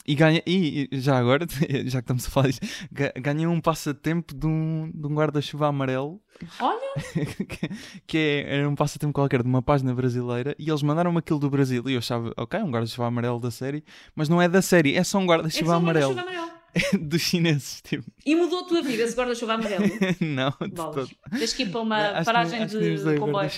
[0.06, 1.46] E, ganha, e já agora,
[1.86, 5.68] já que estamos a falar disto, ga- ganhei um passatempo de um, de um guarda-chuva
[5.68, 6.20] amarelo
[6.60, 6.80] Olha,
[7.48, 7.68] que,
[8.06, 11.48] que é, era um passatempo qualquer de uma página brasileira e eles mandaram-me aquilo do
[11.50, 13.84] Brasil e eu achava, ok, um guarda-chuva amarelo da série,
[14.14, 16.44] mas não é da série, é só um é guarda-chuva só um amarelo amarelo.
[17.00, 19.84] dos chineses, tipo, E mudou a tua vida esse guarda-chuva amarelo?
[20.20, 20.94] não, de Bolas.
[21.08, 21.10] todo.
[21.38, 23.50] Tens que ir para uma Acho paragem que de o comboio.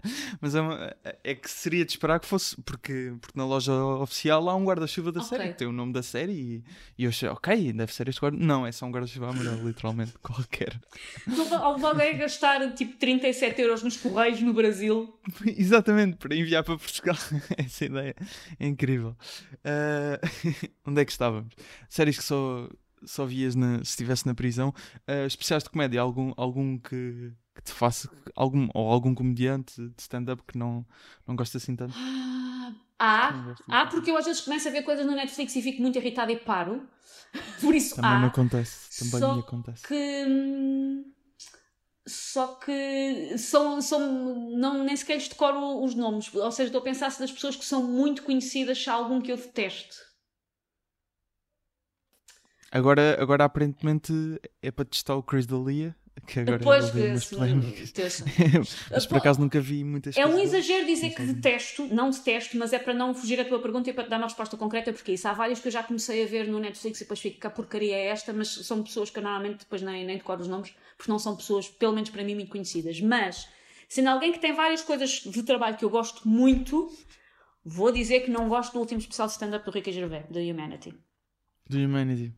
[0.00, 0.10] Guarda-chuva.
[0.40, 4.48] Mas é, uma- é que seria de esperar que fosse, porque, porque na loja oficial
[4.48, 5.36] há um guarda-chuva da Ok.
[5.36, 6.64] série, que tem o nome da série e,
[6.98, 10.12] e eu achei, ok, deve ser este guarda Não, é só um guarda-chuva amarelo, literalmente,
[10.22, 10.78] qualquer.
[11.80, 15.18] Alguém a gastar tipo 37 euros nos correios no Brasil.
[15.46, 17.16] Exatamente, para enviar para Portugal.
[17.56, 18.14] Essa ideia
[18.58, 19.16] é incrível.
[19.64, 20.18] Ah,
[20.86, 21.54] onde é que estávamos?
[21.88, 22.68] Séries que só,
[23.04, 24.72] só vias na- se estivesse na prisão.
[25.06, 28.10] Ah, especiais de comédia, algum, algum que, que te faça.
[28.34, 30.86] Algum, ou algum comediante de stand-up que não,
[31.26, 31.96] não gosta assim tanto?
[33.28, 35.62] Não Há, gosto há porque eu às vezes começo a ver coisas no Netflix e
[35.62, 36.86] fico muito irritada e paro.
[37.60, 38.18] Por isso Também há.
[38.18, 38.90] me acontece.
[38.96, 39.88] Também só acontece.
[39.88, 41.04] que hum,
[42.06, 46.84] só que são, são não, nem sequer lhes decoro os nomes, ou seja, estou a
[46.84, 49.96] pensar se das pessoas que são muito conhecidas se há algum que eu deteste.
[52.70, 54.12] Agora, agora aparentemente
[54.62, 55.94] é para testar o Chris D'Elia,
[56.26, 57.92] que agora Depois houve umas que polémicas.
[58.90, 62.72] Mas por acaso nunca vi muitas É um exagero dizer que detesto, não detesto, mas
[62.72, 65.12] é para não fugir à tua pergunta e para te dar uma resposta concreta, porque
[65.12, 67.46] isso há várias que eu já comecei a ver no Netflix e depois fico que
[67.46, 70.48] a porcaria é esta, mas são pessoas que eu normalmente depois nem, nem decoro os
[70.48, 73.00] nomes, porque não são pessoas, pelo menos para mim, muito conhecidas.
[73.00, 73.48] Mas,
[73.88, 76.88] sendo alguém que tem várias coisas de trabalho que eu gosto muito,
[77.64, 80.94] vou dizer que não gosto do último especial de stand-up do Ricky Gervais, da Humanity.
[81.68, 82.34] Do Humanity.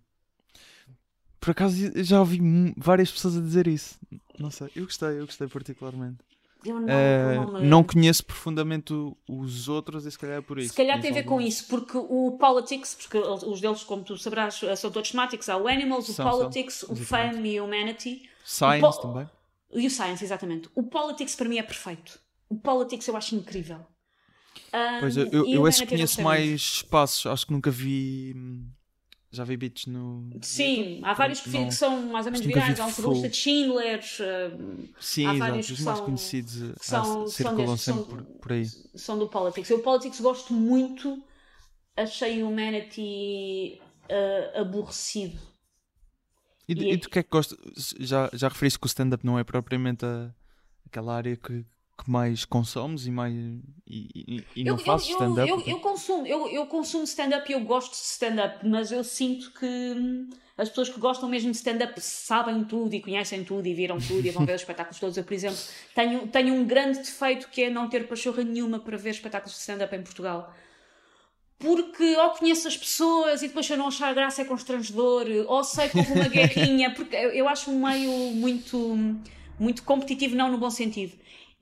[1.43, 2.39] Por acaso eu já ouvi
[2.77, 3.98] várias pessoas a dizer isso.
[4.39, 6.19] Não sei, eu gostei, eu gostei particularmente.
[6.64, 10.40] Eu não, Eh, eu não não conheço profundamente o- os outros e se calhar é
[10.40, 10.69] por isso.
[10.69, 14.16] Se calhar tem a ver com isso, porque o Politics, porque os deles, como tu
[14.16, 15.48] sabrás, são todos temáticos.
[15.48, 16.39] Há o Animals, o São, são.
[16.39, 17.35] Politics, o Exatamente.
[17.35, 18.31] Fame e o Humanity.
[18.44, 19.28] Science O também.
[19.73, 20.69] E o Science, exatamente.
[20.77, 22.20] O Politics para mim é perfeito.
[22.48, 23.85] O Politics eu acho incrível.
[25.01, 28.32] Pois Um, eu, eu, eu o esses Humanity conheço mais espaços, acho que nunca vi
[28.36, 28.69] hum,
[29.33, 30.29] já vi beats no.
[30.43, 32.79] Sim, há vários que, não- que são mais ou menos virais.
[32.79, 33.99] Há um que gosta de Schindler.
[33.99, 35.39] uh, Sim, há exato.
[35.51, 38.67] vários Os que mais são- conhecidos que ah, são, circulam são, sempre por, por aí.
[38.95, 39.71] são do Politics.
[39.71, 41.23] Eu, o Politics, gosto muito.
[41.97, 45.39] Achei o Humanity uh, aborrecido.
[46.69, 47.57] E, E- e do que é que gosto?
[47.99, 50.31] Já, já referiste que o stand-up não é propriamente a-
[50.87, 51.65] aquela área que,
[51.97, 53.35] que mais consomes e mais.
[53.86, 55.48] E, e- e não eu, fazes eu, stand-up?
[55.51, 59.52] eu, eu consumo, eu, eu consumo stand-up e eu gosto de stand-up, mas eu sinto
[59.52, 63.74] que hum, as pessoas que gostam mesmo de stand-up sabem tudo e conhecem tudo e
[63.74, 65.16] viram tudo e vão ver os espetáculos todos.
[65.16, 65.59] Eu, por exemplo,
[65.94, 69.60] tenho, tenho um grande defeito que é não ter pachorra nenhuma para ver espetáculos de
[69.60, 70.52] stand-up em Portugal.
[71.59, 75.62] Porque ou conheço as pessoas e depois se eu não achar graça é constrangedor, ou
[75.62, 78.98] sei que houve uma guerrinha, porque eu eu acho um meio muito,
[79.60, 81.12] muito competitivo, não no bom sentido.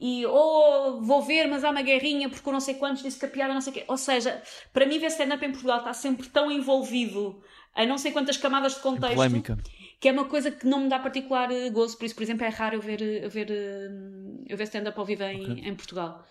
[0.00, 3.26] E ou vou ver, mas há uma guerrinha porque eu não sei quantos disse que
[3.26, 3.84] a piada não sei o quê.
[3.86, 7.42] Ou seja, para mim ver stand-up em Portugal está sempre tão envolvido
[7.74, 9.58] a não sei quantas camadas de contexto Polémica.
[10.00, 11.98] que é uma coisa que não me dá particular eh, gozo.
[11.98, 13.90] Por isso, por exemplo, é raro eu ver, eu ver, eh,
[14.48, 15.68] eu ver stand-up ao vivo em, Ok.
[15.68, 16.26] em Portugal.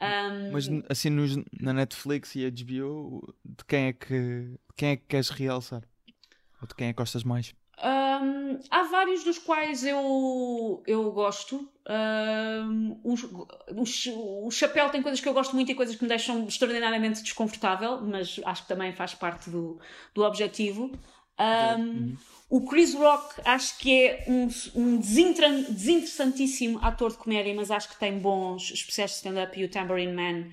[0.00, 4.96] Ahm, Mas assim nos, na Netflix e HBO, de quem é que de quem é
[4.96, 5.82] que queres realçar?
[6.60, 7.54] Ou de quem é que gostas mais?
[7.78, 11.68] Ahm, há vários dos quais eu, eu gosto.
[13.74, 16.46] Os- o, o Chapéu tem coisas que eu gosto muito e coisas que me deixam
[16.46, 19.78] extraordinariamente desconfortável, mas acho que também faz parte do,
[20.14, 20.90] do objetivo.
[21.38, 22.14] Ahm,
[22.48, 27.98] O Chris Rock acho que é um, um desinteressantíssimo ator de comédia, mas acho que
[27.98, 30.50] tem bons especiais de stand-up e o Tambourine Man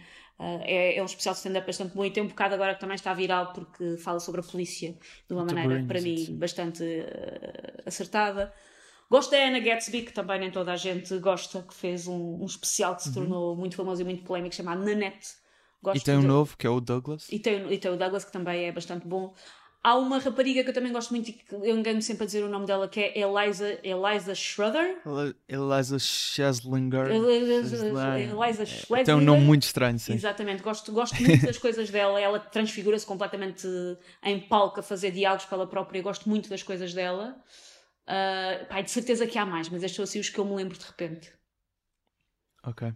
[0.63, 2.95] é, é um especial de stand-up bastante bom e tem um bocado agora que também
[2.95, 4.97] está viral porque fala sobre a polícia
[5.27, 8.53] de uma maneira, para sim, mim, bastante ah, acertada.
[9.09, 12.45] Gosto da Anna Gatsby, que também nem toda a gente gosta, que fez um, um
[12.45, 15.29] especial que se tornou muito famoso e muito polémico, chamado Nanette.
[15.83, 16.01] Gosto Uhum.
[16.01, 17.27] e tem um de- novo que é o Douglas.
[17.29, 19.33] e tem, e tem o Douglas, que também é bastante bom.
[19.83, 22.43] Há uma rapariga que eu também gosto muito e que eu engano sempre a dizer
[22.43, 24.97] o nome dela, que é Eliza, Eliza Schroeder.
[25.47, 27.07] Eliza Scheslinger.
[27.07, 29.05] Eliza, Schlesinger.
[29.05, 30.13] Tem um nome muito estranho, sim.
[30.13, 32.21] Exatamente, gosto, gosto muito das coisas dela.
[32.21, 33.67] Ela transfigura-se completamente
[34.23, 36.01] em palco a fazer diálogos pela própria.
[36.03, 37.35] Gosto muito das coisas dela.
[38.05, 40.53] Ah, pá, de certeza que há mais, mas estes são assim os que eu me
[40.53, 41.31] lembro de repente.
[42.63, 42.93] Ok.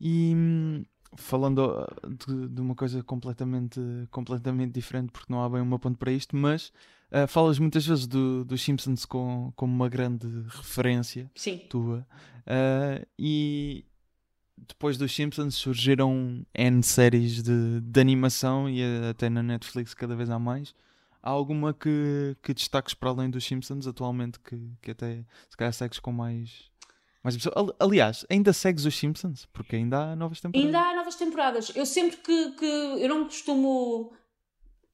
[0.00, 0.84] E hum,
[1.16, 3.80] falando uh, de, de uma coisa completamente,
[4.10, 6.72] completamente diferente, porque não há bem uma ponte para isto, mas
[7.10, 11.58] uh, falas muitas vezes do, dos Simpsons com, como uma grande referência Sim.
[11.68, 12.06] tua.
[12.46, 13.84] Uh, e
[14.56, 20.30] depois dos Simpsons surgiram N séries de, de animação e até na Netflix cada vez
[20.30, 20.74] há mais.
[21.22, 25.72] Há alguma que, que destaques para além dos Simpsons atualmente que, que até se calhar
[25.72, 26.70] segues com mais.
[27.22, 27.54] Mais pessoas?
[27.56, 29.46] Ali- Aliás, ainda segues os Simpsons?
[29.52, 30.66] Porque ainda há novas temporadas.
[30.74, 31.72] Ainda há novas temporadas.
[31.74, 34.12] Eu sempre que, que eu não costumo.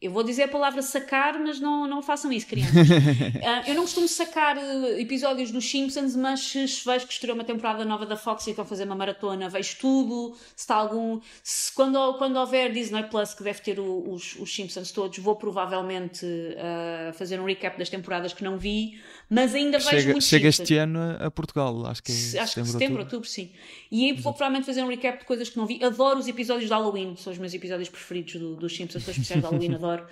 [0.02, 2.74] Eu vou dizer a palavra sacar, mas não, não façam isso, crianças.
[3.42, 7.44] Ah, eu não costumo sacar eh, episódios dos Simpsons, mas se vejo que estreou uma
[7.44, 10.34] temporada nova da Fox e estão a fazer uma maratona, vejo tudo.
[10.54, 11.20] Se está algum.
[11.42, 15.36] Se, quando, quando houver Disney Plus, que deve ter o- os, os Simpsons todos, vou
[15.36, 16.26] provavelmente
[16.58, 20.48] ah, fazer um recap das temporadas que não vi, mas ainda vejo Chega, muito chega
[20.48, 23.02] este ano a, Portugal, acho que é Acho que setembro, setembro, outubro.
[23.02, 23.50] outubro, sim.
[23.90, 25.82] E aí vou provavelmente fazer um recap de coisas que não vi.
[25.84, 29.42] Adoro os episódios de Halloween, são os meus episódios preferidos do- dos Simpsons, os especiais
[29.42, 30.06] de Halloween, adoro.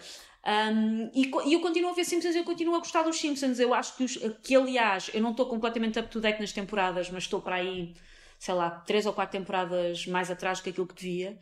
[0.45, 3.61] Um, e, e eu continuo a ver Simpsons, eu continuo a gostar dos Simpsons.
[3.61, 7.09] Eu acho que, os, que aliás, eu não estou completamente up to date nas temporadas,
[7.11, 7.95] mas estou para aí,
[8.39, 11.39] sei lá, três ou quatro temporadas mais atrás que aquilo que devia.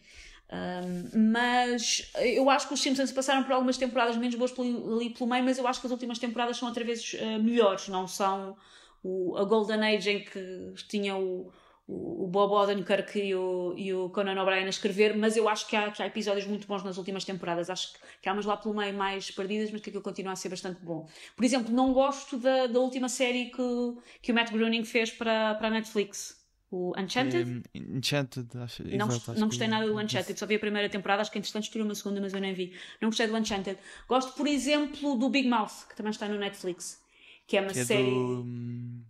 [1.15, 5.45] Mas eu acho que os Simpsons passaram por algumas temporadas menos boas ali pelo meio,
[5.45, 8.57] mas eu acho que as últimas temporadas são outra vez eh, melhores, não são
[9.03, 11.53] o, a Golden Age em que tinha o,
[11.87, 15.69] o, o Bob Odenkirk e o, e o Conan O'Brien a escrever, mas eu acho
[15.69, 17.71] que há, que há episódios muito bons nas últimas temporadas.
[17.71, 20.37] Acho que, que há umas lá pelo meio mais perdidas, mas que aquilo continua a
[20.37, 21.09] ser bastante bom.
[21.37, 25.55] Por exemplo, não gosto da, da última série que, que o Matt Groening fez para,
[25.55, 26.40] para a Netflix,
[26.71, 27.63] o Enchanted.
[27.75, 30.59] É, Enchanted, acho, Não, exato, acho não que- gostei nada do Uncharted, só vi a
[30.59, 32.73] primeira temporada, acho que entretanto estirou uma segunda, mas eu nem vi.
[33.01, 33.79] Não gostei do Uncharted.
[34.09, 37.01] Gosto, por exemplo, do Big Mouth, que também está no Netflix,
[37.47, 38.05] que é uma Que é série.
[38.11, 38.43] do.
[38.47, 39.03] hum,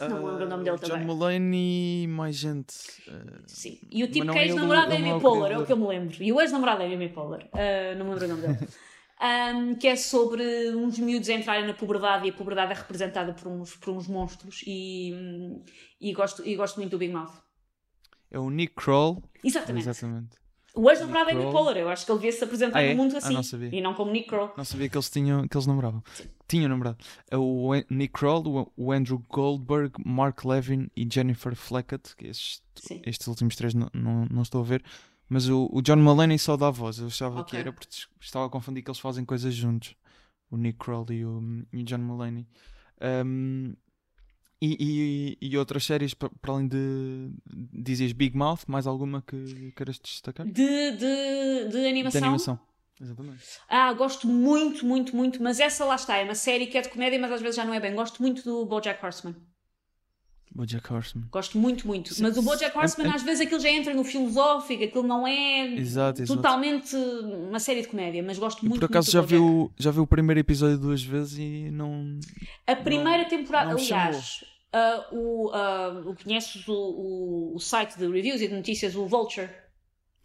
[0.00, 1.06] Não me lembro o nome dele John também.
[1.06, 2.74] Mulaney e mais gente.
[3.08, 3.78] uh, Sim.
[3.90, 5.66] E o tipo não que é é ex-namorado da não é Amy Poehler, é o
[5.66, 6.22] que eu me lembro.
[6.22, 8.68] E o ex-namorado da Amy Poehler, ah, não me lembro o nome dele.
[9.20, 10.42] Ahm, que é sobre
[10.74, 14.08] uns miúdos a entrarem na puberdade e a puberdade é representada por uns, por uns
[14.08, 15.12] monstros e,
[16.00, 17.34] e, gosto, e gosto muito do Big Mouth.
[18.30, 19.22] É o Nick Kroll.
[19.44, 19.88] Exatamente.
[19.88, 20.40] Exatamente.
[20.72, 21.52] O Amy Nick Kroll.
[21.52, 22.90] Poehler, eu acho que ele devia se apresentar Ah, é?
[22.94, 23.34] no mundo Ah, assim.
[23.34, 23.68] não sabia.
[23.76, 24.52] e não como Nick Kroll.
[24.56, 26.02] Não sabia que eles tinham que eles namoravam.
[26.48, 26.96] Tinham namorado.
[27.30, 33.02] É O Nick Kroll, o- Andrew Goldberg, Mark Levin e Jennifer Fleckett, que estes, Sim.
[33.04, 34.82] estes últimos três não, não, não estou a ver,
[35.32, 36.98] Mas o, o John Mulaney só dá voz.
[36.98, 37.60] Eu achava que Ok.
[37.60, 37.86] era porque
[38.20, 39.94] estava a confundir que eles fazem coisas juntos.
[40.50, 41.40] O Nick Kroll e o,
[41.72, 42.46] e o John Mulaney.
[43.24, 43.74] Um,
[44.60, 47.30] e, e, e outras séries, pa- para além de.
[47.72, 50.44] Dizias Big Mouth, mais alguma que queiras destacar?
[50.46, 52.20] De, de, de animação.
[52.20, 52.60] De animação.
[53.00, 53.42] Exatamente.
[53.68, 56.90] Ah, gosto muito, muito, muito, mas essa lá está, é uma série que é de
[56.90, 57.94] comédia, mas às vezes já não é bem.
[57.94, 59.34] Gosto muito do BoJack Horseman.
[60.52, 61.26] Bojack Horseman.
[61.30, 62.12] Gosto muito, muito.
[62.20, 65.66] Mas o BoJack Horseman, é- às vezes aquilo já entra no filosófico, aquilo não é
[65.74, 66.36] Exato, exato.
[66.36, 70.02] totalmente uma série de comédia, mas gosto muito, Por acaso muito já viu, já viu
[70.02, 72.18] o primeiro episódio duas vezes e não.
[72.66, 75.50] A primeira temporada, não aliás, ah, o,
[76.10, 79.48] o- conheces o, o, o site de reviews e de notícias, o Vulture.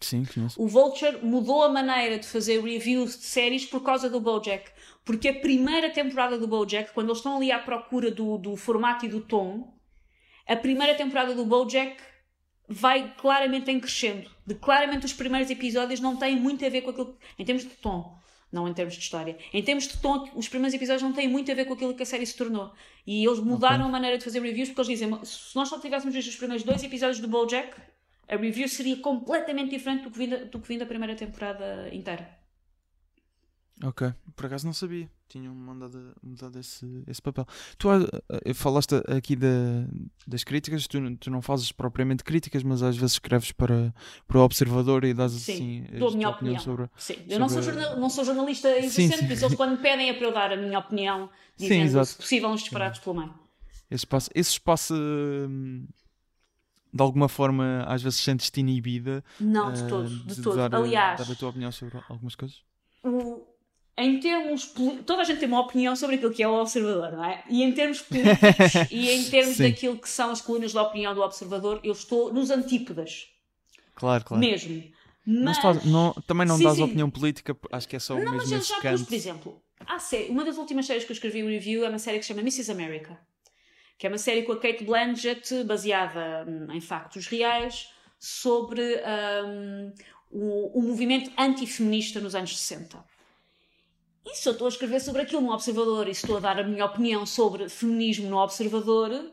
[0.02, 0.62] Sim, conheço.
[0.62, 4.70] O Vulture mudou a maneira de fazer reviews de séries por causa do BoJack.
[5.06, 9.06] Porque a primeira temporada do BoJack, quando eles estão ali à procura do, do formato
[9.06, 9.74] e do tom,
[10.48, 11.98] a primeira temporada do BoJack
[12.68, 14.30] vai claramente em crescendo.
[14.46, 17.70] De claramente os primeiros episódios não têm muito a ver com aquilo, em termos de
[17.70, 18.18] tom,
[18.52, 19.38] não em termos de história.
[19.54, 22.04] Em termos de tom, os primeiros episódios não têm muito a ver com aquilo que
[22.04, 22.74] a série se tornou.
[23.06, 26.14] E eles mudaram a maneira de fazer reviews porque eles dizem, se nós só tivéssemos
[26.16, 27.76] visto os primeiros dois episódios do BoJack,
[28.28, 31.90] a review seria completamente diferente do que vim da, do que vim da primeira temporada
[31.94, 32.28] inteira.
[33.84, 35.10] Ok, por acaso não sabia.
[35.28, 37.46] Tinham mandado, mudado esse, esse papel.
[37.80, 37.98] Tu ah,
[38.30, 39.48] ah, falaste aqui da,
[40.28, 43.94] das críticas, tu, não- tu não fazes propriamente críticas, mas às vezes escreves para,
[44.28, 46.60] para o Observador e dás Sim, assim dou a minha opinião.
[46.60, 46.88] sobre.
[46.96, 49.18] Sim, eu não sou, sobre- jornal, não sou jornalista Sim, sim.
[49.26, 52.06] por isso eles quando me pedem é para eu dar a minha opinião, dizendo exato.
[52.08, 53.34] se possível uns disparados pelo meio.
[53.90, 55.88] Esse espaço, esse espaço hum,
[56.94, 59.24] de alguma forma às vezes sentes-te inibida.
[59.40, 60.56] Não, de ah, todo, de todo.
[60.56, 62.62] Dar, Aliás, dar a tua opinião sobre algumas coisas.
[63.04, 63.55] o-
[63.98, 64.74] em termos.
[65.06, 67.44] Toda a gente tem uma opinião sobre aquilo que é o observador, não é?
[67.50, 71.22] E em termos políticos e em termos daquilo que são as colunas da opinião do
[71.22, 73.28] observador, eu estou nos antípodas.
[73.96, 74.42] Claro, claro.
[74.46, 74.84] Mesmo.
[75.26, 76.84] Não Mas, faz- não- também não Sim, dás sim.
[76.84, 79.98] opinião política, acho que é só Não, mesmo mas eu já pus, por exemplo, há
[79.98, 82.28] sé- uma das últimas séries que eu escrevi o review é uma série que se
[82.28, 82.72] chama Mrs.
[82.72, 83.20] America,
[83.98, 87.90] que é uma série com a Kate Blanchett baseada hum, em factos reais
[88.20, 88.82] sobre
[89.46, 89.94] hum,
[90.30, 93.04] o, o movimento antifeminista nos anos 60.
[94.26, 96.60] E se eu estou a escrever sobre aquilo no Observador e se estou a dar
[96.60, 99.32] a minha opinião sobre feminismo no Observador,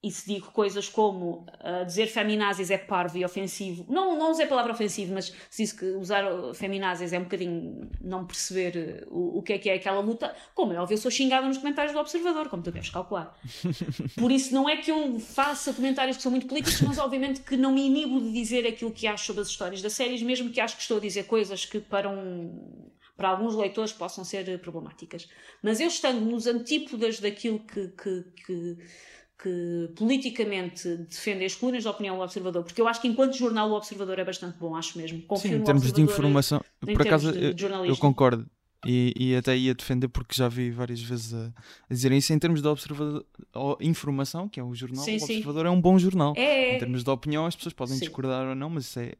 [0.00, 4.44] e se digo coisas como ah, dizer feminazis é parvo e ofensivo, não, não usei
[4.44, 9.06] a palavra ofensivo, mas se diz que usar uh, feminazis é um bocadinho não perceber
[9.08, 11.46] uh, o, o que é que é aquela luta, como é óbvio, eu sou xingada
[11.48, 13.36] nos comentários do Observador, como tu deves calcular.
[14.16, 17.56] Por isso, não é que eu faça comentários que são muito políticos, mas obviamente que
[17.56, 20.60] não me inibo de dizer aquilo que acho sobre as histórias das séries, mesmo que
[20.60, 22.88] acho que estou a dizer coisas que para um.
[23.18, 25.28] Para alguns leitores possam ser eh, problemáticas.
[25.62, 28.76] Mas eu estando nos antípodas daquilo que, que, que,
[29.42, 33.68] que politicamente defende as colunas da opinião do Observador, porque eu acho que enquanto jornal
[33.70, 35.20] o Observador é bastante bom, acho mesmo.
[35.22, 38.48] Confio Sim, em termos de informação, em por termos acaso de eu- concordo
[38.86, 41.46] e, e até ia defender porque já vi várias vezes a,
[41.90, 42.32] a dizerem isso.
[42.32, 43.26] Em termos de observador,
[43.80, 45.24] informação, que é o jornal, Sim, o sim.
[45.24, 46.34] Observador é um bom jornal.
[46.36, 48.00] É, Em termos de opinião, as pessoas podem Sim.
[48.06, 49.14] discordar ou não, mas isso é.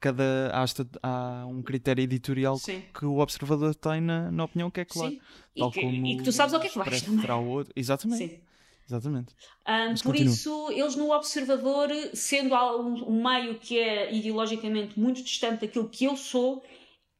[0.00, 2.82] Cada, há, esta- há um critério editorial Sim.
[2.94, 5.12] que o observador tem na, na opinião que é claro.
[5.12, 5.20] Sim.
[5.54, 7.20] E Tal que, como e que tu sabes ao que é que o vais também.
[7.20, 7.72] terá outro.
[7.76, 8.28] Exatamente.
[8.28, 8.40] Sim.
[8.88, 9.34] Exatamente.
[9.66, 10.32] Mas por continua.
[10.32, 16.04] isso, eles no Observador, sendo um, um meio que é ideologicamente muito distante daquilo que
[16.04, 16.64] eu sou,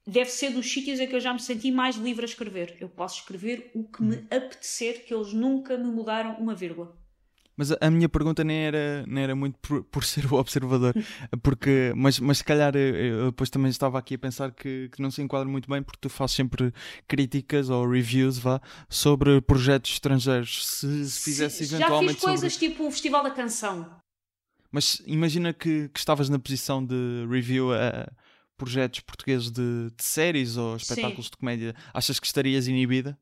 [0.07, 2.77] deve ser dos sítios em que eu já me senti mais livre a escrever.
[2.81, 4.07] Eu posso escrever o que Hum.
[4.09, 6.97] me apetecer, que eles nunca me mudaram uma vírgula.
[7.57, 10.95] Mas a, minha pergunta nem era, nem era muito por, por ser o observador,
[11.43, 15.01] porque, mas, mas se calhar eu, eu depois também estava aqui a pensar que, que
[15.01, 16.73] não se enquadra muito bem porque tu fazes sempre
[17.09, 18.61] críticas ou reviews vá,
[18.91, 20.67] sobre projetos estrangeiros.
[20.67, 22.69] Se, se fizesse já eventualmente fiz coisas sobre.
[22.69, 23.91] tipo o Festival da Canção.
[24.71, 28.13] Mas imagina que, que estavas na posição de review a
[28.59, 31.75] projetos portugueses de, de séries ou espetáculos de comédia.
[31.95, 33.19] Achas que estarias inibida?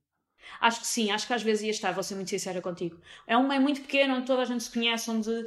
[0.60, 2.98] Acho que sim, acho que às vezes ia estar, vou ser muito sincera contigo.
[3.26, 5.46] É um meio muito pequeno onde toda a gente se conhece, onde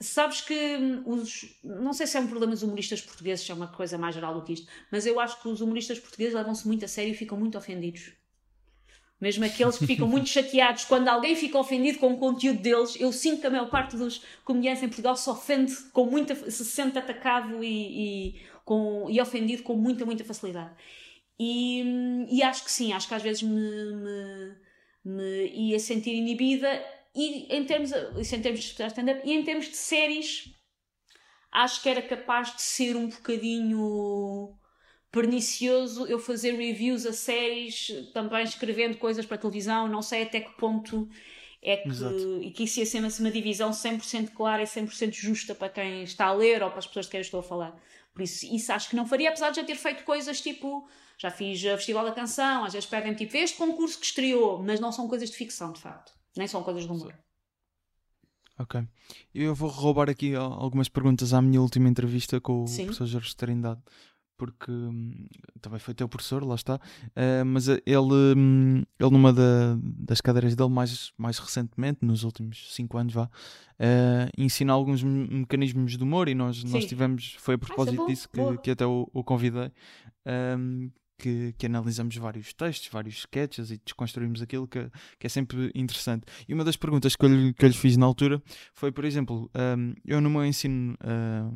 [0.00, 1.56] sabes que hum, os.
[1.62, 4.34] Não sei se é um problema dos humoristas portugueses, se é uma coisa mais geral
[4.34, 7.16] do que isto, mas eu acho que os humoristas portugueses levam-se muito a sério e
[7.16, 8.12] ficam muito ofendidos.
[9.20, 13.12] Mesmo aqueles que ficam muito chateados quando alguém fica ofendido com o conteúdo deles, eu
[13.12, 16.34] sinto que a maior parte dos comediantes em Portugal se ofende com muita.
[16.34, 20.70] se sente atacado e, e, com, e ofendido com muita, muita facilidade.
[21.38, 24.56] E, e acho que sim, acho que às vezes me, me,
[25.04, 26.68] me ia sentir inibida
[27.14, 30.52] e em termos, isso em termos de stand-up e em termos de séries
[31.52, 34.52] acho que era capaz de ser um bocadinho
[35.12, 40.56] pernicioso eu fazer reviews a séries também escrevendo coisas para televisão não sei até que
[40.56, 41.08] ponto
[41.62, 42.42] é que, Exato.
[42.42, 46.26] e que isso ia ser uma divisão 100% clara e 100% justa para quem está
[46.26, 47.76] a ler ou para as pessoas de quem eu estou a falar
[48.12, 50.88] Por isso, isso acho que não faria, apesar de já ter feito coisas tipo.
[51.20, 54.78] Já fiz a Festival da Canção, às vezes pedem tipo este concurso que estreou, mas
[54.78, 56.12] não são coisas de ficção, de facto.
[56.36, 57.12] Nem são coisas de humor.
[58.58, 58.82] Ok.
[59.34, 62.84] Eu vou roubar aqui al- algumas perguntas à minha última entrevista com o Sim.
[62.86, 63.80] professor Jorge Trindade,
[64.36, 65.26] porque hum,
[65.60, 66.80] também foi teu professor, lá está.
[67.14, 72.24] Eh, mas eh, ele, hum, ele numa da- das cadeiras dele, mais, mais recentemente, nos
[72.24, 73.28] últimos 5 anos, vá,
[73.78, 78.06] eh, ensina alguns me- mecanismos de humor e nós, nós tivemos, foi a propósito bom,
[78.06, 79.70] disso que, que até o, o convidei.
[80.56, 84.88] hum, que, que analisamos vários textos, vários sketches e desconstruímos aquilo que,
[85.18, 86.24] que é sempre interessante.
[86.48, 88.40] E uma das perguntas que eu, lhe- que eu lhe fiz na altura
[88.72, 91.50] foi, por exemplo, um, eu no meu ensino um,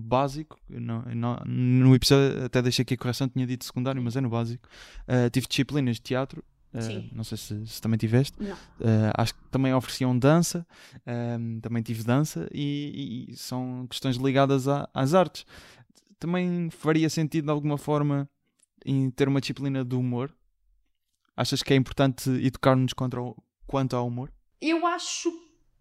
[0.00, 1.02] básico, eu não-
[1.46, 4.68] no episódio até deixei aqui a correção, tinha dito secundário, mas é no básico,
[5.08, 6.44] uh, tive disciplinas de teatro.
[6.74, 6.78] uh,
[7.12, 8.36] não sei se, se também tiveste.
[8.42, 10.66] Uh, acho que também ofereciam dança,
[11.62, 15.44] também tive dança e, e são questões ligadas à- às artes.
[16.18, 18.28] Também faria sentido de alguma forma
[18.84, 20.34] em ter uma disciplina de humor?
[21.36, 23.36] Achas que é importante educar-nos o-
[23.66, 24.32] quanto ao humor?
[24.60, 25.30] Eu acho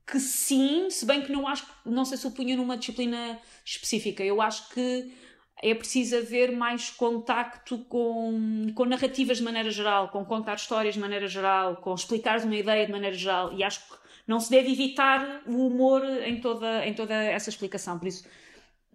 [0.06, 4.24] que sim, se bem que não acho, não sei se eu punha numa disciplina específica.
[4.24, 5.14] Eu acho que
[5.62, 11.00] é preciso haver mais contacto com, com narrativas de maneira geral, com contar histórias de
[11.00, 13.52] maneira geral, com explicar uma ideia de maneira geral.
[13.54, 13.96] E acho que
[14.28, 17.98] não se deve evitar o humor em toda, em toda essa explicação.
[17.98, 18.24] Por isso,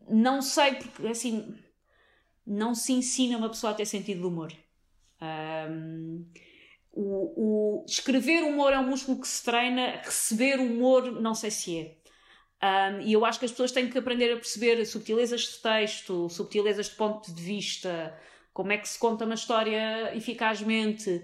[0.08, 1.54] não sei, porque assim,
[2.47, 4.52] não se ensina uma pessoa a ter sentido de humor.
[5.20, 6.24] Ahm,
[6.93, 11.78] o, o- escrever humor é um músculo que se treina, receber humor não sei se
[11.78, 11.97] é.
[12.64, 16.28] Um, e eu acho que as pessoas têm que aprender a perceber subtilezas de texto,
[16.28, 18.16] subtilezas de ponto de vista,
[18.52, 21.23] como é que se conta uma história eficazmente.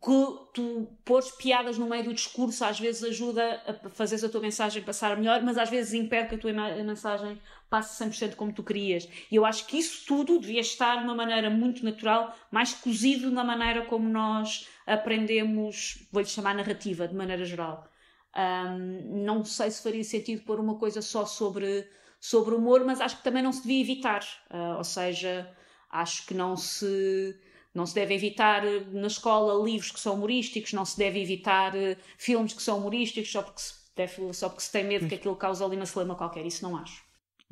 [0.00, 4.40] Que tu pôres piadas no meio do discurso às vezes ajuda a fazeres a tua
[4.40, 6.52] mensagem passar melhor, mas às vezes impede que a tua
[6.82, 7.40] mensagem
[7.72, 9.08] passe 100% como tu querias.
[9.30, 13.30] E eu acho que isso tudo devia estar de uma maneira muito natural, mais cozido
[13.30, 17.88] na maneira como nós aprendemos, vou-lhe chamar narrativa, de maneira geral.
[18.36, 21.88] Um, não sei se faria sentido pôr uma coisa só sobre,
[22.20, 24.22] sobre humor, mas acho que também não se devia evitar.
[24.50, 25.50] Uh, ou seja,
[25.90, 27.34] acho que não se,
[27.74, 31.74] não se deve evitar eh, na escola livros que são humorísticos, não se deve evitar
[31.74, 35.14] eh, filmes que são humorísticos só porque se, deve, só porque se tem medo que
[35.14, 36.44] aquilo cause ali uma celema qualquer.
[36.46, 37.01] Isso não acho.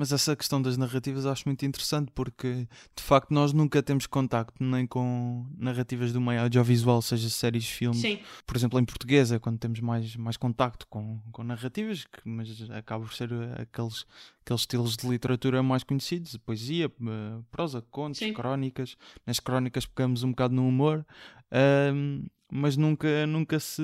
[0.00, 2.66] Mas essa questão das narrativas acho muito interessante porque
[2.96, 8.00] de facto nós nunca temos contacto nem com narrativas do meio audiovisual, seja séries, filmes.
[8.00, 12.18] Sim, Por exemplo, em português é quando temos mais, mais contacto com, com narrativas, que,
[12.24, 14.06] mas acaba por ser eh, aqueles,
[14.42, 18.32] aqueles estilos de literatura mais conhecidos, poesia, eh, prosa, contos, Sim.
[18.32, 18.96] crónicas.
[19.26, 21.04] Nas crónicas pegamos um bocado no humor,
[21.50, 23.82] ahm, mas nunca, nunca se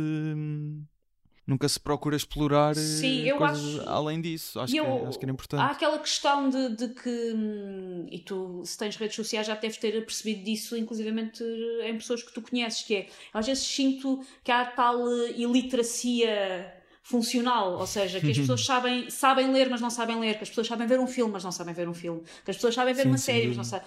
[1.46, 4.58] nunca se procura explorar eh, Sim, eu coisas acho- além disso.
[4.58, 5.60] Acho, E que, eu- acho que era importante.
[5.62, 9.76] Há aquela questão de, de que, hum, e tu, se tens redes sociais, já deves
[9.76, 11.42] ter percebido disso, inclusivamente
[11.84, 16.72] em pessoas que tu conheces, que é, às vezes sinto que há tal eh, iliteracia
[17.02, 20.48] funcional, ou seja, que as pessoas sabem, sabem ler, mas não sabem ler, que as
[20.48, 22.92] pessoas sabem ver um filme, mas não sabem ver um filme, que as pessoas sabem
[22.94, 23.86] ver Sim, uma série, mas não sabem.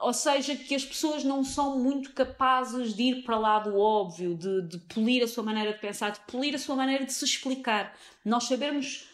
[0.00, 4.34] Ou seja, que as pessoas não são muito capazes de ir para lá do óbvio,
[4.34, 7.24] de, de polir a sua maneira de pensar, de polir a sua maneira de se
[7.24, 7.96] explicar.
[8.24, 9.08] Nós sabermos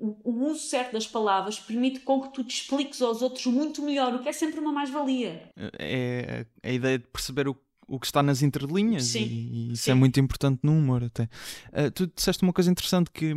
[0.00, 4.14] o uso certo das palavras permite com que tu te expliques aos outros muito melhor,
[4.14, 5.50] o que é sempre uma mais-valia.
[5.78, 7.56] é a ideia de perceber o,
[7.86, 9.90] o que está nas entrelinhas Sim, e, e isso sim.
[9.90, 11.28] é muito importante no humor até.
[11.72, 13.34] Ah, tu disseste uma coisa interessante que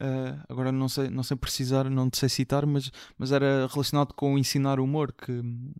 [0.00, 4.14] ah, agora não sei, não sei precisar, não te sei citar, mas, mas era relacionado
[4.14, 5.72] com o ensinar humor que hum,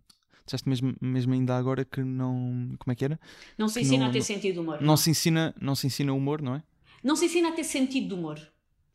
[0.47, 2.75] disseste mesmo, mesmo ainda agora que não.
[2.79, 3.19] Como é que era?
[3.57, 4.81] Não se ensina não- a ter não- sentido de humor.
[4.81, 6.63] Não se ensina, não se ensina humor, não é?
[7.03, 8.39] Não se ensina a ter sentido de humor.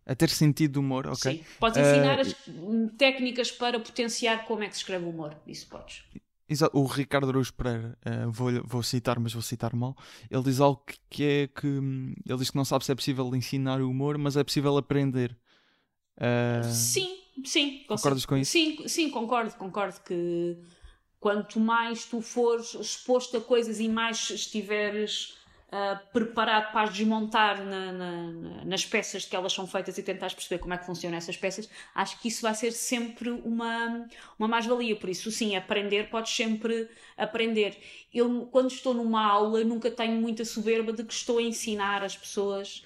[0.05, 1.37] A ter sentido de humor, ok.
[1.39, 1.45] Sim.
[1.61, 5.37] Podes ensinar as hum, técnicas para potenciar como é que se escreve o humor.
[5.47, 6.03] Isso podes.
[6.49, 6.77] Exato.
[6.77, 9.97] O Ricardo Araújo Pereira, eh, vou, vou citar, mas vou citar mal.
[10.29, 12.95] Ele diz algo que, que é que hum, ele diz que não sabe se é
[12.97, 15.37] possível ensinar o humor, mas é possível aprender.
[16.19, 17.85] Eh, Sim, sim.
[17.87, 18.51] Concordas com isso?
[18.53, 20.59] Sim, sim, concordo, concordo que
[21.23, 25.39] quanto mais tu fores exposto a coisas e mais estiveres
[25.75, 30.03] ah, preparado para as desmontar na- na- na- nas peças que elas são feitas e
[30.03, 34.07] tentares perceber como é que funcionam essas peças, acho que isso vai ser sempre uma,
[34.39, 34.95] uma mais-valia.
[34.97, 37.79] Por isso, sim, aprender, podes sempre aprender.
[38.13, 42.19] Eu, quando estou numa aula, nunca tenho muita soberba de que estou a ensinar as
[42.19, 42.83] pessoas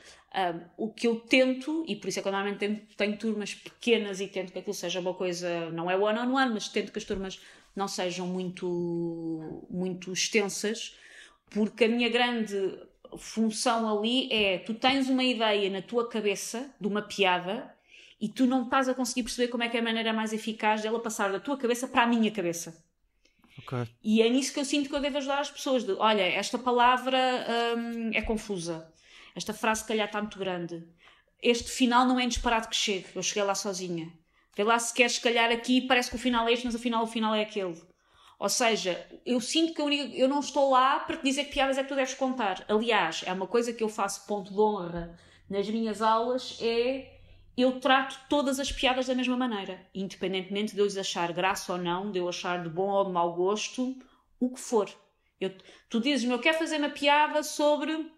[0.78, 4.20] um, o que eu tento, e por isso é que eu normalmente tenho, turmas pequenas
[4.20, 7.40] e tento que aquilo seja uma coisa, não é one-on-one, mas tento que as turmas
[7.76, 10.96] não sejam muito, muito extensas,
[11.50, 12.56] porque a minha grande
[13.18, 17.72] função ali é, tu tens uma ideia na tua cabeça de uma piada
[18.20, 20.82] e tu não estás a conseguir perceber como é que é a maneira mais eficaz
[20.82, 22.82] dela passar da tua cabeça para a minha cabeça.
[23.58, 23.86] Ok.
[24.02, 25.84] E é nisso que eu sinto que eu devo ajudar as pessoas.
[25.84, 27.18] De, olha, esta palavra
[27.76, 28.90] hum, é confusa.
[29.34, 30.86] Esta frase, se calhar, está muito grande.
[31.42, 33.06] Este final não é disparado que chegue.
[33.14, 34.12] Eu cheguei lá sozinha.
[34.56, 37.04] Vê lá se queres, se calhar, aqui parece que o final é este, mas afinal
[37.04, 37.76] o final é aquele.
[38.38, 41.52] Ou seja, eu sinto que a única, eu não estou lá para te dizer que
[41.52, 42.64] piadas é que tu deves contar.
[42.68, 45.18] Aliás, é uma coisa que eu faço ponto de honra
[45.48, 47.12] nas minhas aulas, é
[47.56, 51.78] eu trato todas as piadas da mesma maneira, independentemente de eu lhes achar graça ou
[51.78, 53.96] não, de eu achar de bom ou de mau gosto,
[54.40, 54.90] o que for.
[55.40, 55.54] Eu,
[55.88, 58.10] tu dizes-me, eu quero fazer uma piada sobre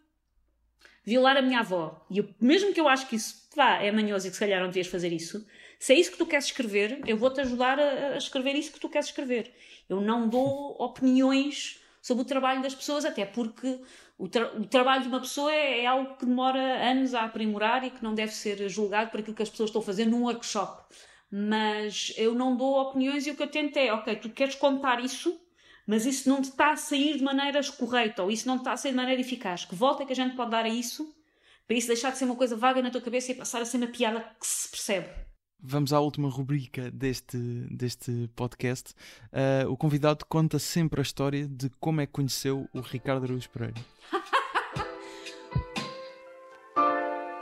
[1.05, 2.05] violar a minha avó.
[2.11, 4.61] E eu, mesmo que eu acho que isso vá, é manhoso e que se calhar
[4.61, 5.47] não devias fazer isso,
[5.79, 8.81] se é isso que tu queres escrever, eu vou-te ajudar a, a escrever isso que
[8.81, 9.55] tu queres escrever.
[9.89, 13.81] Eu não dou opiniões sobre o trabalho das pessoas, até porque
[14.17, 17.85] o, tra o trabalho de uma pessoa é, é, algo que demora anos a aprimorar
[17.85, 20.25] e que não deve ser julgado por aquilo que as pessoas estão a fazer num
[20.25, 20.83] workshop.
[21.31, 25.05] Mas eu não dou opiniões e o que eu tento é, ok, tu queres contar
[25.05, 25.39] isso,
[25.87, 28.93] mas isso não está a sair de maneira correta ou isso não está a sair
[28.93, 29.65] de maneira eficaz.
[29.65, 31.15] Que volta é que a gente pode dar a isso
[31.69, 33.77] para isso deixar de ser uma coisa vaga na tua cabeça e passar a ser
[33.77, 35.28] uma piada que se percebe.
[35.61, 37.37] Vamos à última rubrica deste,
[37.71, 38.95] deste podcast.
[39.33, 43.51] Uh, o convidado conta sempre a história de como é que conheceu o Ricardo Araújo
[43.51, 43.75] Pereira.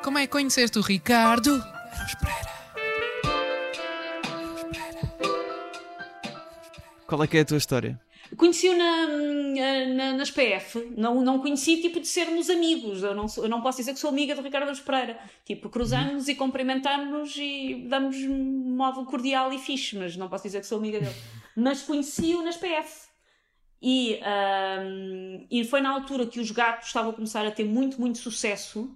[0.03, 2.57] Como é que conheceste o Ricardo Araújo Pereira?
[7.09, 8.01] Qual é que é a tua história?
[8.37, 9.07] Conheci-o na,
[9.95, 13.03] na, nas PF, não, não conheci tipo de sermos amigos.
[13.03, 15.19] Eu não, eu não posso dizer que sou amiga do Ricardo Pereira.
[15.45, 20.67] Tipo, cruzamos e cumprimentamos e damos modo cordial e fixe, mas não posso dizer que
[20.67, 21.15] sou amiga dele.
[21.55, 23.07] Mas conheci-o nas PF.
[23.81, 24.19] E,
[24.81, 28.19] um, e foi na altura que os gatos estavam a começar a ter muito, muito
[28.19, 28.91] sucesso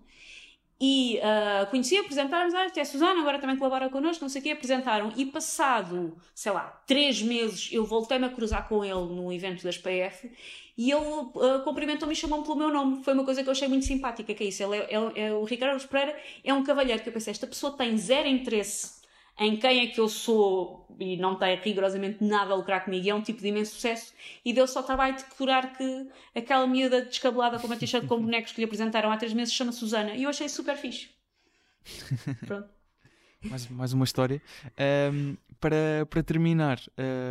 [0.80, 4.44] e uh, conheci, apresentaram-nos, ah, é a Susana, agora também colabora connosco, não sei o
[4.44, 5.12] quê, apresentaram.
[5.14, 9.76] E passado, sei lá, três meses, eu voltei-me a cruzar com ele num evento das
[9.76, 10.30] PF
[10.78, 13.04] e ele uh, cumprimentou-me e chamou-me pelo meu nome.
[13.04, 14.62] Foi uma coisa que eu achei muito simpática, que é isso.
[14.62, 17.76] Ele é, é, é o Ricardo Pereira é um cavalheiro que eu pensei, esta pessoa
[17.76, 18.99] tem zero interesse
[19.38, 23.14] em quem é que eu sou e não tem rigorosamente nada a lucrar comigo, é
[23.14, 24.12] um tipo de imenso sucesso
[24.44, 28.52] e deu só trabalho de curar que aquela miúda descabelada com uma t-shirt com bonecos
[28.52, 31.08] que lhe apresentaram há três meses chama Susana e eu achei super fixe.
[32.46, 32.68] Pronto.
[33.42, 34.42] mais, mais uma história.
[35.12, 36.78] Um, para, para terminar,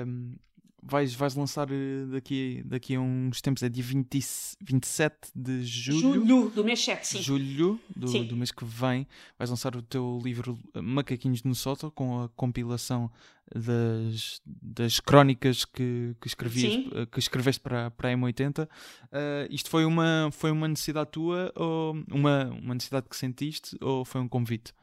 [0.07, 0.35] um,
[0.81, 4.07] vais, vais lançar eh, daqui, daqui a uns tempos, é dia 20,
[4.61, 6.25] 27 de julho.
[6.25, 7.21] Julho, do mês 7, sim.
[7.21, 8.25] Julho do, Sim.
[8.25, 9.07] do mês que vem,
[9.37, 13.11] vais lançar o teu livro eh, Macaquinhos no Sótão com a compilação
[13.53, 16.91] das, das crónicas que, que, escrevias, Sim.
[16.93, 18.67] eh, que escreveste para, para a M80.
[19.11, 24.05] Eh, isto foi uma, foi uma necessidade tua, ou uma, uma necessidade que sentiste, ou
[24.05, 24.73] foi um convite?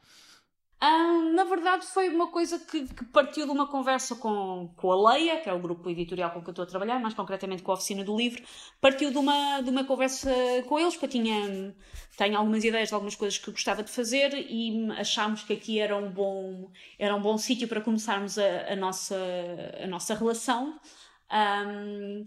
[0.79, 5.11] Ah, na verdade, foi uma coisa que, que partiu de uma conversa com, com a
[5.11, 7.71] Leia, que é o grupo editorial com que eu estou a trabalhar, mais concretamente com
[7.71, 8.43] a oficina do livro.
[8.79, 10.29] Partiu de uma, de uma conversa
[10.67, 11.75] com eles, porque eu tinha,
[12.15, 15.79] tenho algumas ideias de algumas coisas que eu gostava de fazer e achámos que aqui
[15.79, 19.17] era um bom, era um bom sítio para começarmos a, a, nossa,
[19.83, 20.79] a nossa relação.
[21.29, 22.23] Ahm,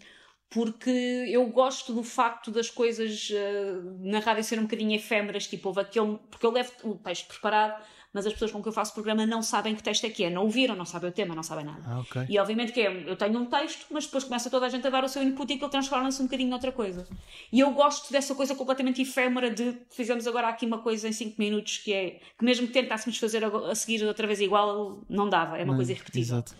[0.50, 0.90] porque
[1.30, 5.80] eu gosto do facto das coisas uh, na rádio serem um bocadinho efêmeras, tipo, houve
[5.80, 7.80] aquele, porque eu levo o texto preparado,
[8.12, 10.24] mas as pessoas com que eu faço o programa não sabem que texto é que
[10.24, 11.82] é, não ouviram, não sabem o tema, não sabem nada.
[11.86, 12.26] Ah, ok.
[12.28, 14.90] E obviamente que é, eu tenho um texto, mas depois começa toda a gente a
[14.90, 17.06] dar o seu input e aquilo transforma-se um bocadinho noutra coisa.
[17.52, 21.36] E eu gosto dessa coisa completamente efêmera de fizemos agora aqui uma coisa em 5
[21.38, 25.28] minutos que é que mesmo que tentássemos fazer a, a seguir outra vez igual, não
[25.28, 26.36] dava, é uma Não, coisa irrepetível.
[26.36, 26.54] Exato.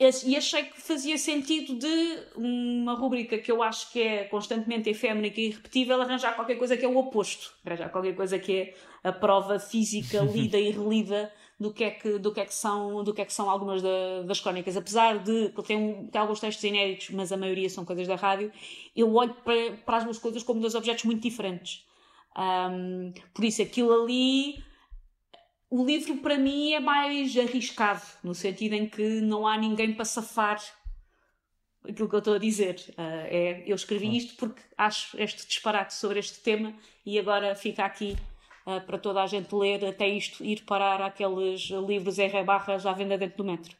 [0.00, 5.26] E achei que fazia sentido de uma rubrica que eu acho que é constantemente efêmera
[5.26, 7.52] e irrepetível arranjar qualquer coisa que é o oposto.
[7.66, 12.16] Arranjar qualquer coisa que é a prova física lida e relida do que é que,
[12.16, 14.76] do que, é que, são, do que, é que são algumas da- das crónicas.
[14.76, 18.14] Apesar de que tem, um- tem alguns textos inéditos, mas a maioria são coisas da
[18.14, 18.52] rádio,
[18.94, 21.84] eu olho para, para as duas coisas como dois objetos muito diferentes.
[22.36, 24.62] Ahm, por isso, aquilo ali
[25.70, 30.04] o livro para mim é mais arriscado, no sentido em que não há ninguém para
[30.04, 30.60] safar
[31.84, 32.76] aquilo que eu estou a dizer.
[32.96, 36.74] Ah, é, eu escrevi isto porque acho este disparate sobre este tema
[37.04, 38.16] e agora fica aqui
[38.66, 42.92] ah, para toda a gente ler até isto ir parar àqueles livros R barras à
[42.92, 43.76] venda dentro do metro.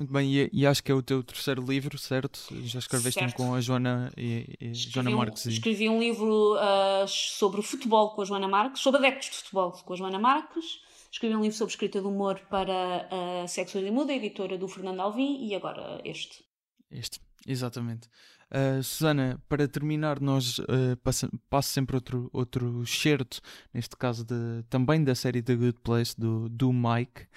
[0.00, 2.40] Muito bem, e, e acho que é o teu terceiro livro, certo?
[2.62, 3.36] Já escreveste um Certo.
[3.36, 5.44] com a Joana, e, e- Joana Escrevi um- Marques.
[5.44, 5.50] E...
[5.50, 9.72] Escrevi um livro ah, sobre o futebol com a Joana Marques, sobre adeptos de futebol
[9.72, 10.64] com a Joana Marques.
[11.12, 13.08] Escrevi um livro sobre escrita de humor para
[13.42, 16.42] a Sexo e Muda, editora do Fernando Alvim, e agora este.
[16.90, 17.20] Este.
[17.46, 18.08] Exatamente.
[18.50, 23.40] Uh, Susana, para terminar, nós uh, passa, passo sempre outro, outro certo,
[23.72, 27.28] neste caso de, também da série The Good Place, do, do Mike.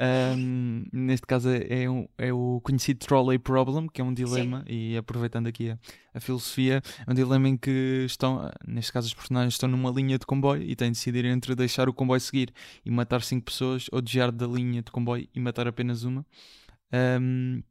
[0.00, 4.72] Um, neste caso é, um, é o conhecido Trolley Problem, que é um dilema, Sim.
[4.72, 5.78] e aproveitando aqui a,
[6.14, 10.18] a, filosofia, é um dilema em que estão, neste caso, os personagens estão numa linha
[10.18, 12.50] de comboio e têm de decidir entre deixar o comboio seguir
[12.82, 16.24] e matar cinco pessoas ou desviar da linha de comboio e matar apenas uma.
[17.20, 17.62] Um,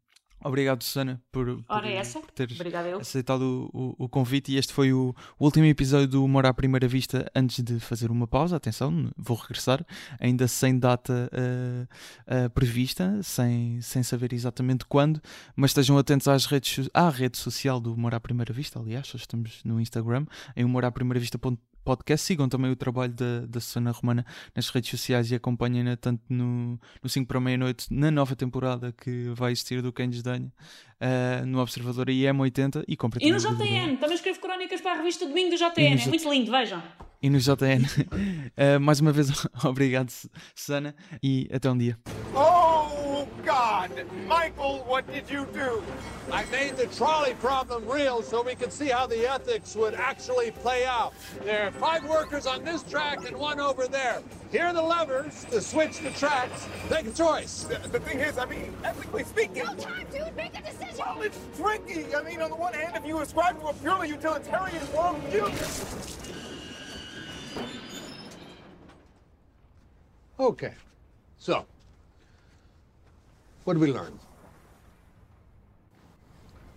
[0.43, 2.57] Obrigado, Susana, por, por, por teres
[2.99, 4.51] aceitado o, o, o, convite.
[4.51, 8.09] E este foi o, o, último episódio do Humor à Primeira Vista antes de fazer
[8.09, 8.55] uma pausa.
[8.55, 9.85] Atenção, vou regressar,
[10.19, 15.21] ainda sem data uh, uh, prevista, sem, sem saber exatamente quando.
[15.55, 18.79] Mas estejam atentos às redes, à rede social do Humor à Primeira Vista.
[18.79, 22.25] Aliás, estamos no Instagram, em humoraprimeiravista.com podcast.
[22.25, 24.25] Sigam também o trabalho da, da Susana Romana
[24.55, 29.29] nas redes sociais e acompanhem-na tanto no, no 5 para meia-noite, na nova temporada que
[29.35, 30.51] vai existir do Quem Desdenha,
[31.01, 34.95] uh, no Observador e M80 e comprem E no JN, também escrevo crónicas para a
[34.97, 36.81] revista Domingo do JN, é muito lindo, vejam.
[37.21, 37.83] E no JN.
[37.83, 39.29] uh, ah, mais uma vez,
[39.63, 40.11] obrigado,
[40.55, 41.97] Susana, e até um dia.
[42.33, 42.50] Oh,
[43.45, 43.91] God!
[44.27, 45.83] Michael, what did you do?
[46.31, 50.51] I made the trolley problem real so we could see how the ethics would actually
[50.51, 51.13] play out.
[51.43, 54.21] There are five workers on this track and one over there.
[54.51, 56.67] Here are the levers to switch the tracks.
[56.89, 57.63] Make a choice.
[57.63, 59.63] The, the thing is, I mean, ethically speaking.
[59.65, 60.35] No time, dude.
[60.35, 60.97] Make a decision.
[60.99, 62.13] Well, it's tricky.
[62.13, 66.17] I mean, on the one hand, if you ascribe to a purely utilitarian worldview.
[70.39, 70.73] Okay.
[71.37, 71.65] So,
[73.71, 74.19] what did we learn?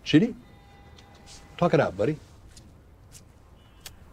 [0.05, 0.33] Chitty?
[1.57, 2.17] Talk it out, buddy.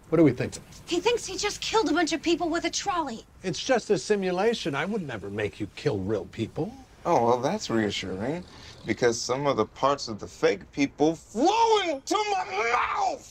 [0.09, 0.64] What are we thinking?
[0.86, 3.24] He thinks he just killed a bunch of people with a trolley.
[3.44, 4.74] It's just a simulation.
[4.74, 6.74] I would never make you kill real people.
[7.06, 8.42] Oh, well, that's reassuring.
[8.84, 13.30] Because some of the parts of the fake people flow into my mouth!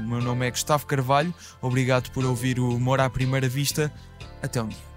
[0.00, 3.92] O meu nome é Gustavo Carvalho, obrigado por ouvir o Humor à Primeira Vista.
[4.42, 4.89] Até um dia.